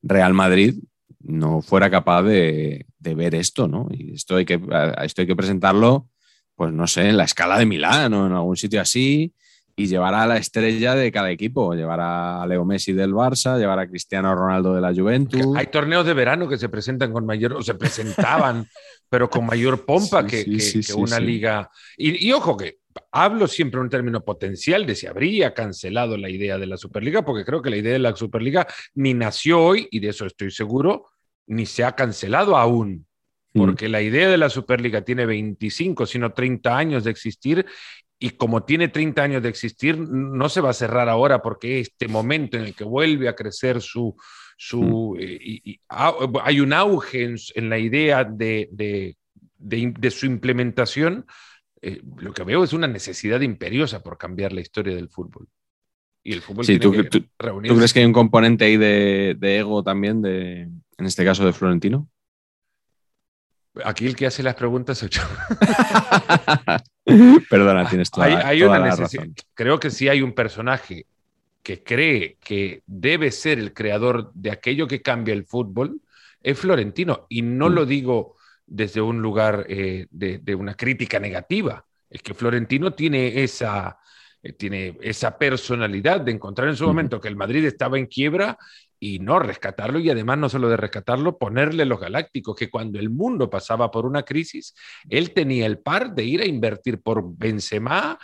Real 0.00 0.32
Madrid, 0.32 0.76
no 1.18 1.60
fuera 1.60 1.90
capaz 1.90 2.22
de, 2.22 2.86
de 3.00 3.14
ver 3.16 3.34
esto, 3.34 3.66
¿no? 3.66 3.88
Y 3.90 4.14
esto 4.14 4.36
hay, 4.36 4.44
que, 4.44 4.60
esto 5.02 5.22
hay 5.22 5.26
que 5.26 5.34
presentarlo, 5.34 6.06
pues 6.54 6.72
no 6.72 6.86
sé, 6.86 7.08
en 7.08 7.16
la 7.16 7.24
escala 7.24 7.58
de 7.58 7.66
Milán 7.66 8.14
o 8.14 8.26
en 8.28 8.32
algún 8.32 8.56
sitio 8.56 8.80
así, 8.80 9.34
y 9.74 9.86
llevar 9.88 10.14
a 10.14 10.26
la 10.26 10.36
estrella 10.36 10.94
de 10.94 11.10
cada 11.10 11.30
equipo, 11.32 11.74
llevar 11.74 11.98
a 12.00 12.46
Leo 12.46 12.64
Messi 12.64 12.92
del 12.92 13.12
Barça, 13.12 13.58
llevar 13.58 13.80
a 13.80 13.88
Cristiano 13.88 14.32
Ronaldo 14.36 14.72
de 14.74 14.80
la 14.82 14.94
Juventus. 14.94 15.56
Hay 15.56 15.66
torneos 15.66 16.06
de 16.06 16.14
verano 16.14 16.48
que 16.48 16.58
se 16.58 16.68
presentan 16.68 17.12
con 17.12 17.26
mayor, 17.26 17.54
o 17.54 17.62
se 17.62 17.74
presentaban, 17.74 18.66
pero 19.08 19.28
con 19.28 19.46
mayor 19.46 19.84
pompa 19.84 20.22
Sí, 20.22 20.28
que, 20.28 20.36
sí, 20.44 20.50
que- 20.52 20.60
sí, 20.60 20.78
que 20.78 20.82
sí, 20.84 20.92
una 20.92 21.18
liga. 21.18 21.70
Y, 21.96 22.28
y 22.28 22.32
ojo 22.32 22.56
que 22.56 22.78
hablo 23.12 23.46
siempre 23.46 23.78
en 23.78 23.84
un 23.84 23.90
término 23.90 24.24
potencial 24.24 24.86
de 24.86 24.94
si 24.94 25.06
habría 25.06 25.54
cancelado 25.54 26.16
la 26.16 26.28
idea 26.30 26.58
de 26.58 26.66
la 26.66 26.76
Superliga, 26.76 27.24
porque 27.24 27.44
creo 27.44 27.62
que 27.62 27.70
la 27.70 27.76
idea 27.76 27.92
de 27.92 27.98
la 27.98 28.16
Superliga 28.16 28.66
ni 28.94 29.14
nació 29.14 29.62
hoy, 29.62 29.88
y 29.90 30.00
de 30.00 30.08
eso 30.08 30.26
estoy 30.26 30.50
seguro, 30.50 31.10
ni 31.46 31.66
se 31.66 31.84
ha 31.84 31.92
cancelado 31.92 32.56
aún. 32.56 33.06
Porque 33.52 33.88
la 33.88 34.00
idea 34.00 34.28
de 34.28 34.36
la 34.38 34.48
Superliga 34.48 35.02
tiene 35.02 35.26
25, 35.26 36.06
sino 36.06 36.32
30 36.32 36.76
años 36.78 37.02
de 37.02 37.10
existir 37.10 37.66
y 38.16 38.30
como 38.30 38.62
tiene 38.64 38.88
30 38.88 39.22
años 39.22 39.42
de 39.42 39.48
existir, 39.48 39.98
no 39.98 40.48
se 40.48 40.60
va 40.60 40.70
a 40.70 40.74
cerrar 40.74 41.08
ahora 41.08 41.42
porque 41.42 41.80
este 41.80 42.06
momento 42.06 42.56
en 42.58 42.64
el 42.64 42.74
que 42.74 42.84
vuelve 42.84 43.28
a 43.28 43.34
crecer 43.34 43.80
su... 43.80 44.14
su 44.56 45.16
eh, 45.18 45.38
y- 45.40 45.72
y- 45.72 45.80
au- 45.88 46.40
hay 46.44 46.60
un 46.60 46.72
auge 46.74 47.24
en, 47.24 47.36
en 47.54 47.70
la 47.70 47.78
idea 47.78 48.22
de, 48.24 48.68
de- 48.72 49.16
de 49.58 49.94
de 49.98 50.10
su 50.10 50.26
implementación. 50.26 51.26
Eh, 51.82 52.02
lo 52.18 52.32
que 52.32 52.44
veo 52.44 52.62
es 52.64 52.72
una 52.72 52.86
necesidad 52.86 53.40
imperiosa 53.40 54.02
por 54.02 54.18
cambiar 54.18 54.52
la 54.52 54.60
historia 54.60 54.94
del 54.94 55.08
fútbol. 55.08 55.48
Y 56.22 56.32
el 56.34 56.42
fútbol 56.42 56.64
Sí, 56.66 56.78
tiene 56.78 56.84
¿tú, 56.84 56.92
que 56.92 57.08
tú- 57.08 57.24
crees 57.76 57.92
que 57.92 58.00
hay 58.00 58.04
un 58.06 58.12
componente 58.12 58.66
ahí 58.66 58.76
de, 58.76 59.34
de 59.38 59.58
ego 59.58 59.82
también, 59.82 60.20
de, 60.20 60.62
en 60.62 61.06
este 61.06 61.24
caso 61.24 61.46
de 61.46 61.52
Florentino? 61.52 62.08
Aquí 63.84 64.06
el 64.06 64.16
que 64.16 64.26
hace 64.26 64.42
las 64.42 64.54
preguntas 64.56 64.98
soy 64.98 65.08
yo. 65.08 65.22
Perdona, 67.48 67.88
tienes 67.88 68.10
toda, 68.10 68.26
hay, 68.26 68.34
hay 68.34 68.58
toda 68.60 68.78
una 68.78 68.88
la 68.88 68.96
razón. 68.96 69.34
Creo 69.54 69.78
que 69.80 69.90
sí 69.90 70.08
hay 70.08 70.22
un 70.22 70.32
personaje 70.34 71.06
que 71.62 71.82
cree 71.82 72.36
que 72.42 72.82
debe 72.86 73.30
ser 73.30 73.58
el 73.58 73.72
creador 73.72 74.32
de 74.34 74.50
aquello 74.50 74.86
que 74.86 75.02
cambia 75.02 75.34
el 75.34 75.44
fútbol, 75.44 76.00
es 76.42 76.58
Florentino. 76.58 77.26
Y 77.28 77.42
no 77.42 77.68
Mm. 77.70 77.72
lo 77.74 77.86
digo 77.86 78.36
desde 78.70 79.00
un 79.00 79.20
lugar 79.20 79.66
eh, 79.68 80.06
de, 80.10 80.38
de 80.38 80.54
una 80.54 80.74
crítica 80.74 81.18
negativa. 81.18 81.84
Es 82.08 82.22
que 82.22 82.34
Florentino 82.34 82.92
tiene 82.92 83.42
esa, 83.42 83.98
eh, 84.42 84.52
tiene 84.52 84.96
esa 85.02 85.36
personalidad 85.36 86.20
de 86.20 86.32
encontrar 86.32 86.68
en 86.68 86.76
su 86.76 86.86
momento 86.86 87.20
que 87.20 87.28
el 87.28 87.36
Madrid 87.36 87.64
estaba 87.64 87.98
en 87.98 88.06
quiebra 88.06 88.56
y 89.00 89.18
no 89.18 89.40
rescatarlo 89.40 89.98
y 89.98 90.08
además 90.08 90.38
no 90.38 90.48
solo 90.48 90.68
de 90.68 90.76
rescatarlo, 90.76 91.36
ponerle 91.36 91.84
los 91.84 91.98
galácticos, 91.98 92.54
que 92.54 92.70
cuando 92.70 92.98
el 93.00 93.10
mundo 93.10 93.50
pasaba 93.50 93.90
por 93.90 94.06
una 94.06 94.22
crisis, 94.22 94.74
él 95.08 95.32
tenía 95.32 95.66
el 95.66 95.80
par 95.80 96.14
de 96.14 96.24
ir 96.24 96.40
a 96.40 96.46
invertir 96.46 97.02
por 97.02 97.36
Benzema, 97.36 98.18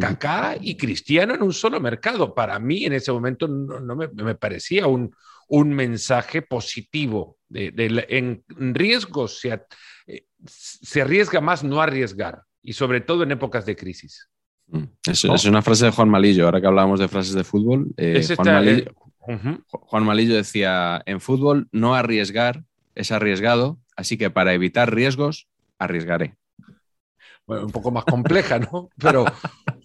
Kaká 0.00 0.56
y 0.60 0.76
Cristiano 0.76 1.34
en 1.34 1.42
un 1.42 1.52
solo 1.52 1.78
mercado. 1.78 2.34
Para 2.34 2.58
mí 2.58 2.84
en 2.84 2.94
ese 2.94 3.12
momento 3.12 3.46
no, 3.46 3.78
no 3.80 3.94
me, 3.94 4.08
me 4.08 4.34
parecía 4.34 4.86
un, 4.86 5.14
un 5.48 5.70
mensaje 5.70 6.42
positivo. 6.42 7.38
De, 7.54 8.04
en 8.08 8.74
riesgos 8.74 9.38
se, 9.38 9.60
eh, 10.08 10.26
se 10.44 11.02
arriesga 11.02 11.40
más 11.40 11.62
no 11.62 11.80
arriesgar 11.80 12.42
y 12.62 12.72
sobre 12.72 13.00
todo 13.00 13.22
en 13.22 13.30
épocas 13.30 13.64
de 13.64 13.76
crisis. 13.76 14.28
Es, 15.06 15.24
¿No? 15.24 15.34
es 15.34 15.44
una 15.44 15.62
frase 15.62 15.84
de 15.84 15.90
Juan 15.92 16.08
Malillo. 16.08 16.46
Ahora 16.46 16.60
que 16.60 16.66
hablábamos 16.66 16.98
de 16.98 17.06
frases 17.06 17.34
de 17.34 17.44
fútbol, 17.44 17.94
eh, 17.96 18.26
Juan, 18.34 18.54
Malillo, 18.54 18.90
eh. 19.28 19.58
Juan 19.68 20.04
Malillo 20.04 20.34
decía: 20.34 21.02
En 21.06 21.20
fútbol, 21.20 21.68
no 21.70 21.94
arriesgar 21.94 22.64
es 22.94 23.12
arriesgado, 23.12 23.78
así 23.96 24.16
que 24.16 24.30
para 24.30 24.54
evitar 24.54 24.94
riesgos, 24.94 25.48
arriesgaré. 25.78 26.36
Bueno, 27.46 27.66
un 27.66 27.72
poco 27.72 27.90
más 27.90 28.04
compleja, 28.04 28.58
¿no? 28.58 28.88
Pero 28.98 29.26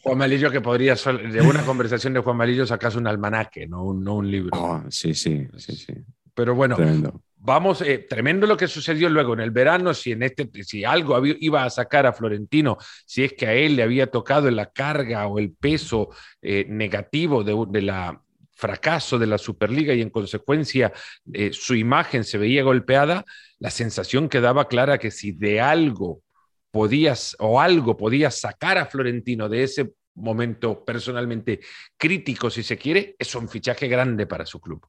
Juan 0.02 0.18
Malillo 0.18 0.50
que 0.50 0.62
podría, 0.62 0.96
de 0.96 1.42
una 1.42 1.64
conversación 1.64 2.14
de 2.14 2.22
Juan 2.22 2.38
Malillo 2.38 2.66
sacas 2.66 2.96
un 2.96 3.08
almanaque, 3.08 3.68
no 3.68 3.84
un, 3.84 4.04
no 4.04 4.16
un 4.16 4.32
libro. 4.32 4.52
Oh, 4.54 4.82
sí, 4.90 5.14
sí, 5.14 5.48
sí, 5.58 5.76
sí. 5.76 5.94
Pero 6.34 6.56
bueno, 6.56 6.76
Tremendo. 6.76 7.22
Vamos, 7.40 7.82
eh, 7.82 8.06
tremendo 8.10 8.46
lo 8.46 8.58
que 8.58 8.68
sucedió 8.68 9.10
luego 9.10 9.34
en 9.34 9.40
el 9.40 9.52
verano, 9.52 9.94
si 9.94 10.12
en 10.12 10.24
este, 10.24 10.50
si 10.64 10.84
algo 10.84 11.22
iba 11.26 11.64
a 11.64 11.70
sacar 11.70 12.06
a 12.06 12.14
Florentino, 12.14 12.78
si 13.06 13.24
es 13.24 13.34
que 13.34 13.48
a 13.48 13.54
él 13.54 13.76
le 13.76 13.84
había 13.84 14.08
tocado 14.08 14.52
la 14.52 14.72
carga 14.72 15.28
o 15.28 15.40
el 15.40 15.54
peso 15.54 16.10
eh, 16.42 16.66
negativo 16.68 17.44
de, 17.44 17.66
de 17.70 17.82
la 17.82 18.22
fracaso 18.60 19.18
de 19.18 19.28
la 19.28 19.38
Superliga 19.38 19.94
y 19.94 20.02
en 20.02 20.10
consecuencia 20.10 20.92
eh, 21.32 21.52
su 21.54 21.76
imagen 21.76 22.26
se 22.26 22.38
veía 22.38 22.62
golpeada, 22.62 23.24
la 23.58 23.70
sensación 23.72 24.28
quedaba 24.28 24.68
clara 24.68 24.98
que 24.98 25.12
si 25.12 25.32
de 25.32 25.62
algo 25.62 26.22
podías 26.70 27.38
o 27.40 27.62
algo 27.62 27.96
podías 27.96 28.38
sacar 28.38 28.78
a 28.78 28.86
Florentino 28.86 29.48
de 29.48 29.64
ese 29.64 29.94
momento 30.16 30.84
personalmente 30.84 31.62
crítico, 31.98 32.50
si 32.50 32.62
se 32.62 32.78
quiere, 32.78 33.16
es 33.18 33.34
un 33.34 33.48
fichaje 33.48 33.88
grande 33.88 34.28
para 34.28 34.46
su 34.46 34.60
club. 34.60 34.86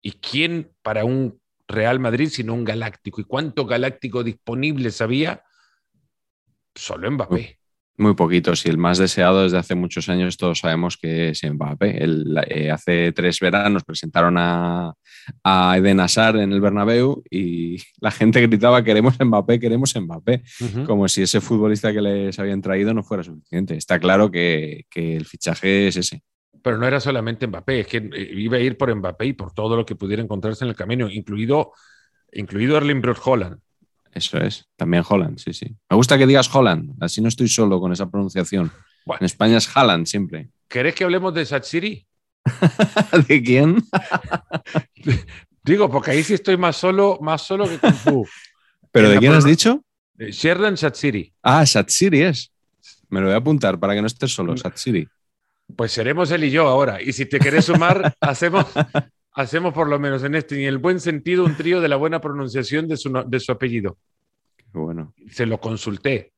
¿Y 0.00 0.12
quién 0.12 0.72
para 0.80 1.04
un 1.04 1.38
Real 1.68 2.00
Madrid 2.00 2.28
sino 2.30 2.54
un 2.54 2.64
galáctico? 2.64 3.20
¿Y 3.20 3.24
cuánto 3.24 3.66
galáctico 3.66 4.24
disponibles 4.24 5.00
había? 5.00 5.42
Solo 6.74 7.10
Mbappé. 7.10 7.58
Muy 8.00 8.14
poquitos 8.14 8.64
y 8.64 8.68
el 8.68 8.78
más 8.78 8.98
deseado 8.98 9.42
desde 9.42 9.58
hace 9.58 9.74
muchos 9.74 10.08
años, 10.08 10.36
todos 10.36 10.60
sabemos 10.60 10.96
que 10.96 11.30
es 11.30 11.42
Mbappé. 11.42 12.02
El- 12.04 12.38
eh, 12.46 12.70
hace 12.70 13.10
tres 13.10 13.40
veranos 13.40 13.82
presentaron 13.82 14.36
a, 14.38 14.92
a 15.42 15.76
Eden 15.76 15.98
Hazard 15.98 16.36
en 16.36 16.52
el 16.52 16.60
Bernabéu 16.60 17.24
y 17.28 17.78
la 18.00 18.12
gente 18.12 18.40
gritaba 18.40 18.84
queremos 18.84 19.18
Mbappé, 19.18 19.58
queremos 19.58 19.92
Mbappé, 20.00 20.44
como 20.86 21.08
si 21.08 21.22
ese 21.22 21.40
futbolista 21.40 21.92
que 21.92 22.00
les 22.00 22.38
habían 22.38 22.62
traído 22.62 22.94
no 22.94 23.02
fuera 23.02 23.24
suficiente. 23.24 23.76
Está 23.76 23.98
claro 23.98 24.30
que, 24.30 24.84
que 24.88 25.16
el 25.16 25.26
fichaje 25.26 25.88
es 25.88 25.96
ese. 25.96 26.22
Pero 26.62 26.78
no 26.78 26.86
era 26.86 27.00
solamente 27.00 27.46
Mbappé, 27.46 27.80
es 27.80 27.86
que 27.86 27.98
eh, 27.98 28.30
iba 28.34 28.56
a 28.56 28.60
ir 28.60 28.76
por 28.76 28.94
Mbappé 28.94 29.26
y 29.26 29.32
por 29.32 29.52
todo 29.52 29.76
lo 29.76 29.86
que 29.86 29.96
pudiera 29.96 30.22
encontrarse 30.22 30.64
en 30.64 30.70
el 30.70 30.76
camino, 30.76 31.08
incluido, 31.08 31.72
incluido 32.32 32.76
Erling 32.76 33.00
Brot 33.00 33.20
Holland. 33.24 33.60
Eso 34.12 34.38
es. 34.38 34.68
También 34.76 35.04
Holland, 35.08 35.38
sí, 35.38 35.52
sí. 35.52 35.76
Me 35.88 35.96
gusta 35.96 36.18
que 36.18 36.26
digas 36.26 36.52
Holland, 36.54 36.96
así 37.00 37.20
no 37.20 37.28
estoy 37.28 37.48
solo 37.48 37.80
con 37.80 37.92
esa 37.92 38.10
pronunciación. 38.10 38.72
Bueno. 39.04 39.18
En 39.20 39.26
España 39.26 39.58
es 39.58 39.74
Haaland 39.74 40.06
siempre. 40.06 40.50
¿Querés 40.68 40.94
que 40.94 41.04
hablemos 41.04 41.32
de 41.34 41.46
Satsiri? 41.46 42.06
¿De 43.28 43.42
quién? 43.42 43.82
Digo, 45.62 45.90
porque 45.90 46.12
ahí 46.12 46.22
sí 46.22 46.34
estoy 46.34 46.56
más 46.56 46.76
solo, 46.76 47.18
más 47.20 47.42
solo 47.42 47.68
que 47.68 47.78
Kung 47.78 47.94
Fu. 47.94 48.26
¿Pero 48.90 49.10
de 49.10 49.18
quién 49.18 49.32
has 49.32 49.44
dicho? 49.44 49.84
Eh, 50.18 50.30
Sheridan 50.30 50.76
Satsiri. 50.76 51.32
Ah, 51.42 51.64
Satsiri 51.64 52.22
es. 52.22 52.50
Me 53.10 53.20
lo 53.20 53.26
voy 53.26 53.34
a 53.34 53.38
apuntar 53.38 53.78
para 53.78 53.94
que 53.94 54.00
no 54.00 54.06
estés 54.06 54.32
solo, 54.32 54.56
Satsiri. 54.56 55.06
Pues 55.76 55.92
seremos 55.92 56.30
él 56.30 56.44
y 56.44 56.50
yo 56.50 56.66
ahora. 56.66 57.02
Y 57.02 57.12
si 57.12 57.26
te 57.26 57.38
querés 57.38 57.66
sumar, 57.66 58.14
hacemos, 58.20 58.66
hacemos 59.32 59.74
por 59.74 59.88
lo 59.88 59.98
menos 59.98 60.24
en 60.24 60.34
este, 60.34 60.60
y 60.60 60.62
en 60.62 60.68
el 60.68 60.78
buen 60.78 61.00
sentido, 61.00 61.44
un 61.44 61.56
trío 61.56 61.80
de 61.80 61.88
la 61.88 61.96
buena 61.96 62.20
pronunciación 62.20 62.88
de 62.88 62.96
su, 62.96 63.12
de 63.26 63.40
su 63.40 63.52
apellido. 63.52 63.98
Bueno. 64.72 65.14
Se 65.30 65.46
lo 65.46 65.60
consulté 65.60 66.32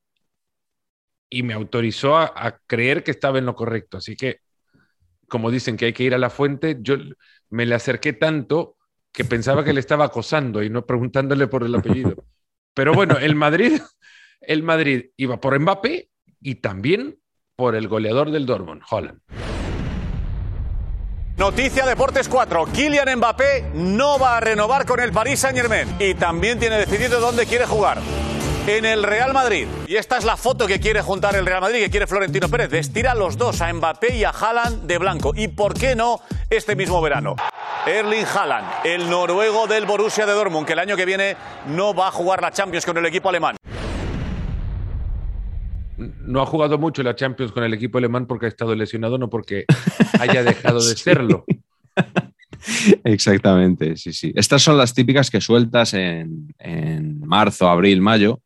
y 1.29 1.43
me 1.43 1.53
autorizó 1.53 2.17
a, 2.17 2.31
a 2.35 2.57
creer 2.67 3.03
que 3.03 3.11
estaba 3.11 3.39
en 3.39 3.45
lo 3.45 3.55
correcto. 3.55 3.97
Así 3.97 4.15
que, 4.15 4.39
como 5.27 5.49
dicen 5.49 5.77
que 5.77 5.85
hay 5.85 5.93
que 5.93 6.03
ir 6.03 6.13
a 6.13 6.17
la 6.17 6.29
fuente, 6.29 6.77
yo 6.81 6.97
me 7.49 7.65
le 7.65 7.75
acerqué 7.75 8.13
tanto 8.13 8.77
que 9.11 9.25
pensaba 9.25 9.63
que 9.63 9.73
le 9.73 9.79
estaba 9.79 10.05
acosando 10.05 10.63
y 10.63 10.69
no 10.69 10.85
preguntándole 10.85 11.47
por 11.47 11.63
el 11.63 11.75
apellido. 11.75 12.25
Pero 12.73 12.93
bueno, 12.93 13.17
el 13.17 13.35
Madrid, 13.35 13.81
el 14.41 14.63
Madrid 14.63 15.07
iba 15.17 15.39
por 15.39 15.59
Mbappé 15.59 16.09
y 16.41 16.55
también 16.55 17.17
por 17.55 17.75
el 17.75 17.87
goleador 17.87 18.31
del 18.31 18.45
Dortmund, 18.45 18.81
Holland. 18.89 19.19
Noticia 21.37 21.85
Deportes 21.85 22.29
4. 22.29 22.65
Kylian 22.73 23.17
Mbappé 23.17 23.71
no 23.73 24.19
va 24.19 24.37
a 24.37 24.39
renovar 24.39 24.85
con 24.85 24.99
el 24.99 25.11
Paris 25.11 25.39
Saint-Germain 25.39 25.95
y 25.99 26.13
también 26.13 26.59
tiene 26.59 26.77
decidido 26.77 27.19
dónde 27.19 27.45
quiere 27.45 27.65
jugar. 27.65 27.97
En 28.67 28.85
el 28.85 29.01
Real 29.01 29.33
Madrid. 29.33 29.67
Y 29.87 29.95
esta 29.95 30.17
es 30.17 30.23
la 30.23 30.37
foto 30.37 30.67
que 30.67 30.79
quiere 30.79 31.01
juntar 31.01 31.35
el 31.35 31.47
Real 31.47 31.61
Madrid, 31.61 31.79
que 31.79 31.89
quiere 31.89 32.05
Florentino 32.05 32.47
Pérez. 32.47 32.69
Vestir 32.69 33.07
a 33.07 33.15
los 33.15 33.37
dos, 33.37 33.59
a 33.61 33.73
Mbappé 33.73 34.15
y 34.15 34.23
a 34.23 34.29
Haaland 34.29 34.83
de 34.83 34.99
blanco. 34.99 35.31
¿Y 35.35 35.47
por 35.47 35.73
qué 35.73 35.95
no 35.95 36.19
este 36.47 36.75
mismo 36.75 37.01
verano? 37.01 37.35
Erling 37.87 38.25
Haaland, 38.25 38.67
el 38.83 39.09
noruego 39.09 39.65
del 39.65 39.87
Borussia 39.87 40.27
de 40.27 40.33
Dortmund, 40.33 40.67
que 40.67 40.73
el 40.73 40.79
año 40.79 40.95
que 40.95 41.05
viene 41.05 41.35
no 41.65 41.95
va 41.95 42.09
a 42.09 42.11
jugar 42.11 42.43
la 42.43 42.51
Champions 42.51 42.85
con 42.85 42.97
el 42.97 43.05
equipo 43.07 43.29
alemán. 43.29 43.55
No 46.25 46.41
ha 46.41 46.45
jugado 46.45 46.77
mucho 46.77 47.03
la 47.03 47.15
Champions 47.15 47.51
con 47.51 47.63
el 47.63 47.73
equipo 47.73 47.97
alemán 47.97 48.25
porque 48.27 48.45
ha 48.45 48.49
estado 48.49 48.75
lesionado, 48.75 49.17
no 49.17 49.29
porque 49.29 49.65
haya 50.19 50.43
dejado 50.43 50.79
de 50.79 50.95
Sí. 50.95 51.03
serlo. 51.03 51.45
Exactamente, 53.03 53.97
sí, 53.97 54.13
sí. 54.13 54.31
Estas 54.35 54.61
son 54.61 54.77
las 54.77 54.93
típicas 54.93 55.29
que 55.31 55.41
sueltas 55.41 55.93
en, 55.93 56.53
en 56.59 57.19
marzo, 57.21 57.67
abril, 57.67 58.01
mayo 58.01 58.41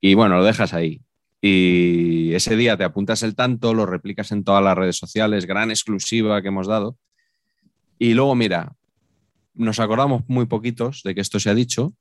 y 0.00 0.14
bueno, 0.14 0.36
lo 0.38 0.44
dejas 0.44 0.74
ahí. 0.74 1.00
Y 1.40 2.32
ese 2.34 2.56
día 2.56 2.76
te 2.76 2.84
apuntas 2.84 3.22
el 3.22 3.36
tanto, 3.36 3.74
lo 3.74 3.86
replicas 3.86 4.32
en 4.32 4.42
todas 4.42 4.62
las 4.62 4.76
redes 4.76 4.96
sociales, 4.96 5.46
gran 5.46 5.70
exclusiva 5.70 6.42
que 6.42 6.48
hemos 6.48 6.66
dado. 6.66 6.96
Y 7.98 8.14
luego, 8.14 8.34
mira, 8.34 8.72
nos 9.54 9.78
acordamos 9.78 10.22
muy 10.28 10.46
poquitos 10.46 11.02
de 11.04 11.14
que 11.14 11.20
esto 11.20 11.38
se 11.38 11.50
ha 11.50 11.54
dicho, 11.54 11.92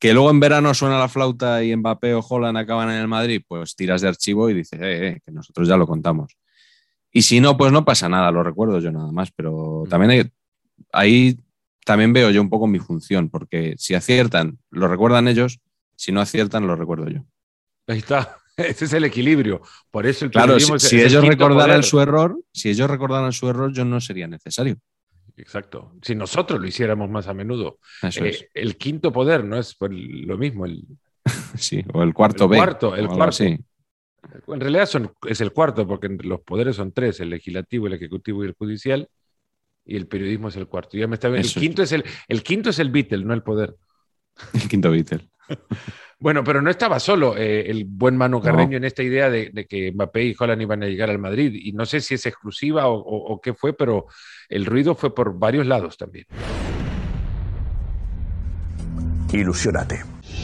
que 0.00 0.12
luego 0.14 0.30
en 0.30 0.40
verano 0.40 0.74
suena 0.74 0.98
la 0.98 1.08
flauta 1.08 1.62
y 1.62 1.76
Mbappé 1.76 2.14
o 2.14 2.20
Holland 2.28 2.58
acaban 2.58 2.90
en 2.90 2.96
el 2.96 3.06
Madrid, 3.06 3.42
pues 3.46 3.76
tiras 3.76 4.00
de 4.00 4.08
archivo 4.08 4.50
y 4.50 4.54
dices, 4.54 4.80
eh, 4.80 5.06
eh, 5.08 5.20
que 5.24 5.30
nosotros 5.30 5.68
ya 5.68 5.76
lo 5.76 5.86
contamos. 5.86 6.36
Y 7.12 7.22
si 7.22 7.40
no, 7.40 7.56
pues 7.56 7.70
no 7.70 7.84
pasa 7.84 8.08
nada, 8.08 8.30
lo 8.32 8.42
recuerdo 8.42 8.78
yo 8.80 8.90
nada 8.90 9.12
más, 9.12 9.30
pero 9.30 9.84
también 9.88 10.10
hay- 10.10 10.30
ahí 10.92 11.38
también 11.84 12.12
veo 12.12 12.30
yo 12.30 12.40
un 12.40 12.48
poco 12.50 12.66
mi 12.66 12.78
función, 12.78 13.28
porque 13.28 13.74
si 13.78 13.94
aciertan, 13.94 14.58
lo 14.70 14.88
recuerdan 14.88 15.28
ellos, 15.28 15.60
si 15.96 16.12
no 16.12 16.20
aciertan, 16.20 16.66
lo 16.66 16.76
recuerdo 16.76 17.08
yo. 17.08 17.20
Ahí 17.86 17.98
está. 17.98 18.38
Ese 18.56 18.84
es 18.86 18.92
el 18.94 19.04
equilibrio. 19.04 19.60
Por 19.90 20.06
eso 20.06 20.24
el 20.24 20.30
Claro, 20.30 20.58
si, 20.60 20.72
es- 20.72 20.92
ellos 20.92 21.24
recordaran 21.26 21.76
poder. 21.80 21.84
su 21.84 22.00
error, 22.00 22.38
si 22.52 22.70
ellos 22.70 22.88
recordaran 22.88 23.32
su 23.32 23.48
error, 23.48 23.72
yo 23.72 23.84
no 23.84 24.00
sería 24.00 24.28
necesario. 24.28 24.76
Exacto. 25.40 25.92
Si 26.02 26.14
nosotros 26.14 26.60
lo 26.60 26.66
hiciéramos 26.66 27.08
más 27.10 27.26
a 27.28 27.34
menudo. 27.34 27.78
Eso 28.02 28.24
Eh, 28.24 28.28
es. 28.30 28.46
El 28.54 28.76
quinto 28.76 29.12
poder 29.12 29.44
no 29.44 29.58
es 29.58 29.74
pues, 29.74 29.90
lo 29.92 30.36
mismo. 30.38 30.66
El, 30.66 30.84
Sí, 31.56 31.84
o 31.92 32.02
el 32.02 32.14
cuarto 32.14 32.44
el 32.44 32.50
B. 32.50 32.56
cuarto, 32.56 32.94
el 32.96 33.06
cuarto. 33.06 33.24
así. 33.24 33.58
En 34.48 34.60
realidad 34.60 34.86
son, 34.86 35.12
es 35.26 35.40
el 35.40 35.52
cuarto, 35.52 35.86
porque 35.86 36.08
los 36.22 36.40
poderes 36.42 36.76
son 36.76 36.92
tres: 36.92 37.20
el 37.20 37.30
legislativo, 37.30 37.86
el 37.86 37.94
ejecutivo 37.94 38.44
y 38.44 38.48
el 38.48 38.54
judicial. 38.54 39.08
Y 39.84 39.96
el 39.96 40.06
periodismo 40.06 40.48
es 40.48 40.56
el 40.56 40.66
cuarto. 40.68 40.96
Ya 40.98 41.06
me 41.08 41.14
está, 41.14 41.28
el, 41.28 41.36
Eso 41.36 41.58
es. 41.58 41.62
quinto 41.62 41.82
es 41.82 41.92
el, 41.92 42.04
el 42.28 42.42
quinto 42.42 42.70
es 42.70 42.78
el 42.78 42.90
Beatle, 42.90 43.24
no 43.24 43.32
el 43.34 43.42
poder. 43.42 43.74
El 44.54 44.68
quinto 44.68 44.90
Beatle. 44.90 45.28
Bueno, 46.22 46.44
pero 46.44 46.60
no 46.60 46.68
estaba 46.68 47.00
solo 47.00 47.34
eh, 47.34 47.70
el 47.70 47.86
buen 47.86 48.14
Manu 48.14 48.40
No. 48.40 48.42
Carreño 48.44 48.76
en 48.76 48.84
esta 48.84 49.02
idea 49.02 49.30
de, 49.30 49.48
de 49.54 49.64
que 49.64 49.90
Mbappé 49.90 50.22
y 50.26 50.36
Holland 50.38 50.60
iban 50.60 50.82
a 50.82 50.86
llegar 50.86 51.08
al 51.08 51.18
Madrid. 51.18 51.50
Y 51.54 51.72
no 51.72 51.86
sé 51.86 52.02
si 52.02 52.12
es 52.12 52.26
exclusiva 52.26 52.88
o, 52.88 52.96
o- 52.98 53.32
o 53.32 53.40
qué 53.40 53.54
fue, 53.54 53.72
pero 53.72 54.04
el 54.50 54.66
ruido 54.66 54.94
fue 54.94 55.14
por 55.14 55.38
varios 55.38 55.64
lados 55.66 55.96
también. 55.96 56.26
Ilusionate. 59.32 60.02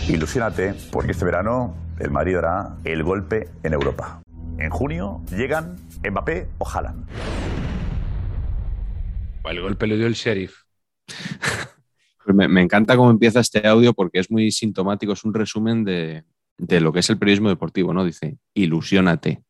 Ilusiónate, 0.09 0.75
porque 0.91 1.11
este 1.13 1.27
verano 1.27 1.77
el 1.99 2.11
Madrid 2.11 2.37
dará 2.37 2.77
el 2.85 3.03
golpe 3.03 3.51
en 3.63 3.75
Europa. 3.75 4.23
En 4.59 4.71
junio 4.71 5.21
llegan 5.31 5.77
Mbappé 6.09 6.49
o 6.57 6.67
Haaland. 6.67 7.07
El 9.45 9.61
golpe 9.61 9.87
lo 9.87 9.97
dio 9.97 10.07
el 10.07 10.15
sheriff. 10.15 10.63
Me, 12.35 12.61
encanta 12.63 12.97
cómo 12.97 13.11
empieza 13.11 13.41
este 13.41 13.67
audio 13.67 13.95
porque 13.95 14.19
es 14.19 14.31
muy 14.31 14.51
sintomático, 14.51 15.13
es 15.13 15.25
un 15.25 15.35
resumen 15.35 15.85
de, 15.85 16.25
de 16.59 16.81
lo 16.81 16.93
que 16.93 17.01
es 17.01 17.11
el 17.11 17.19
periodismo 17.19 17.49
deportivo, 17.49 17.93
¿no? 17.95 18.05
Dice, 18.05 18.37
ilusiónate. 18.55 19.43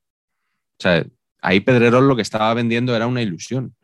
O 0.78 0.82
sea, 0.82 1.06
ahí 1.40 1.60
Pedrerol 1.60 2.06
lo 2.08 2.16
que 2.16 2.22
estaba 2.22 2.52
vendiendo 2.54 2.94
era 2.94 3.06
una 3.06 3.22
ilusión. 3.22 3.74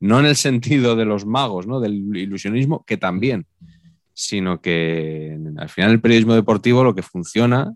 No 0.00 0.20
en 0.20 0.26
el 0.26 0.36
sentido 0.36 0.96
de 0.96 1.06
los 1.06 1.24
magos, 1.24 1.66
¿no? 1.66 1.80
Del 1.80 2.14
ilusionismo, 2.16 2.84
que 2.86 2.98
también, 2.98 3.46
sino 4.12 4.60
que 4.60 5.38
al 5.56 5.68
final 5.70 5.90
el 5.92 6.00
periodismo 6.00 6.34
deportivo 6.34 6.84
lo 6.84 6.94
que 6.94 7.02
funciona 7.02 7.74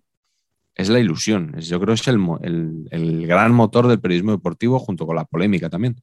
es 0.74 0.88
la 0.90 0.98
ilusión. 1.00 1.58
Yo 1.60 1.80
creo 1.80 1.94
que 1.94 2.00
es 2.00 2.08
el, 2.08 2.20
el- 2.42 2.88
el 2.90 3.26
gran 3.26 3.52
motor 3.52 3.86
del 3.88 4.00
periodismo 4.00 4.32
deportivo 4.32 4.78
junto 4.78 5.06
con 5.06 5.16
la 5.16 5.24
polémica 5.24 5.70
también. 5.70 5.96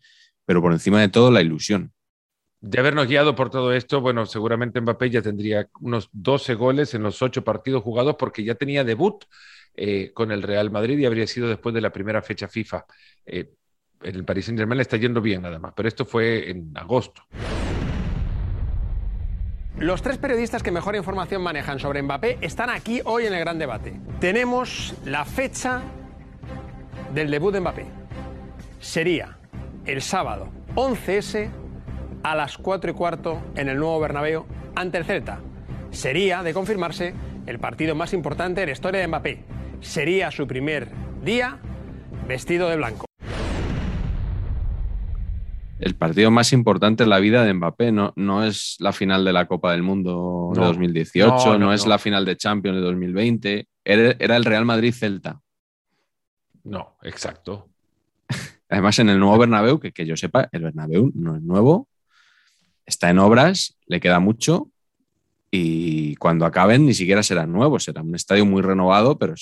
Pero 0.46 0.62
por 0.62 0.72
encima 0.74 1.00
de 1.02 1.10
todo, 1.10 1.30
la 1.32 1.42
ilusión. 1.42 1.92
De 2.70 2.82
habernos 2.82 3.08
guiado 3.08 3.34
por 3.34 3.50
todo 3.50 3.72
esto, 3.72 4.02
bueno, 4.02 4.26
seguramente 4.26 4.82
Mbappé 4.82 5.10
ya 5.10 5.22
tendría 5.22 5.70
unos 5.80 6.10
12 6.12 6.54
goles 6.56 6.94
en 6.94 7.02
los 7.02 7.22
ocho 7.22 7.42
partidos 7.42 7.82
jugados 7.82 8.18
porque 8.20 8.44
ya 8.44 8.56
tenía 8.56 8.84
debut 8.84 9.24
eh, 9.74 10.12
con 10.14 10.34
el 10.34 10.44
Real 10.44 10.70
Madrid 10.70 11.00
y 11.00 11.06
habría 11.06 11.26
sido 11.28 11.48
después 11.48 11.74
de 11.74 11.80
la 11.80 11.94
primera 11.94 12.22
fecha 12.22 12.50
FIFA. 12.50 12.86
Eh, 13.26 13.54
en 14.04 14.16
el 14.16 14.26
Paris 14.26 14.48
Saint 14.48 14.60
Germain 14.60 14.76
le 14.76 14.82
está 14.82 14.98
yendo 14.98 15.22
bien 15.22 15.44
nada 15.44 15.60
más, 15.60 15.72
pero 15.78 15.88
esto 15.88 16.04
fue 16.04 16.52
en 16.52 16.74
agosto. 16.76 17.22
Los 19.78 20.02
tres 20.02 20.18
periodistas 20.18 20.62
que 20.62 20.72
mejor 20.72 20.98
información 20.98 21.42
manejan 21.42 21.80
sobre 21.80 22.02
Mbappé 22.02 22.38
están 22.42 22.70
aquí 22.70 23.00
hoy 23.06 23.28
en 23.28 23.34
el 23.34 23.40
gran 23.40 23.60
debate. 23.60 23.98
Tenemos 24.20 24.94
la 25.06 25.24
fecha 25.24 25.84
del 27.14 27.32
debut 27.32 27.54
de 27.54 27.62
Mbappé. 27.62 27.86
Sería 28.82 29.38
el 29.86 30.02
sábado 30.02 30.50
11S 30.76 31.67
a 32.32 32.36
las 32.36 32.58
4 32.58 32.92
y 32.92 32.94
cuarto 32.94 33.42
en 33.56 33.70
el 33.70 33.78
nuevo 33.78 34.00
Bernabéu 34.02 34.46
ante 34.76 34.98
el 34.98 35.06
Celta. 35.06 35.40
Sería, 35.92 36.44
de 36.44 36.54
confirmarse, 36.54 37.14
el 37.46 37.58
partido 37.60 37.96
más 37.96 38.14
importante 38.14 38.60
de 38.62 38.68
la 38.68 38.74
historia 38.74 39.00
de 39.00 39.08
Mbappé. 39.08 39.44
Sería 39.80 40.30
su 40.32 40.46
primer 40.46 40.90
día 41.24 41.58
vestido 42.28 42.68
de 42.68 42.76
blanco. 42.76 43.06
El 45.80 45.96
partido 45.96 46.30
más 46.30 46.52
importante 46.52 47.04
en 47.04 47.10
la 47.12 47.20
vida 47.20 47.46
de 47.46 47.54
Mbappé 47.54 47.94
no, 47.94 48.12
no 48.18 48.44
es 48.44 48.76
la 48.80 48.92
final 48.92 49.24
de 49.24 49.32
la 49.32 49.46
Copa 49.48 49.72
del 49.72 49.84
Mundo 49.84 50.52
de 50.54 50.60
No. 50.60 50.68
2018, 50.68 51.30
No, 51.30 51.46
no, 51.54 51.60
no, 51.60 51.74
es 51.74 51.86
no. 51.86 51.92
la 51.92 51.98
final 52.00 52.26
de 52.26 52.36
Champions 52.36 52.76
de 52.78 52.82
2020, 52.82 53.68
era, 53.86 54.16
era 54.20 54.36
el 54.36 54.44
Real 54.44 54.66
Madrid-Celta. 54.66 55.40
No, 56.66 56.98
exacto. 57.04 57.70
Además, 58.70 59.00
en 59.00 59.10
el 59.10 59.20
nuevo 59.20 59.38
Bernabéu, 59.38 59.80
que, 59.80 59.94
que 59.94 60.06
yo 60.06 60.18
sepa, 60.18 60.50
el 60.52 60.64
Bernabéu 60.64 61.12
no 61.16 61.38
es 61.38 61.42
nuevo, 61.42 61.88
está 62.88 63.12
en 63.12 63.20
obras, 63.20 63.78
le 63.86 64.00
queda 64.00 64.20
mucho 64.20 64.72
y 65.52 66.16
cuando 66.16 66.46
acaben 66.46 66.86
ni 66.86 66.94
siquiera 66.94 67.22
será 67.22 67.46
nuevo, 67.46 67.80
será 67.80 68.02
un 68.02 68.16
estadio 68.16 68.46
muy 68.46 68.62
renovado, 68.62 69.18
pero 69.20 69.36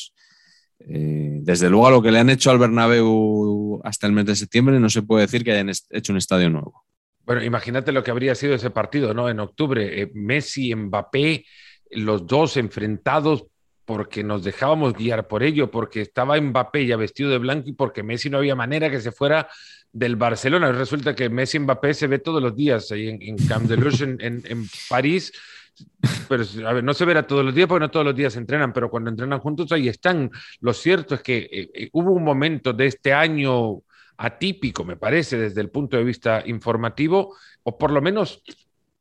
eh, 0.79 1.39
desde 1.41 1.69
luego 1.69 1.87
a 1.87 1.91
lo 1.91 2.01
que 2.01 2.11
le 2.11 2.19
han 2.19 2.29
hecho 2.29 2.51
al 2.51 2.59
Bernabéu 2.59 3.79
hasta 3.83 4.07
el 4.07 4.13
mes 4.13 4.25
de 4.25 4.35
septiembre 4.35 4.79
no 4.79 4.89
se 4.89 5.03
puede 5.03 5.21
decir 5.21 5.43
que 5.43 5.53
hayan 5.53 5.71
hecho 5.89 6.11
un 6.11 6.17
estadio 6.17 6.49
nuevo. 6.49 6.83
Bueno, 7.23 7.43
imagínate 7.43 7.91
lo 7.91 8.03
que 8.03 8.11
habría 8.11 8.35
sido 8.35 8.53
ese 8.53 8.69
partido, 8.69 9.13
¿no? 9.13 9.29
En 9.29 9.39
octubre, 9.39 10.01
eh, 10.01 10.11
Messi, 10.13 10.75
Mbappé, 10.75 11.45
los 11.91 12.27
dos 12.27 12.57
enfrentados 12.57 13.45
porque 13.85 14.23
nos 14.23 14.43
dejábamos 14.43 14.93
guiar 14.93 15.27
por 15.27 15.43
ello, 15.43 15.69
porque 15.69 16.01
estaba 16.01 16.39
Mbappé 16.39 16.87
ya 16.87 16.97
vestido 16.97 17.29
de 17.29 17.37
blanco 17.37 17.69
y 17.69 17.73
porque 17.73 18.03
Messi 18.03 18.29
no 18.29 18.39
había 18.39 18.55
manera 18.55 18.89
que 18.89 18.99
se 18.99 19.11
fuera 19.11 19.47
del 19.95 20.17
Barcelona. 20.17 20.73
Resulta 20.73 21.15
que 21.15 21.29
Messi 21.29 21.57
Mbappé 21.57 21.93
se 21.93 22.07
ve 22.07 22.19
todos 22.19 22.43
los 22.43 22.53
días 22.53 22.91
ahí 22.91 23.07
en, 23.07 23.21
en 23.21 23.37
Camp 23.47 23.65
de 23.69 23.77
Luz, 23.77 24.01
en, 24.01 24.17
en- 24.19 24.43
en 24.45 24.67
París. 24.89 25.31
Pero, 26.27 26.43
a 26.67 26.73
ver, 26.73 26.83
no 26.83 26.93
se 26.93 27.05
verá 27.05 27.25
todos 27.25 27.45
los 27.45 27.55
días 27.55 27.67
porque 27.67 27.79
no 27.85 27.89
todos 27.89 28.05
los 28.05 28.15
días 28.15 28.35
entrenan, 28.35 28.73
pero 28.73 28.89
cuando 28.89 29.09
entrenan 29.09 29.39
juntos 29.39 29.71
ahí 29.71 29.87
están. 29.87 30.29
Lo 30.59 30.73
cierto 30.73 31.15
es 31.15 31.21
que 31.21 31.37
eh, 31.37 31.69
eh, 31.73 31.89
hubo 31.93 32.11
un 32.11 32.23
momento 32.25 32.73
de 32.73 32.87
este 32.87 33.13
año 33.13 33.81
atípico, 34.17 34.83
me 34.83 34.97
parece, 34.97 35.37
desde 35.37 35.61
el 35.61 35.69
punto 35.69 35.95
de 35.95 36.03
vista 36.03 36.43
informativo, 36.45 37.35
o 37.63 37.77
por 37.77 37.91
lo 37.91 38.01
menos 38.01 38.41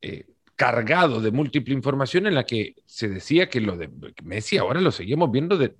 eh, 0.01 0.25
cargado 0.55 1.19
de 1.19 1.31
múltiple 1.31 1.73
información 1.73 2.25
en 2.27 2.35
la 2.35 2.45
que 2.45 2.75
se 2.85 3.09
decía 3.09 3.49
que 3.49 3.59
lo 3.59 3.75
de 3.75 3.89
Messi 4.23 4.57
ahora 4.57 4.79
lo 4.79 4.91
seguimos 4.91 5.29
viendo 5.29 5.57
de 5.57 5.75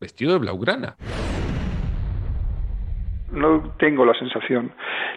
vestido 0.00 0.32
de 0.32 0.38
blaugrana. 0.38 0.96
No 3.38 3.74
tengo 3.78 4.04
la 4.04 4.14
sensación 4.14 4.72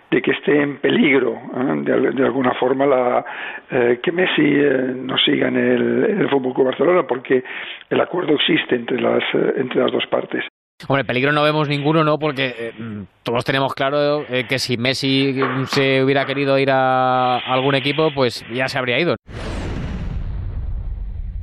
de 0.10 0.22
que 0.22 0.32
esté 0.32 0.62
en 0.62 0.78
peligro 0.80 1.34
¿eh? 1.34 1.82
de, 1.84 1.94
al- 1.94 2.16
de 2.16 2.24
alguna 2.26 2.54
forma 2.56 2.86
la, 2.86 3.26
eh, 3.70 4.00
que 4.02 4.12
Messi 4.12 4.42
eh, 4.46 4.94
no 4.96 5.18
siga 5.18 5.48
en 5.48 5.58
el, 5.58 6.06
en 6.12 6.22
el 6.22 6.30
Fútbol 6.30 6.54
Club 6.54 6.68
Barcelona 6.68 7.04
porque 7.08 7.44
el 7.90 8.00
acuerdo 8.02 8.34
existe 8.36 8.76
entre 8.76 9.02
las 9.02 9.24
eh, 9.34 9.54
entre 9.58 9.82
las 9.82 9.92
dos 9.92 10.06
partes. 10.08 10.44
Hombre, 10.88 11.06
peligro 11.06 11.32
no 11.32 11.44
vemos 11.44 11.70
ninguno, 11.70 12.04
¿no? 12.04 12.18
Porque 12.18 12.56
eh, 12.58 12.74
todos 13.22 13.46
tenemos 13.46 13.76
claro 13.76 14.24
eh, 14.30 14.46
que 14.50 14.58
si 14.58 14.78
Messi 14.78 15.40
se 15.68 16.04
hubiera 16.04 16.26
querido 16.26 16.58
ir 16.58 16.72
a 16.72 17.38
algún 17.38 17.76
equipo, 17.76 18.10
pues 18.16 18.44
ya 18.52 18.68
se 18.68 18.80
habría 18.80 19.00
ido. 19.00 19.16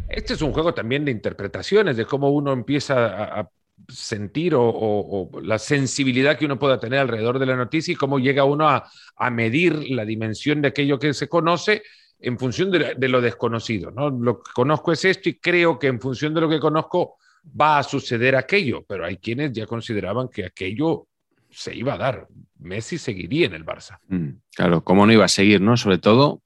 Este 0.09 0.33
es 0.35 0.43
un 0.43 0.53
juego 0.53 0.75
también 0.75 1.05
de 1.05 1.13
interpretaciones, 1.13 1.97
de 1.97 2.05
cómo 2.05 2.31
uno 2.31 2.53
empieza 2.53 3.07
a, 3.07 3.41
a 3.41 3.49
sentir 3.89 4.55
o, 4.57 5.31
la 5.43 5.59
sensibilidad 5.59 6.37
que 6.37 6.45
uno 6.45 6.59
pueda 6.59 6.81
tener 6.81 7.01
alrededor 7.01 7.39
de 7.39 7.47
la 7.47 7.57
noticia 7.57 7.93
y 7.93 7.97
cómo 7.97 8.19
llega 8.19 8.45
uno 8.45 8.69
a, 8.69 8.91
medir 9.31 9.91
la 9.91 10.05
dimensión 10.05 10.63
de 10.63 10.69
aquello 10.69 10.99
que 10.99 11.15
se 11.15 11.29
conoce 11.29 11.83
en 12.21 12.39
función 12.39 12.71
de, 12.71 13.09
lo 13.09 13.21
desconocido. 13.21 13.91
¿no? 13.91 14.11
Lo 14.11 14.43
que 14.43 14.53
conozco 14.53 14.93
es 14.93 15.05
esto 15.05 15.29
y 15.29 15.39
creo 15.39 15.79
que 15.79 15.87
en 15.87 16.01
función 16.01 16.35
de 16.35 16.41
lo 16.41 16.49
que 16.49 16.61
conozco 16.61 17.17
va 17.59 17.79
a 17.79 17.83
suceder 17.83 18.37
aquello, 18.37 18.85
pero 18.87 19.05
hay 19.05 19.17
quienes 19.17 19.53
ya 19.53 19.67
consideraban 19.67 20.29
que 20.29 20.45
aquello 20.45 21.07
se 21.51 21.75
iba 21.75 21.95
a 21.95 21.99
dar. 21.99 22.29
Messi 22.59 22.99
seguiría 22.99 23.47
en 23.47 23.55
el 23.55 23.65
Barça. 23.65 23.99
Mm, 24.09 24.41
Claro, 24.55 24.83
cómo 24.83 25.07
no 25.07 25.13
iba 25.13 25.25
a 25.25 25.29
seguir, 25.29 25.61
¿no? 25.61 25.77
Sobre 25.77 25.99
todo, 25.99 26.43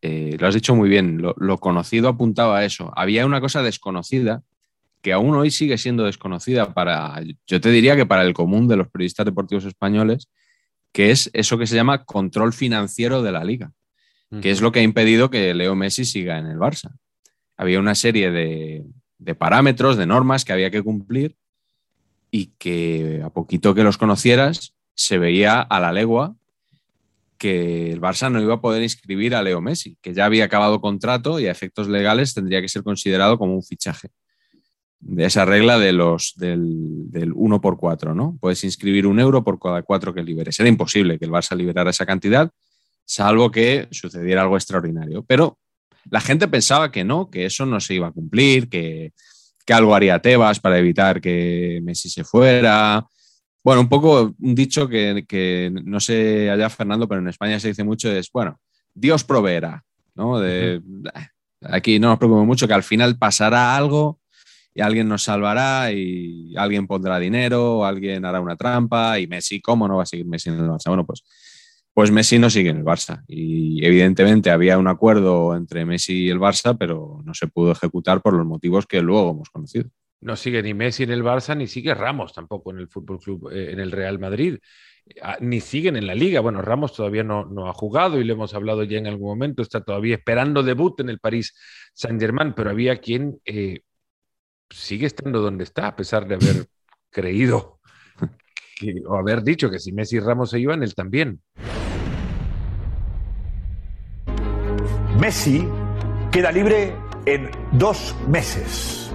eh, 0.00 0.36
lo 0.38 0.46
has 0.46 0.54
dicho 0.54 0.74
muy 0.74 0.88
bien, 0.88 1.20
lo 1.20 1.58
conocido 1.58 2.08
apuntaba 2.08 2.58
a 2.58 2.64
eso. 2.64 2.92
Había 2.96 3.26
una 3.26 3.40
cosa 3.40 3.62
desconocida 3.62 4.42
que 5.02 5.12
aún 5.12 5.34
hoy 5.34 5.50
sigue 5.50 5.78
siendo 5.78 6.04
desconocida 6.04 6.74
para, 6.74 7.20
yo 7.46 7.60
te 7.60 7.70
diría 7.70 7.96
que 7.96 8.06
para 8.06 8.22
el 8.22 8.34
común 8.34 8.68
de 8.68 8.76
los 8.76 8.88
periodistas 8.88 9.26
deportivos 9.26 9.64
españoles, 9.64 10.28
que 10.92 11.10
es 11.10 11.30
eso 11.32 11.58
que 11.58 11.66
se 11.66 11.76
llama 11.76 12.04
control 12.04 12.52
financiero 12.52 13.22
de 13.22 13.32
la 13.32 13.44
liga, 13.44 13.72
que 14.40 14.52
es 14.52 14.60
lo 14.60 14.70
que 14.70 14.78
ha 14.78 14.82
impedido 14.82 15.28
que 15.28 15.54
Leo 15.54 15.74
Messi 15.74 16.04
siga 16.04 16.38
en 16.38 16.46
el 16.46 16.58
Barça. 16.58 16.92
Había 17.56 17.80
una 17.80 17.96
serie 17.96 18.30
de, 18.30 18.84
de 19.18 19.34
parámetros, 19.34 19.96
de 19.96 20.06
normas 20.06 20.44
que 20.44 20.52
había 20.52 20.70
que 20.70 20.82
cumplir 20.82 21.34
y 22.30 22.52
que 22.58 23.22
a 23.24 23.30
poquito 23.30 23.74
que 23.74 23.82
los 23.82 23.98
conocieras 23.98 24.74
se 24.94 25.18
veía 25.18 25.60
a 25.60 25.80
la 25.80 25.92
legua 25.92 26.36
que 27.40 27.90
el 27.90 28.02
Barça 28.02 28.30
no 28.30 28.40
iba 28.40 28.54
a 28.54 28.60
poder 28.60 28.82
inscribir 28.82 29.34
a 29.34 29.42
Leo 29.42 29.62
Messi, 29.62 29.96
que 30.02 30.12
ya 30.12 30.26
había 30.26 30.44
acabado 30.44 30.80
contrato 30.80 31.40
y 31.40 31.46
a 31.46 31.50
efectos 31.50 31.88
legales 31.88 32.34
tendría 32.34 32.60
que 32.60 32.68
ser 32.68 32.82
considerado 32.82 33.38
como 33.38 33.54
un 33.54 33.62
fichaje. 33.62 34.10
De 35.00 35.24
esa 35.24 35.44
regla 35.46 35.78
de 35.78 35.92
los, 35.92 36.34
del, 36.36 37.10
del 37.10 37.32
1 37.34 37.60
por 37.60 37.78
4, 37.78 38.14
¿no? 38.14 38.36
Puedes 38.38 38.62
inscribir 38.64 39.06
un 39.06 39.18
euro 39.18 39.42
por 39.42 39.58
cada 39.58 39.82
cuatro 39.82 40.12
que 40.12 40.22
liberes. 40.22 40.60
Era 40.60 40.68
imposible 40.68 41.18
que 41.18 41.24
el 41.24 41.30
Barça 41.30 41.56
liberara 41.56 41.90
esa 41.90 42.04
cantidad, 42.04 42.50
salvo 43.04 43.50
que 43.50 43.88
sucediera 43.90 44.42
algo 44.42 44.56
extraordinario. 44.56 45.24
Pero 45.24 45.58
la 46.10 46.20
gente 46.20 46.48
pensaba 46.48 46.90
que 46.90 47.02
no, 47.04 47.30
que 47.30 47.46
eso 47.46 47.64
no 47.64 47.80
se 47.80 47.94
iba 47.94 48.08
a 48.08 48.12
cumplir, 48.12 48.68
que, 48.68 49.12
que 49.64 49.72
algo 49.72 49.94
haría 49.94 50.20
Tebas 50.20 50.60
para 50.60 50.78
evitar 50.78 51.20
que 51.20 51.80
Messi 51.82 52.10
se 52.10 52.24
fuera. 52.24 53.06
Bueno, 53.64 53.80
un 53.80 53.88
poco 53.88 54.34
un 54.38 54.54
dicho 54.54 54.86
que, 54.86 55.24
que 55.26 55.72
no 55.84 55.98
sé 55.98 56.50
allá, 56.50 56.68
Fernando, 56.68 57.08
pero 57.08 57.20
en 57.20 57.28
España 57.28 57.58
se 57.58 57.68
dice 57.68 57.84
mucho, 57.84 58.10
es, 58.12 58.30
bueno, 58.30 58.60
Dios 58.94 59.24
proveerá, 59.24 59.82
¿no? 60.14 60.38
De, 60.38 60.80
Aquí 61.62 61.98
no 61.98 62.08
nos 62.08 62.18
preocupemos 62.18 62.46
mucho, 62.46 62.66
que 62.66 62.74
al 62.74 62.82
final 62.82 63.18
pasará 63.18 63.76
algo 63.76 64.18
y 64.74 64.80
alguien 64.80 65.08
nos 65.08 65.24
salvará 65.24 65.92
y 65.92 66.54
alguien 66.56 66.86
pondrá 66.86 67.18
dinero, 67.18 67.84
alguien 67.84 68.24
hará 68.24 68.40
una 68.40 68.56
trampa 68.56 69.18
y 69.18 69.26
Messi, 69.26 69.60
¿cómo 69.60 69.88
no 69.88 69.96
va 69.96 70.04
a 70.04 70.06
seguir 70.06 70.26
Messi 70.26 70.50
en 70.50 70.56
el 70.56 70.68
Barça? 70.68 70.88
Bueno, 70.88 71.04
pues, 71.04 71.24
pues 71.92 72.10
Messi 72.10 72.38
no 72.38 72.50
sigue 72.50 72.70
en 72.70 72.78
el 72.78 72.84
Barça 72.84 73.22
y 73.26 73.84
evidentemente 73.84 74.50
había 74.50 74.78
un 74.78 74.88
acuerdo 74.88 75.56
entre 75.56 75.84
Messi 75.84 76.24
y 76.24 76.30
el 76.30 76.38
Barça, 76.38 76.76
pero 76.78 77.20
no 77.24 77.34
se 77.34 77.48
pudo 77.48 77.72
ejecutar 77.72 78.20
por 78.22 78.34
los 78.34 78.46
motivos 78.46 78.86
que 78.86 79.00
luego 79.00 79.32
hemos 79.32 79.50
conocido. 79.50 79.88
No 80.20 80.36
sigue 80.36 80.62
ni 80.62 80.74
Messi 80.74 81.02
en 81.04 81.10
el 81.10 81.24
Barça, 81.24 81.56
ni 81.56 81.66
sigue 81.66 81.94
Ramos 81.94 82.32
tampoco 82.32 82.70
en 82.70 82.78
el 82.78 82.88
Fútbol 82.88 83.18
Club, 83.18 83.50
eh, 83.52 83.72
en 83.72 83.80
el 83.80 83.90
Real 83.90 84.18
Madrid. 84.18 84.58
ah, 85.22 85.38
ni 85.40 85.60
siguen 85.60 85.96
en 85.96 86.06
la 86.06 86.14
liga. 86.14 86.40
Bueno, 86.40 86.62
Ramos 86.62 86.94
todavía 86.94 87.24
no, 87.24 87.46
no, 87.46 87.68
ha 87.68 87.72
jugado 87.72 88.20
y 88.20 88.24
lo 88.24 88.34
hemos 88.34 88.54
hablado 88.54 88.84
ya 88.84 88.98
en 88.98 89.06
algún 89.06 89.28
momento, 89.28 89.62
está 89.62 89.82
todavía 89.82 90.16
esperando 90.16 90.62
debut 90.62 91.00
en 91.00 91.08
el 91.08 91.18
París 91.18 91.54
Saint-Germain, 91.94 92.52
pero 92.54 92.70
había 92.70 93.00
quien 93.00 93.40
eh, 93.44 93.80
sigue 94.70 95.06
estando 95.06 95.40
donde 95.40 95.64
está, 95.64 95.88
a 95.88 95.96
pesar 95.96 96.26
de 96.26 96.36
haber 96.36 96.66
creído 97.10 97.80
o 99.06 99.16
haber 99.16 99.42
dicho 99.42 99.70
que 99.70 99.78
si 99.78 99.92
Messi 99.92 100.16
y 100.16 100.20
Ramos 100.20 100.50
se 100.50 100.58
iban, 100.58 100.82
él 100.82 100.94
también. 100.94 101.42
Messi 105.18 105.68
queda 106.30 106.50
libre 106.50 106.94
en 107.26 107.50
dos 107.72 108.14
meses. 108.28 109.12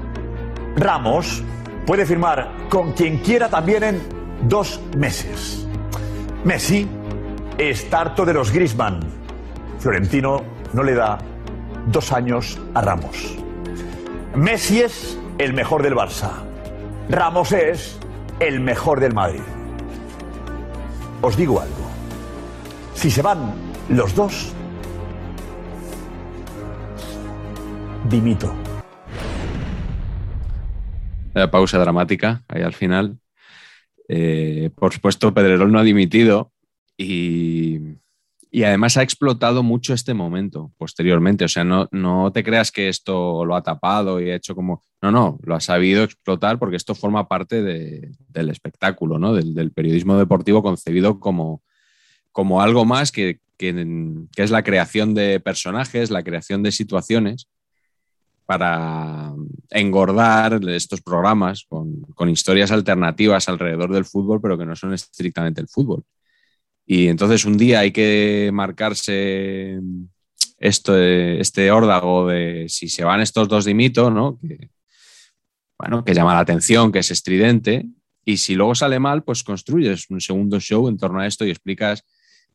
Ramos 0.75 1.43
puede 1.85 2.05
firmar 2.05 2.51
con 2.69 2.91
quien 2.91 3.17
quiera 3.19 3.49
también 3.49 3.83
en 3.83 4.01
dos 4.47 4.79
meses. 4.97 5.67
Messi 6.43 6.87
está 7.57 8.01
harto 8.01 8.25
de 8.25 8.33
los 8.33 8.51
Grisman. 8.51 8.99
Florentino 9.79 10.43
no 10.73 10.83
le 10.83 10.93
da 10.93 11.17
dos 11.87 12.11
años 12.11 12.59
a 12.73 12.81
Ramos. 12.81 13.35
Messi 14.35 14.81
es 14.81 15.17
el 15.37 15.53
mejor 15.53 15.83
del 15.83 15.95
Barça. 15.95 16.31
Ramos 17.09 17.51
es 17.51 17.99
el 18.39 18.59
mejor 18.59 18.99
del 18.99 19.13
Madrid. 19.13 19.41
Os 21.21 21.35
digo 21.37 21.59
algo. 21.59 21.89
Si 22.93 23.11
se 23.11 23.21
van 23.21 23.53
los 23.89 24.15
dos, 24.15 24.53
dimito. 28.09 28.53
La 31.33 31.51
pausa 31.51 31.77
dramática 31.77 32.43
ahí 32.47 32.61
al 32.61 32.73
final. 32.73 33.19
Eh, 34.07 34.69
por 34.75 34.93
supuesto, 34.93 35.33
Pedrerol 35.33 35.71
no 35.71 35.79
ha 35.79 35.83
dimitido 35.83 36.53
y, 36.97 37.97
y, 38.55 38.63
además 38.63 38.97
ha 38.97 39.03
explotado 39.03 39.63
mucho 39.63 39.93
este 39.93 40.13
momento 40.13 40.71
posteriormente. 40.77 41.45
O 41.45 41.47
sea, 41.47 41.63
no, 41.63 41.87
no 41.91 42.31
te 42.31 42.43
creas 42.43 42.71
que 42.71 42.87
esto 42.89 43.45
lo 43.45 43.55
ha 43.55 43.63
tapado 43.63 44.21
y 44.21 44.29
ha 44.29 44.35
hecho 44.35 44.55
como. 44.55 44.81
No, 45.01 45.11
no, 45.11 45.37
lo 45.43 45.55
ha 45.55 45.59
sabido 45.59 46.03
explotar 46.03 46.57
porque 46.57 46.77
esto 46.77 46.95
forma 46.95 47.27
parte 47.27 47.61
de, 47.61 48.11
del 48.29 48.49
espectáculo, 48.49 49.19
¿no? 49.19 49.33
Del, 49.33 49.71
periodismo 49.71 50.17
deportivo 50.17 50.63
concebido 50.63 51.19
como, 51.19 51.61
como 52.31 52.61
algo 52.61 52.85
más 52.85 53.11
que, 53.11 53.39
que, 53.57 54.27
es 54.35 54.51
la 54.51 54.63
creación 54.63 55.13
de 55.13 55.39
personajes, 55.39 56.09
la 56.09 56.23
creación 56.23 56.63
de 56.63 56.71
situaciones 56.71 57.47
para 58.45 59.33
engordar 59.71 60.59
estos 60.69 61.01
programas 61.01 61.65
con, 61.67 62.29
historias 62.29 62.71
alternativas 62.71 63.49
alrededor 63.49 63.91
del 63.91 64.05
fútbol, 64.05 64.39
pero 64.41 64.57
que 64.57 64.65
no 64.65 64.75
son 64.75 64.93
estrictamente 64.93 65.61
el 65.61 65.67
fútbol. 65.67 66.03
Y 66.85 67.07
entonces 67.07 67.45
un 67.45 67.57
día 67.57 67.79
hay 67.79 67.91
que 67.91 68.51
marcarse 68.53 69.79
esto, 70.59 70.97
este 70.97 71.71
órdago 71.71 72.27
de 72.27 72.65
si 72.69 72.89
se 72.89 73.03
van 73.03 73.21
estos 73.21 73.47
dos 73.47 73.65
dimitos, 73.65 74.13
¿no? 74.13 74.39
Que, 74.39 74.69
bueno, 75.77 76.03
que 76.05 76.13
llama 76.13 76.33
la 76.33 76.39
atención, 76.39 76.91
que 76.91 76.99
es 76.99 77.11
estridente, 77.11 77.85
y 78.23 78.37
si 78.37 78.55
luego 78.55 78.75
sale 78.75 78.99
mal, 78.99 79.23
pues 79.23 79.43
construyes 79.43 80.09
un 80.09 80.21
segundo 80.21 80.59
show 80.59 80.87
en 80.87 80.97
torno 80.97 81.19
a 81.19 81.27
esto 81.27 81.45
y 81.45 81.51
explicas 81.51 82.03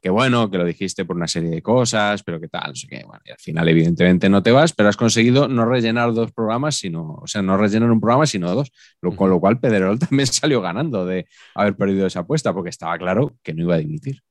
que 0.00 0.10
bueno, 0.10 0.50
que 0.50 0.58
lo 0.58 0.64
dijiste 0.64 1.04
por 1.04 1.16
una 1.16 1.28
serie 1.28 1.50
de 1.50 1.62
cosas, 1.62 2.22
pero 2.22 2.40
qué 2.40 2.48
tal, 2.48 2.70
no 2.70 2.74
sé 2.74 2.86
qué. 2.86 3.02
Bueno, 3.04 3.20
y 3.24 3.30
al 3.30 3.38
final, 3.38 3.68
evidentemente, 3.68 4.28
no 4.28 4.42
te 4.42 4.50
vas, 4.50 4.72
pero 4.72 4.88
has 4.88 4.96
conseguido 4.96 5.46
no 5.48 5.66
rellenar 5.66 6.14
dos 6.14 6.32
programas, 6.32 6.76
sino, 6.76 7.14
o 7.22 7.26
sea, 7.26 7.42
no 7.42 7.56
rellenar 7.56 7.90
un 7.90 8.00
programa, 8.00 8.26
sino 8.26 8.54
dos, 8.54 8.72
lo, 9.02 9.14
con 9.14 9.28
lo 9.28 9.40
cual 9.40 9.60
Pedrerol 9.60 9.98
también 9.98 10.26
salió 10.26 10.60
ganando 10.60 11.04
de 11.04 11.26
haber 11.54 11.76
perdido 11.76 12.06
esa 12.06 12.20
apuesta, 12.20 12.54
porque 12.54 12.70
estaba 12.70 12.96
claro 12.98 13.36
que 13.42 13.52
no 13.52 13.62
iba 13.62 13.74
a 13.74 13.78
dimitir. 13.78 14.22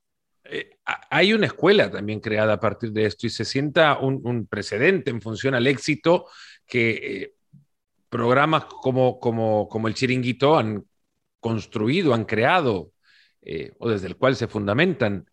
Eh, 0.46 0.78
hay 1.12 1.34
una 1.34 1.46
escuela 1.46 1.92
también 1.92 2.20
creada 2.20 2.54
a 2.54 2.60
partir 2.60 2.92
de 2.92 3.06
esto 3.06 3.28
y 3.28 3.30
se 3.30 3.46
sienta 3.46 4.00
un, 4.00 4.22
un 4.24 4.48
precedente 4.48 5.12
en 5.12 5.22
función 5.22 5.54
al 5.54 5.68
éxito 5.68 6.26
que 6.66 6.90
eh, 6.90 7.34
programas 8.10 8.66
como, 8.66 9.20
como, 9.20 9.70
como 9.70 9.88
el 9.88 9.94
Chiringuito 9.94 10.58
han 10.58 10.84
construido, 11.40 12.14
han 12.14 12.26
creado, 12.26 12.92
eh, 13.42 13.74
o 13.80 13.90
desde 13.90 14.08
el 14.08 14.18
cual 14.18 14.36
se 14.36 14.48
fundamentan 14.48 15.29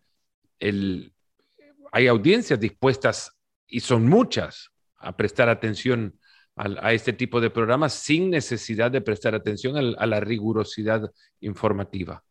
hay 0.59 2.07
audiencias 2.07 2.59
dispuestas, 2.59 3.31
y 3.67 3.81
son 3.81 4.07
muchas, 4.07 4.71
a 4.97 5.15
prestar 5.15 5.49
atención 5.49 6.17
a, 6.55 6.93
este 6.93 7.13
tipo 7.13 7.39
de 7.39 7.49
programas 7.49 7.93
sin 7.93 8.29
necesidad 8.29 8.89
de 8.89 9.01
prestar 9.01 9.35
atención 9.35 9.95
a, 9.97 10.05
la 10.05 10.19
rigurosidad 10.19 11.11
informativa. 11.41 12.23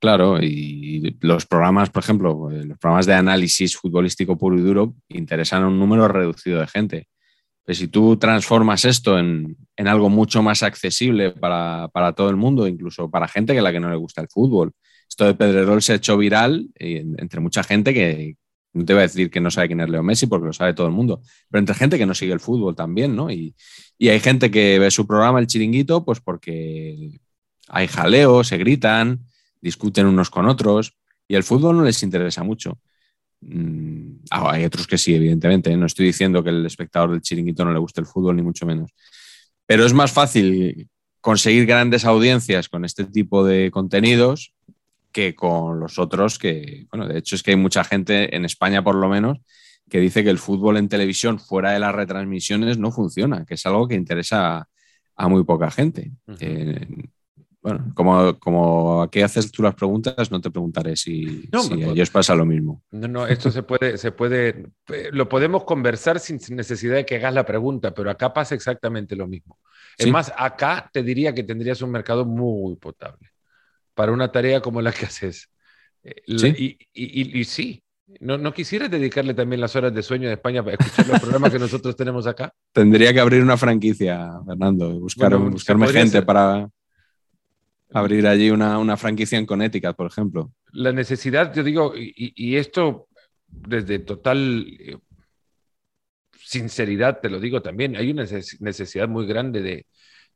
Claro, 0.00 0.38
y 0.42 1.16
los 1.20 1.46
programas, 1.46 1.88
por 1.88 2.02
ejemplo, 2.02 2.50
los 2.50 2.78
programas 2.78 3.06
de 3.06 3.14
análisis 3.14 3.76
futbolístico 3.76 4.36
puro 4.36 4.58
y 4.58 4.60
duro 4.60 4.96
interesan 5.08 5.62
a 5.62 5.68
un 5.68 5.78
número 5.78 6.08
reducido 6.08 6.60
de 6.60 6.66
gente. 6.66 7.08
Pero 7.64 7.76
si 7.76 7.88
tú 7.88 8.16
transformas 8.18 8.84
esto 8.84 9.18
en, 9.18 9.56
en 9.76 9.88
algo 9.88 10.10
mucho 10.10 10.42
más 10.42 10.62
accesible 10.62 11.30
para, 11.30 11.88
para, 11.88 12.12
todo 12.12 12.28
el 12.28 12.36
mundo, 12.36 12.66
incluso 12.66 13.10
para 13.10 13.28
gente 13.28 13.54
que 13.54 13.60
a 13.60 13.62
la 13.62 13.72
que 13.72 13.80
no 13.80 13.88
le 13.88 13.96
gusta 13.96 14.20
el 14.20 14.28
fútbol, 14.28 14.72
esto 15.08 15.26
de 15.26 15.34
Pedrerol 15.34 15.82
se 15.82 15.92
ha 15.92 15.96
hecho 15.96 16.16
viral 16.16 16.68
entre 16.76 17.40
mucha 17.40 17.62
gente 17.62 17.94
que 17.94 18.36
no 18.72 18.84
te 18.84 18.92
voy 18.92 19.00
a 19.00 19.02
decir 19.02 19.30
que 19.30 19.40
no 19.40 19.50
sabe 19.50 19.68
quién 19.68 19.80
es 19.80 19.88
Leo 19.88 20.02
Messi 20.02 20.26
porque 20.26 20.46
lo 20.46 20.52
sabe 20.52 20.74
todo 20.74 20.88
el 20.88 20.92
mundo, 20.92 21.22
pero 21.48 21.60
entre 21.60 21.74
gente 21.76 21.96
que 21.96 22.06
no 22.06 22.14
sigue 22.14 22.32
el 22.32 22.40
fútbol 22.40 22.74
también, 22.74 23.14
¿no? 23.14 23.30
Y, 23.30 23.54
y 23.98 24.08
hay 24.08 24.18
gente 24.18 24.50
que 24.50 24.78
ve 24.78 24.90
su 24.90 25.06
programa, 25.06 25.38
el 25.38 25.46
chiringuito, 25.46 26.04
pues 26.04 26.20
porque 26.20 27.20
hay 27.68 27.86
jaleo, 27.86 28.42
se 28.42 28.58
gritan, 28.58 29.20
discuten 29.60 30.06
unos 30.06 30.28
con 30.28 30.46
otros 30.46 30.96
y 31.28 31.36
el 31.36 31.44
fútbol 31.44 31.76
no 31.76 31.84
les 31.84 32.02
interesa 32.02 32.42
mucho. 32.42 32.80
Mm, 33.40 34.24
ah, 34.30 34.52
hay 34.52 34.64
otros 34.64 34.86
que 34.86 34.98
sí, 34.98 35.14
evidentemente. 35.14 35.70
¿eh? 35.70 35.76
No 35.76 35.86
estoy 35.86 36.06
diciendo 36.06 36.42
que 36.42 36.50
el 36.50 36.66
espectador 36.66 37.10
del 37.10 37.22
chiringuito 37.22 37.64
no 37.64 37.72
le 37.72 37.78
guste 37.78 38.00
el 38.00 38.06
fútbol, 38.06 38.36
ni 38.36 38.42
mucho 38.42 38.66
menos. 38.66 38.90
Pero 39.66 39.86
es 39.86 39.92
más 39.92 40.12
fácil 40.12 40.88
conseguir 41.20 41.66
grandes 41.66 42.04
audiencias 42.04 42.68
con 42.68 42.84
este 42.84 43.04
tipo 43.04 43.44
de 43.44 43.70
contenidos 43.70 44.53
que 45.14 45.34
con 45.36 45.78
los 45.78 45.98
otros 46.00 46.40
que, 46.40 46.86
bueno, 46.90 47.06
de 47.06 47.18
hecho 47.18 47.36
es 47.36 47.42
que 47.44 47.52
hay 47.52 47.56
mucha 47.56 47.84
gente 47.84 48.34
en 48.34 48.44
España 48.44 48.82
por 48.82 48.96
lo 48.96 49.08
menos 49.08 49.38
que 49.88 50.00
dice 50.00 50.24
que 50.24 50.30
el 50.30 50.38
fútbol 50.38 50.76
en 50.76 50.88
televisión 50.88 51.38
fuera 51.38 51.70
de 51.70 51.78
las 51.78 51.94
retransmisiones 51.94 52.78
no 52.78 52.90
funciona, 52.90 53.44
que 53.46 53.54
es 53.54 53.64
algo 53.64 53.86
que 53.86 53.94
interesa 53.94 54.66
a, 55.16 55.28
muy 55.28 55.44
poca 55.44 55.70
gente. 55.70 56.10
Uh 56.26 56.32
-huh. 56.32 56.36
eh, 56.40 56.88
bueno, 57.62 57.92
como, 57.94 58.38
como 58.40 59.02
aquí 59.02 59.22
haces 59.22 59.52
tú 59.52 59.62
las 59.62 59.74
preguntas, 59.74 60.30
no 60.30 60.40
te 60.40 60.50
preguntaré 60.50 60.96
si, 60.96 61.48
no, 61.52 61.62
si 61.62 61.82
a 61.82 61.92
ellos 61.92 62.10
pasa 62.10 62.34
lo 62.34 62.44
mismo. 62.44 62.82
No, 62.90 63.06
no, 63.06 63.26
esto 63.26 63.50
se 63.50 63.62
puede, 63.62 63.96
se 63.98 64.10
puede, 64.10 64.66
lo 65.12 65.28
podemos 65.28 65.64
conversar 65.64 66.18
sin 66.18 66.38
necesidad 66.56 66.96
de 66.96 67.06
que 67.06 67.16
hagas 67.16 67.32
la 67.32 67.46
pregunta, 67.46 67.94
pero 67.94 68.10
acá 68.10 68.34
pasa 68.34 68.54
exactamente 68.54 69.14
lo 69.14 69.26
mismo. 69.28 69.60
Es 69.96 70.06
¿Sí? 70.06 70.10
más, 70.10 70.32
acá 70.36 70.90
te 70.92 71.02
diría 71.02 71.32
que 71.32 71.44
tendrías 71.44 71.80
un 71.82 71.90
mercado 71.90 72.24
muy 72.26 72.76
potable 72.76 73.33
para 73.94 74.12
una 74.12 74.30
tarea 74.30 74.60
como 74.60 74.82
la 74.82 74.92
que 74.92 75.06
haces. 75.06 75.50
Eh, 76.02 76.22
¿Sí? 76.26 76.48
Y, 76.48 76.64
y, 76.92 77.22
y, 77.22 77.40
y, 77.40 77.44
sí, 77.44 77.84
¿No, 78.20 78.36
¿No 78.36 78.52
quisieras 78.52 78.90
dedicarle 78.90 79.34
también 79.34 79.60
las 79.60 79.74
horas 79.76 79.94
de 79.94 80.02
sueño 80.02 80.28
de 80.28 80.34
España 80.34 80.62
para 80.62 80.76
escuchar 80.76 81.08
los 81.08 81.20
programas 81.20 81.52
que 81.52 81.58
nosotros 81.58 81.96
tenemos 81.96 82.26
acá? 82.26 82.52
Tendría 82.72 83.12
que 83.12 83.20
abrir 83.20 83.42
una 83.42 83.56
franquicia, 83.56 84.30
Fernando, 84.46 85.00
buscar, 85.00 85.34
bueno, 85.34 85.52
buscarme 85.52 85.88
gente 85.88 86.10
ser. 86.18 86.26
para 86.26 86.68
abrir 87.92 88.26
allí 88.26 88.50
una, 88.50 88.78
una, 88.78 88.96
franquicia 88.96 89.38
en 89.38 89.46
Connecticut, 89.46 89.96
por 89.96 90.06
ejemplo. 90.06 90.52
La 90.72 90.92
necesidad, 90.92 91.54
yo 91.54 91.62
digo, 91.62 91.94
y, 91.96 92.12
y 92.36 92.56
esto 92.56 93.08
desde 93.46 94.00
total 94.00 94.66
eh, 94.78 94.98
sinceridad 96.36 97.20
te 97.20 97.30
lo 97.30 97.40
digo 97.40 97.62
también, 97.62 97.96
hay 97.96 98.10
una 98.10 98.24
necesidad 98.60 99.08
muy 99.08 99.26
grande 99.26 99.62
de, 99.62 99.86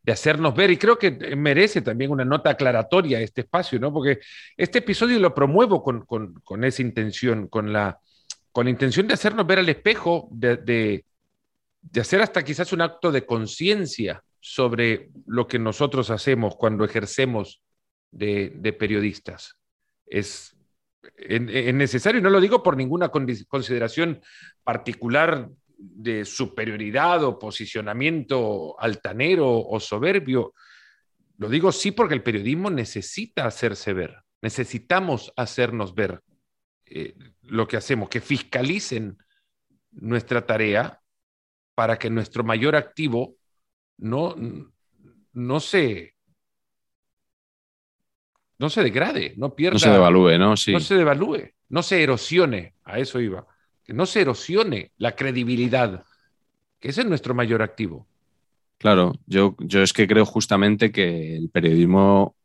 de 0.09 0.13
hacernos 0.13 0.55
ver 0.55 0.71
y 0.71 0.79
creo 0.79 0.99
que 0.99 1.11
merece 1.37 1.83
también 1.83 2.11
una 2.11 2.25
nota 2.25 2.49
aclaratoria 2.49 3.21
este 3.21 3.43
espacio, 3.43 3.79
¿no? 3.79 3.93
Porque 3.93 4.21
este 4.57 4.79
episodio 4.79 5.19
lo 5.19 5.35
promuevo 5.35 5.83
con, 5.83 6.07
con, 6.07 6.65
esa 6.65 6.81
intención, 6.81 7.47
con 7.47 7.75
la, 7.75 8.01
con 8.51 8.65
la 8.65 8.71
intención 8.71 9.07
de 9.07 9.13
hacernos 9.13 9.47
ver 9.47 9.59
al 9.59 9.69
espejo, 9.69 10.27
de, 10.31 10.57
de, 10.57 12.01
hacer 12.01 12.23
hasta 12.23 12.43
quizás 12.43 12.73
un 12.73 12.81
acto 12.81 13.13
de 13.13 13.27
conciencia 13.27 14.25
sobre 14.41 15.11
lo 15.27 15.47
que 15.47 15.59
nosotros 15.59 16.09
hacemos 16.09 16.57
cuando 16.57 16.87
ejercemos 16.87 17.61
de, 18.11 18.77
periodistas. 18.79 19.59
Es, 20.07 20.57
es, 21.19 21.75
necesario, 21.75 22.23
no 22.23 22.31
lo 22.31 22.41
digo 22.41 22.63
por 22.63 22.79
ninguna 22.79 23.11
consideración 23.11 24.23
particular 24.65 25.51
de 25.79 26.25
superioridad 26.25 27.23
o 27.25 27.39
posicionamiento 27.39 28.79
altanero 28.79 29.49
o 29.49 29.79
soberbio. 29.79 30.55
Lo 31.39 31.49
digo 31.49 31.71
sí 31.71 31.93
porque 31.93 32.15
el 32.15 32.23
periodismo 32.23 32.69
necesita 32.69 33.47
hacerse 33.47 33.93
ver, 33.93 34.17
necesitamos 34.43 35.33
hacernos 35.37 35.95
ver 35.95 36.21
eh, 36.87 37.15
lo 37.43 37.69
que 37.69 37.77
hacemos, 37.77 38.09
que 38.09 38.21
fiscalicen 38.21 39.17
nuestra 39.93 40.45
tarea 40.45 41.01
para 41.75 41.97
que 41.99 42.11
nuestro 42.11 42.43
mayor 42.43 42.75
activo 42.75 43.37
no, 43.99 44.35
no 45.33 45.61
se 45.61 46.15
no 48.59 48.69
se 48.69 48.83
degrade, 48.83 49.35
no 49.37 49.55
pierda. 49.55 49.75
No 49.75 49.79
se 49.79 49.91
devalúe, 49.91 50.37
¿no? 50.37 50.57
Sí. 50.57 50.73
No 50.73 50.81
se 50.81 50.97
devalúe, 50.97 51.53
no 51.69 51.83
se 51.85 52.03
erosione, 52.03 52.75
a 52.83 52.99
eso 52.99 53.21
iba. 53.21 53.47
Que 53.89 53.95
no 53.95 54.05
se 54.05 54.21
erosione 54.21 54.93
la 54.99 55.17
credibilidad, 55.17 56.05
que 56.79 56.91
ese 56.91 57.01
es 57.01 57.07
nuestro 57.07 57.35
mayor 57.35 57.63
activo. 57.63 58.07
Claro, 58.77 59.15
yo, 59.25 59.57
yo 59.61 59.83
es 59.83 59.95
que 59.95 60.07
creo 60.07 60.27
justamente 60.27 60.93
que 60.93 61.35
el 61.35 61.49
periodismo, 61.49 62.37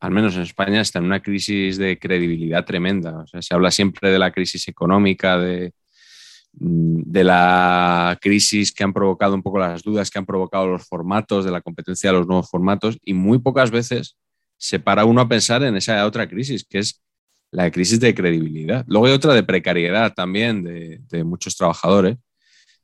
al 0.00 0.10
menos 0.10 0.36
en 0.36 0.42
España, 0.42 0.82
está 0.82 0.98
en 0.98 1.06
una 1.06 1.22
crisis 1.22 1.78
de 1.78 1.98
credibilidad 1.98 2.66
tremenda. 2.66 3.20
O 3.20 3.26
sea, 3.26 3.40
se 3.40 3.54
habla 3.54 3.70
siempre 3.70 4.10
de 4.10 4.18
la 4.18 4.32
crisis 4.32 4.68
económica, 4.68 5.38
de, 5.38 5.72
de 6.52 7.24
la 7.24 8.18
crisis 8.20 8.70
que 8.70 8.84
han 8.84 8.92
provocado 8.92 9.34
un 9.34 9.42
poco 9.42 9.60
las 9.60 9.82
dudas 9.82 10.10
que 10.10 10.18
han 10.18 10.26
provocado 10.26 10.66
los 10.66 10.86
formatos, 10.86 11.46
de 11.46 11.52
la 11.52 11.62
competencia 11.62 12.12
de 12.12 12.18
los 12.18 12.26
nuevos 12.26 12.50
formatos, 12.50 12.98
y 13.02 13.14
muy 13.14 13.38
pocas 13.38 13.70
veces 13.70 14.18
se 14.58 14.78
para 14.78 15.06
uno 15.06 15.22
a 15.22 15.28
pensar 15.30 15.62
en 15.62 15.74
esa 15.74 16.04
otra 16.04 16.28
crisis, 16.28 16.66
que 16.68 16.80
es 16.80 17.00
la 17.52 17.70
crisis 17.70 18.00
de 18.00 18.14
credibilidad. 18.14 18.84
Luego 18.88 19.06
hay 19.06 19.12
otra 19.12 19.34
de 19.34 19.44
precariedad 19.44 20.12
también 20.12 20.64
de, 20.64 21.00
de 21.08 21.22
muchos 21.22 21.56
trabajadores 21.56 22.16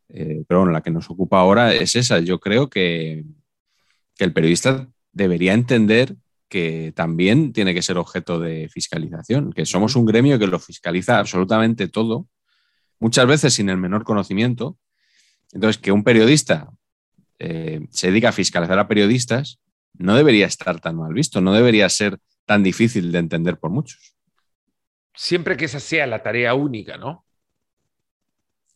eh, 0.08 0.44
pero 0.48 0.60
bueno, 0.60 0.72
la 0.72 0.82
que 0.82 0.90
nos 0.90 1.10
ocupa 1.10 1.40
ahora 1.40 1.74
es 1.74 1.94
esa. 1.96 2.18
Yo 2.20 2.40
creo 2.40 2.70
que, 2.70 3.24
que 4.16 4.24
el 4.24 4.32
periodista 4.32 4.88
debería 5.12 5.52
entender 5.52 6.16
que 6.48 6.92
también 6.96 7.52
tiene 7.52 7.74
que 7.74 7.82
ser 7.82 7.98
objeto 7.98 8.40
de 8.40 8.68
fiscalización, 8.70 9.52
que 9.52 9.66
somos 9.66 9.96
un 9.96 10.06
gremio 10.06 10.38
que 10.38 10.46
lo 10.46 10.58
fiscaliza 10.58 11.18
absolutamente 11.18 11.88
todo, 11.88 12.26
muchas 12.98 13.26
veces 13.26 13.54
sin 13.54 13.68
el 13.68 13.76
menor 13.76 14.04
conocimiento. 14.04 14.78
Entonces, 15.52 15.80
que 15.80 15.92
un 15.92 16.04
periodista 16.04 16.70
eh, 17.38 17.86
se 17.90 18.08
dedica 18.08 18.30
a 18.30 18.32
fiscalizar 18.32 18.78
a 18.78 18.88
periodistas 18.88 19.60
no 19.94 20.14
debería 20.14 20.46
estar 20.46 20.80
tan 20.80 20.96
mal 20.96 21.12
visto, 21.12 21.40
no 21.40 21.52
debería 21.52 21.88
ser 21.88 22.18
tan 22.46 22.62
difícil 22.62 23.10
de 23.12 23.18
entender 23.18 23.58
por 23.58 23.70
muchos. 23.70 24.17
Siempre 25.18 25.56
que 25.56 25.64
esa 25.64 25.80
sea 25.80 26.06
la 26.06 26.22
tarea 26.22 26.54
única, 26.54 26.96
¿no? 26.96 27.24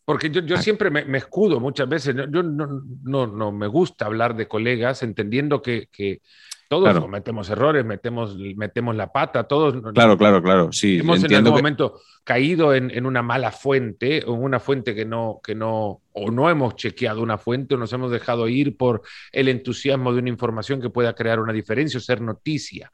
Porque 0.03 0.29
yo, 0.29 0.41
yo 0.41 0.57
siempre 0.57 0.89
me, 0.89 1.05
me, 1.05 1.19
escudo 1.19 1.61
muchas 1.61 1.87
veces, 1.87 2.13
yo 2.17 2.43
no, 2.43 2.83
no, 3.01 3.27
no, 3.27 3.51
me 3.53 3.67
gusta 3.67 4.07
hablar 4.07 4.35
de 4.35 4.45
colegas 4.45 5.03
entendiendo 5.03 5.61
que, 5.61 5.87
que 5.89 6.19
todos 6.67 6.83
claro. 6.83 7.03
cometemos 7.03 7.49
errores, 7.49 7.85
metemos, 7.85 8.35
metemos 8.57 8.93
la 8.93 9.09
pata, 9.09 9.45
todos. 9.45 9.81
Claro, 9.93 10.17
claro, 10.17 10.43
claro, 10.43 10.69
sí. 10.73 10.99
Hemos 10.99 11.23
en 11.23 11.33
algún 11.33 11.53
que... 11.53 11.57
momento 11.59 12.01
caído 12.25 12.73
en, 12.73 12.91
en, 12.91 13.05
una 13.05 13.21
mala 13.21 13.49
fuente, 13.49 14.17
en 14.17 14.29
una 14.29 14.59
fuente 14.59 14.93
que 14.93 15.05
no, 15.05 15.39
que 15.41 15.55
no, 15.55 16.01
o 16.11 16.29
no 16.29 16.49
hemos 16.49 16.75
chequeado 16.75 17.21
una 17.21 17.37
fuente, 17.37 17.75
o 17.75 17.77
nos 17.77 17.93
hemos 17.93 18.11
dejado 18.11 18.49
ir 18.49 18.75
por 18.75 19.01
el 19.31 19.47
entusiasmo 19.47 20.11
de 20.11 20.19
una 20.19 20.29
información 20.29 20.81
que 20.81 20.89
pueda 20.89 21.15
crear 21.15 21.39
una 21.39 21.53
diferencia 21.53 21.99
o 21.99 22.01
ser 22.01 22.19
noticia. 22.19 22.91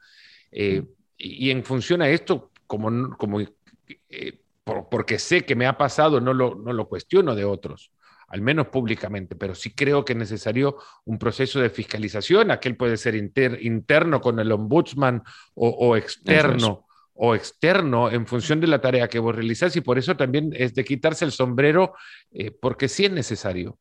Eh, 0.52 0.84
y, 1.16 1.48
y, 1.48 1.50
en 1.50 1.64
función 1.64 2.00
a 2.00 2.08
esto, 2.08 2.52
como, 2.70 3.16
como 3.16 3.40
eh, 3.40 4.40
por, 4.62 4.88
porque 4.88 5.18
sé 5.18 5.44
que 5.44 5.56
me 5.56 5.66
ha 5.66 5.76
pasado, 5.76 6.20
no 6.20 6.32
lo, 6.32 6.54
no 6.54 6.72
lo 6.72 6.88
cuestiono 6.88 7.34
de 7.34 7.44
otros, 7.44 7.90
al 8.28 8.42
menos 8.42 8.68
públicamente, 8.68 9.34
pero 9.34 9.56
sí 9.56 9.74
creo 9.74 10.04
que 10.04 10.12
es 10.12 10.18
necesario 10.20 10.76
un 11.04 11.18
proceso 11.18 11.58
de 11.58 11.70
fiscalización, 11.70 12.52
aquel 12.52 12.76
puede 12.76 12.96
ser 12.96 13.16
inter, 13.16 13.58
interno 13.60 14.20
con 14.20 14.38
el 14.38 14.52
ombudsman 14.52 15.20
o, 15.54 15.68
o 15.68 15.96
externo. 15.96 16.86
o 17.14 17.34
externo 17.34 18.08
en 18.08 18.24
función 18.24 18.60
de 18.60 18.68
la 18.68 18.80
tarea 18.80 19.08
que 19.08 19.18
vos 19.18 19.34
realizás 19.34 19.74
y 19.74 19.80
por 19.80 19.98
eso 19.98 20.16
también 20.16 20.52
es 20.54 20.72
de 20.72 20.84
quitarse 20.84 21.24
el 21.24 21.32
sombrero 21.32 21.94
eh, 22.30 22.52
porque 22.52 22.88
sí 22.88 23.06
es 23.06 23.10
necesario. 23.10 23.80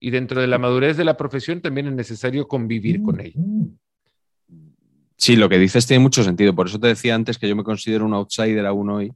Y 0.00 0.10
dentro 0.10 0.40
de 0.40 0.48
la 0.48 0.58
madurez 0.58 0.96
de 0.96 1.04
la 1.04 1.16
profesión 1.16 1.60
también 1.60 1.86
es 1.86 1.94
necesario 1.94 2.48
convivir 2.48 3.00
con 3.00 3.20
ella. 3.20 3.40
Sí, 5.16 5.36
lo 5.36 5.48
que 5.48 5.58
dices 5.58 5.86
tiene 5.86 6.02
mucho 6.02 6.24
sentido. 6.24 6.54
Por 6.54 6.66
eso 6.66 6.78
te 6.78 6.88
decía 6.88 7.14
antes 7.14 7.38
que 7.38 7.48
yo 7.48 7.56
me 7.56 7.64
considero 7.64 8.04
un 8.04 8.14
outsider 8.14 8.66
aún 8.66 8.90
hoy 8.90 9.12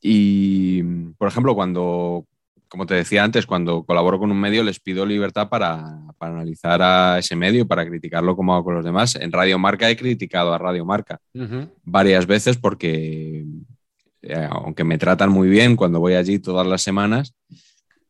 y, 0.00 0.82
por 1.18 1.28
ejemplo, 1.28 1.54
cuando, 1.54 2.26
como 2.68 2.86
te 2.86 2.94
decía 2.94 3.22
antes, 3.22 3.46
cuando 3.46 3.84
colaboro 3.84 4.18
con 4.18 4.30
un 4.30 4.40
medio, 4.40 4.62
les 4.64 4.80
pido 4.80 5.04
libertad 5.04 5.48
para, 5.48 6.00
para, 6.18 6.32
analizar 6.32 6.80
a 6.82 7.18
ese 7.18 7.36
medio, 7.36 7.66
para 7.66 7.86
criticarlo 7.86 8.34
como 8.34 8.54
hago 8.54 8.64
con 8.64 8.74
los 8.74 8.84
demás. 8.84 9.16
En 9.16 9.30
Radio 9.30 9.58
Marca 9.58 9.90
he 9.90 9.96
criticado 9.96 10.54
a 10.54 10.58
Radio 10.58 10.84
Marca 10.84 11.20
uh 11.34 11.40
-huh. 11.40 11.70
varias 11.84 12.26
veces 12.26 12.56
porque, 12.56 13.44
eh, 14.22 14.48
aunque 14.50 14.84
me 14.84 14.98
tratan 14.98 15.30
muy 15.30 15.48
bien 15.48 15.76
cuando 15.76 16.00
voy 16.00 16.14
allí 16.14 16.38
todas 16.38 16.66
las 16.66 16.80
semanas, 16.82 17.34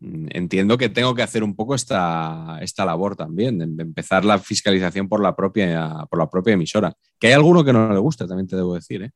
entiendo 0.01 0.79
que 0.79 0.89
tengo 0.89 1.15
que 1.15 1.23
hacer 1.23 1.45
un 1.45 1.55
poco 1.55 1.75
esta, 1.75 2.59
esta 2.61 2.85
labor 2.85 3.17
también, 3.17 3.59
de, 3.59 3.83
empezar 3.83 4.25
la 4.25 4.39
fiscalización 4.39 5.09
por 5.09 5.23
la, 5.23 5.37
propia, 5.37 6.07
por 6.09 6.19
la 6.19 6.29
propia 6.29 6.55
emisora. 6.55 6.93
Que 7.19 7.29
hay 7.29 7.33
alguno 7.35 7.65
que 7.65 7.73
no 7.73 7.93
le 7.93 7.99
gusta, 7.99 8.27
también 8.27 8.47
te 8.47 8.57
debo 8.57 8.75
decir, 8.75 9.03
¿eh? 9.03 9.11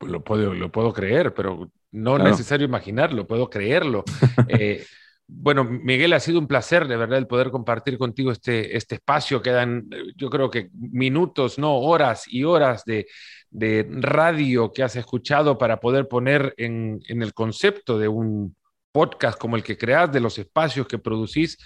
lo 0.00 0.24
puedo, 0.24 0.52
lo 0.52 0.70
puedo 0.70 0.92
creer, 0.92 1.32
pero 1.32 1.70
no 1.92 2.16
claro. 2.16 2.30
necesario 2.30 2.66
imaginarlo, 2.66 3.26
puedo 3.26 3.48
creerlo. 3.48 4.04
eh, 4.48 4.84
bueno, 5.26 5.64
Miguel, 5.64 6.12
ha 6.12 6.20
sido 6.20 6.40
un 6.40 6.48
placer, 6.48 6.88
de 6.88 6.96
verdad, 6.96 7.18
el 7.18 7.28
poder 7.28 7.50
compartir 7.50 7.96
contigo 7.98 8.32
este, 8.32 8.76
este 8.76 8.96
espacio. 8.96 9.40
Quedan, 9.40 9.88
yo 10.16 10.28
creo 10.28 10.50
que 10.50 10.70
minutos, 10.72 11.58
no 11.58 11.78
horas 11.78 12.24
y 12.26 12.42
horas 12.42 12.84
de, 12.84 13.06
de 13.50 13.86
radio 13.88 14.72
que 14.72 14.82
has 14.82 14.96
escuchado 14.96 15.56
para 15.56 15.78
poder 15.78 16.08
poner 16.08 16.52
en, 16.56 17.00
en, 17.08 17.22
el 17.22 17.32
concepto 17.32 17.96
de 17.96 18.08
un 18.08 18.56
podcast 18.92 19.38
como 19.38 19.56
el 19.56 19.62
que 19.62 19.78
creas, 19.78 20.12
de 20.12 20.20
los 20.20 20.38
espacios 20.38 20.86
que 20.86 20.98
producís, 20.98 21.58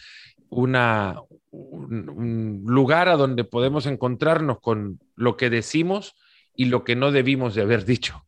una, 0.49 1.21
un, 1.51 2.63
lugar 2.67 3.09
a 3.09 3.17
donde 3.17 3.45
podemos 3.45 3.87
encontrarnos 3.87 4.61
con 4.61 5.01
lo 5.17 5.37
que 5.37 5.51
decimos 5.51 6.15
y 6.55 6.67
lo 6.67 6.85
que 6.85 6.97
no 6.97 7.13
debimos 7.13 7.55
de 7.55 7.63
haber 7.63 7.85
dicho 7.87 8.25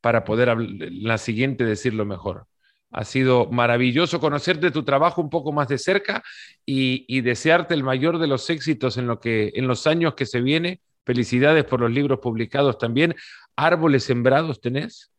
para 0.00 0.24
poder 0.24 0.54
la 0.58 1.18
siguiente 1.18 1.64
decirlo 1.64 2.04
mejor. 2.04 2.46
Ha 2.90 3.04
sido 3.04 3.46
maravilloso 3.50 4.20
conocerte 4.20 4.70
tu 4.70 4.84
trabajo 4.84 5.20
un 5.20 5.30
poco 5.30 5.50
más 5.50 5.66
de 5.66 5.78
cerca 5.78 6.22
y, 6.64 7.04
y, 7.08 7.22
desearte 7.22 7.74
el 7.74 7.82
mayor 7.82 8.18
de 8.18 8.28
los 8.28 8.48
éxitos 8.50 8.98
en, 8.98 9.08
lo 9.08 9.18
que, 9.18 9.50
en 9.54 9.66
los 9.66 9.86
años 9.88 10.14
que 10.14 10.26
se 10.26 10.40
viene. 10.40 10.80
Felicidades 11.04 11.64
por 11.64 11.80
los 11.80 11.90
libros 11.90 12.20
publicados 12.20 12.78
también. 12.78 13.16
¿Árboles 13.56 14.04
sembrados 14.04 14.60
tenés? 14.60 15.13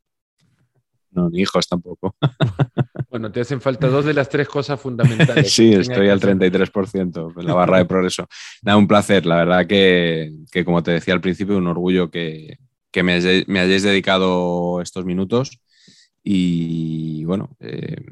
No, 1.16 1.30
ni 1.30 1.42
hijos 1.42 1.68
tampoco. 1.68 2.16
Bueno, 3.08 3.32
te 3.32 3.40
hacen 3.40 3.62
falta 3.62 3.88
dos 3.88 4.04
de 4.04 4.14
las 4.14 4.28
tres 4.28 4.46
cosas 4.46 4.78
fundamentales. 4.78 5.50
sí, 5.54 5.72
estoy 5.72 6.10
al 6.10 6.20
33% 6.20 7.34
en 7.40 7.48
la 7.48 7.54
barra 7.54 7.78
de 7.78 7.86
progreso. 7.86 8.28
Nada, 8.62 8.78
un 8.78 8.90
placer. 8.90 9.26
La 9.26 9.38
verdad 9.38 9.66
que, 9.66 10.34
que, 10.52 10.66
como 10.66 10.84
te 10.84 10.92
decía 10.92 11.14
al 11.14 11.22
principio, 11.22 11.58
un 11.58 11.68
orgullo 11.68 12.12
que, 12.12 12.58
que 12.92 13.04
me, 13.04 13.14
hayáis, 13.14 13.48
me, 13.48 13.62
hayáis 13.62 13.84
dedicado 13.84 14.82
estos 14.82 15.06
minutos. 15.06 15.62
Y 16.24 17.24
bueno, 17.24 17.56
eh, 17.62 18.04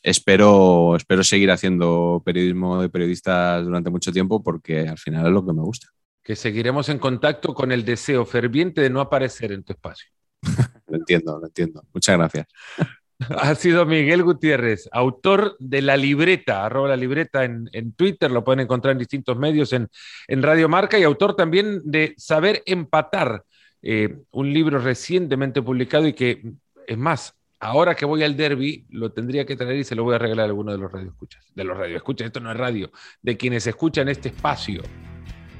espero, 0.00 0.94
espero 0.94 1.24
seguir 1.24 1.50
haciendo 1.50 2.22
periodismo 2.24 2.80
de 2.80 2.88
periodistas 2.88 3.64
durante 3.64 3.90
mucho 3.90 4.12
tiempo 4.12 4.44
porque 4.44 4.86
al 4.86 4.98
final 4.98 5.26
es 5.26 5.32
lo 5.32 5.44
que 5.44 5.54
me 5.54 5.62
gusta. 5.62 5.88
Que 6.22 6.36
seguiremos 6.36 6.88
en 6.88 7.00
contacto 7.00 7.52
con 7.52 7.72
el 7.72 7.84
deseo 7.84 8.24
ferviente 8.24 8.80
de 8.80 8.90
no 8.90 9.00
aparecer 9.00 9.50
en 9.50 9.64
tu 9.64 9.72
espacio. 9.72 10.08
entiendo, 10.96 11.38
lo 11.38 11.46
entiendo. 11.46 11.82
Muchas 11.92 12.16
gracias. 12.18 12.46
Ha 13.18 13.54
sido 13.54 13.86
Miguel 13.86 14.22
Gutiérrez, 14.22 14.90
autor 14.92 15.56
de 15.58 15.80
La 15.80 15.96
Libreta, 15.96 16.66
arroba 16.66 16.88
la 16.88 16.96
libreta 16.96 17.44
en, 17.44 17.66
en 17.72 17.92
Twitter, 17.92 18.30
lo 18.30 18.44
pueden 18.44 18.60
encontrar 18.60 18.92
en 18.92 18.98
distintos 18.98 19.38
medios 19.38 19.72
en, 19.72 19.88
en 20.28 20.42
Radio 20.42 20.68
Marca 20.68 20.98
y 20.98 21.02
autor 21.02 21.34
también 21.34 21.80
de 21.84 22.12
Saber 22.18 22.62
Empatar, 22.66 23.42
eh, 23.80 24.18
un 24.32 24.52
libro 24.52 24.78
recientemente 24.80 25.62
publicado 25.62 26.06
y 26.06 26.12
que, 26.12 26.42
es 26.86 26.98
más, 26.98 27.34
ahora 27.60 27.94
que 27.94 28.04
voy 28.04 28.22
al 28.22 28.36
derby, 28.36 28.84
lo 28.90 29.12
tendría 29.12 29.46
que 29.46 29.56
traer 29.56 29.76
y 29.76 29.84
se 29.84 29.94
lo 29.94 30.04
voy 30.04 30.14
a 30.14 30.18
regalar 30.18 30.44
a 30.44 30.48
alguno 30.48 30.72
de 30.72 30.78
los 30.78 30.90
radioescuchas. 30.90 31.44
De 31.54 31.64
los 31.64 31.76
radioescuchas, 31.76 32.26
esto 32.26 32.40
no 32.40 32.50
es 32.50 32.56
radio, 32.56 32.90
de 33.22 33.36
quienes 33.36 33.66
escuchan 33.66 34.08
este 34.08 34.28
espacio. 34.28 34.82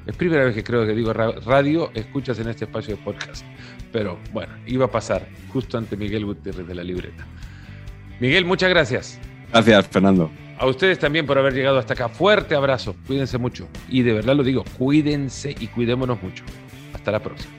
Es 0.06 0.16
primera 0.16 0.44
vez 0.44 0.54
que 0.54 0.62
creo 0.62 0.86
que 0.86 0.94
digo 0.94 1.12
radio, 1.12 1.90
escuchas 1.94 2.38
en 2.38 2.48
este 2.48 2.64
espacio 2.64 2.96
de 2.96 3.02
podcast. 3.02 3.44
Pero 3.96 4.18
bueno, 4.30 4.52
iba 4.66 4.84
a 4.84 4.90
pasar 4.90 5.26
justo 5.50 5.78
ante 5.78 5.96
Miguel 5.96 6.26
Gutiérrez 6.26 6.66
de 6.66 6.74
la 6.74 6.84
libreta. 6.84 7.24
Miguel, 8.20 8.44
muchas 8.44 8.68
gracias. 8.68 9.18
Gracias, 9.50 9.88
Fernando. 9.88 10.30
A 10.58 10.66
ustedes 10.66 10.98
también 10.98 11.24
por 11.24 11.38
haber 11.38 11.54
llegado 11.54 11.78
hasta 11.78 11.94
acá. 11.94 12.10
Fuerte 12.10 12.54
abrazo. 12.54 12.94
Cuídense 13.06 13.38
mucho. 13.38 13.66
Y 13.88 14.02
de 14.02 14.12
verdad 14.12 14.36
lo 14.36 14.44
digo, 14.44 14.64
cuídense 14.76 15.56
y 15.58 15.68
cuidémonos 15.68 16.22
mucho. 16.22 16.44
Hasta 16.92 17.10
la 17.10 17.20
próxima. 17.20 17.55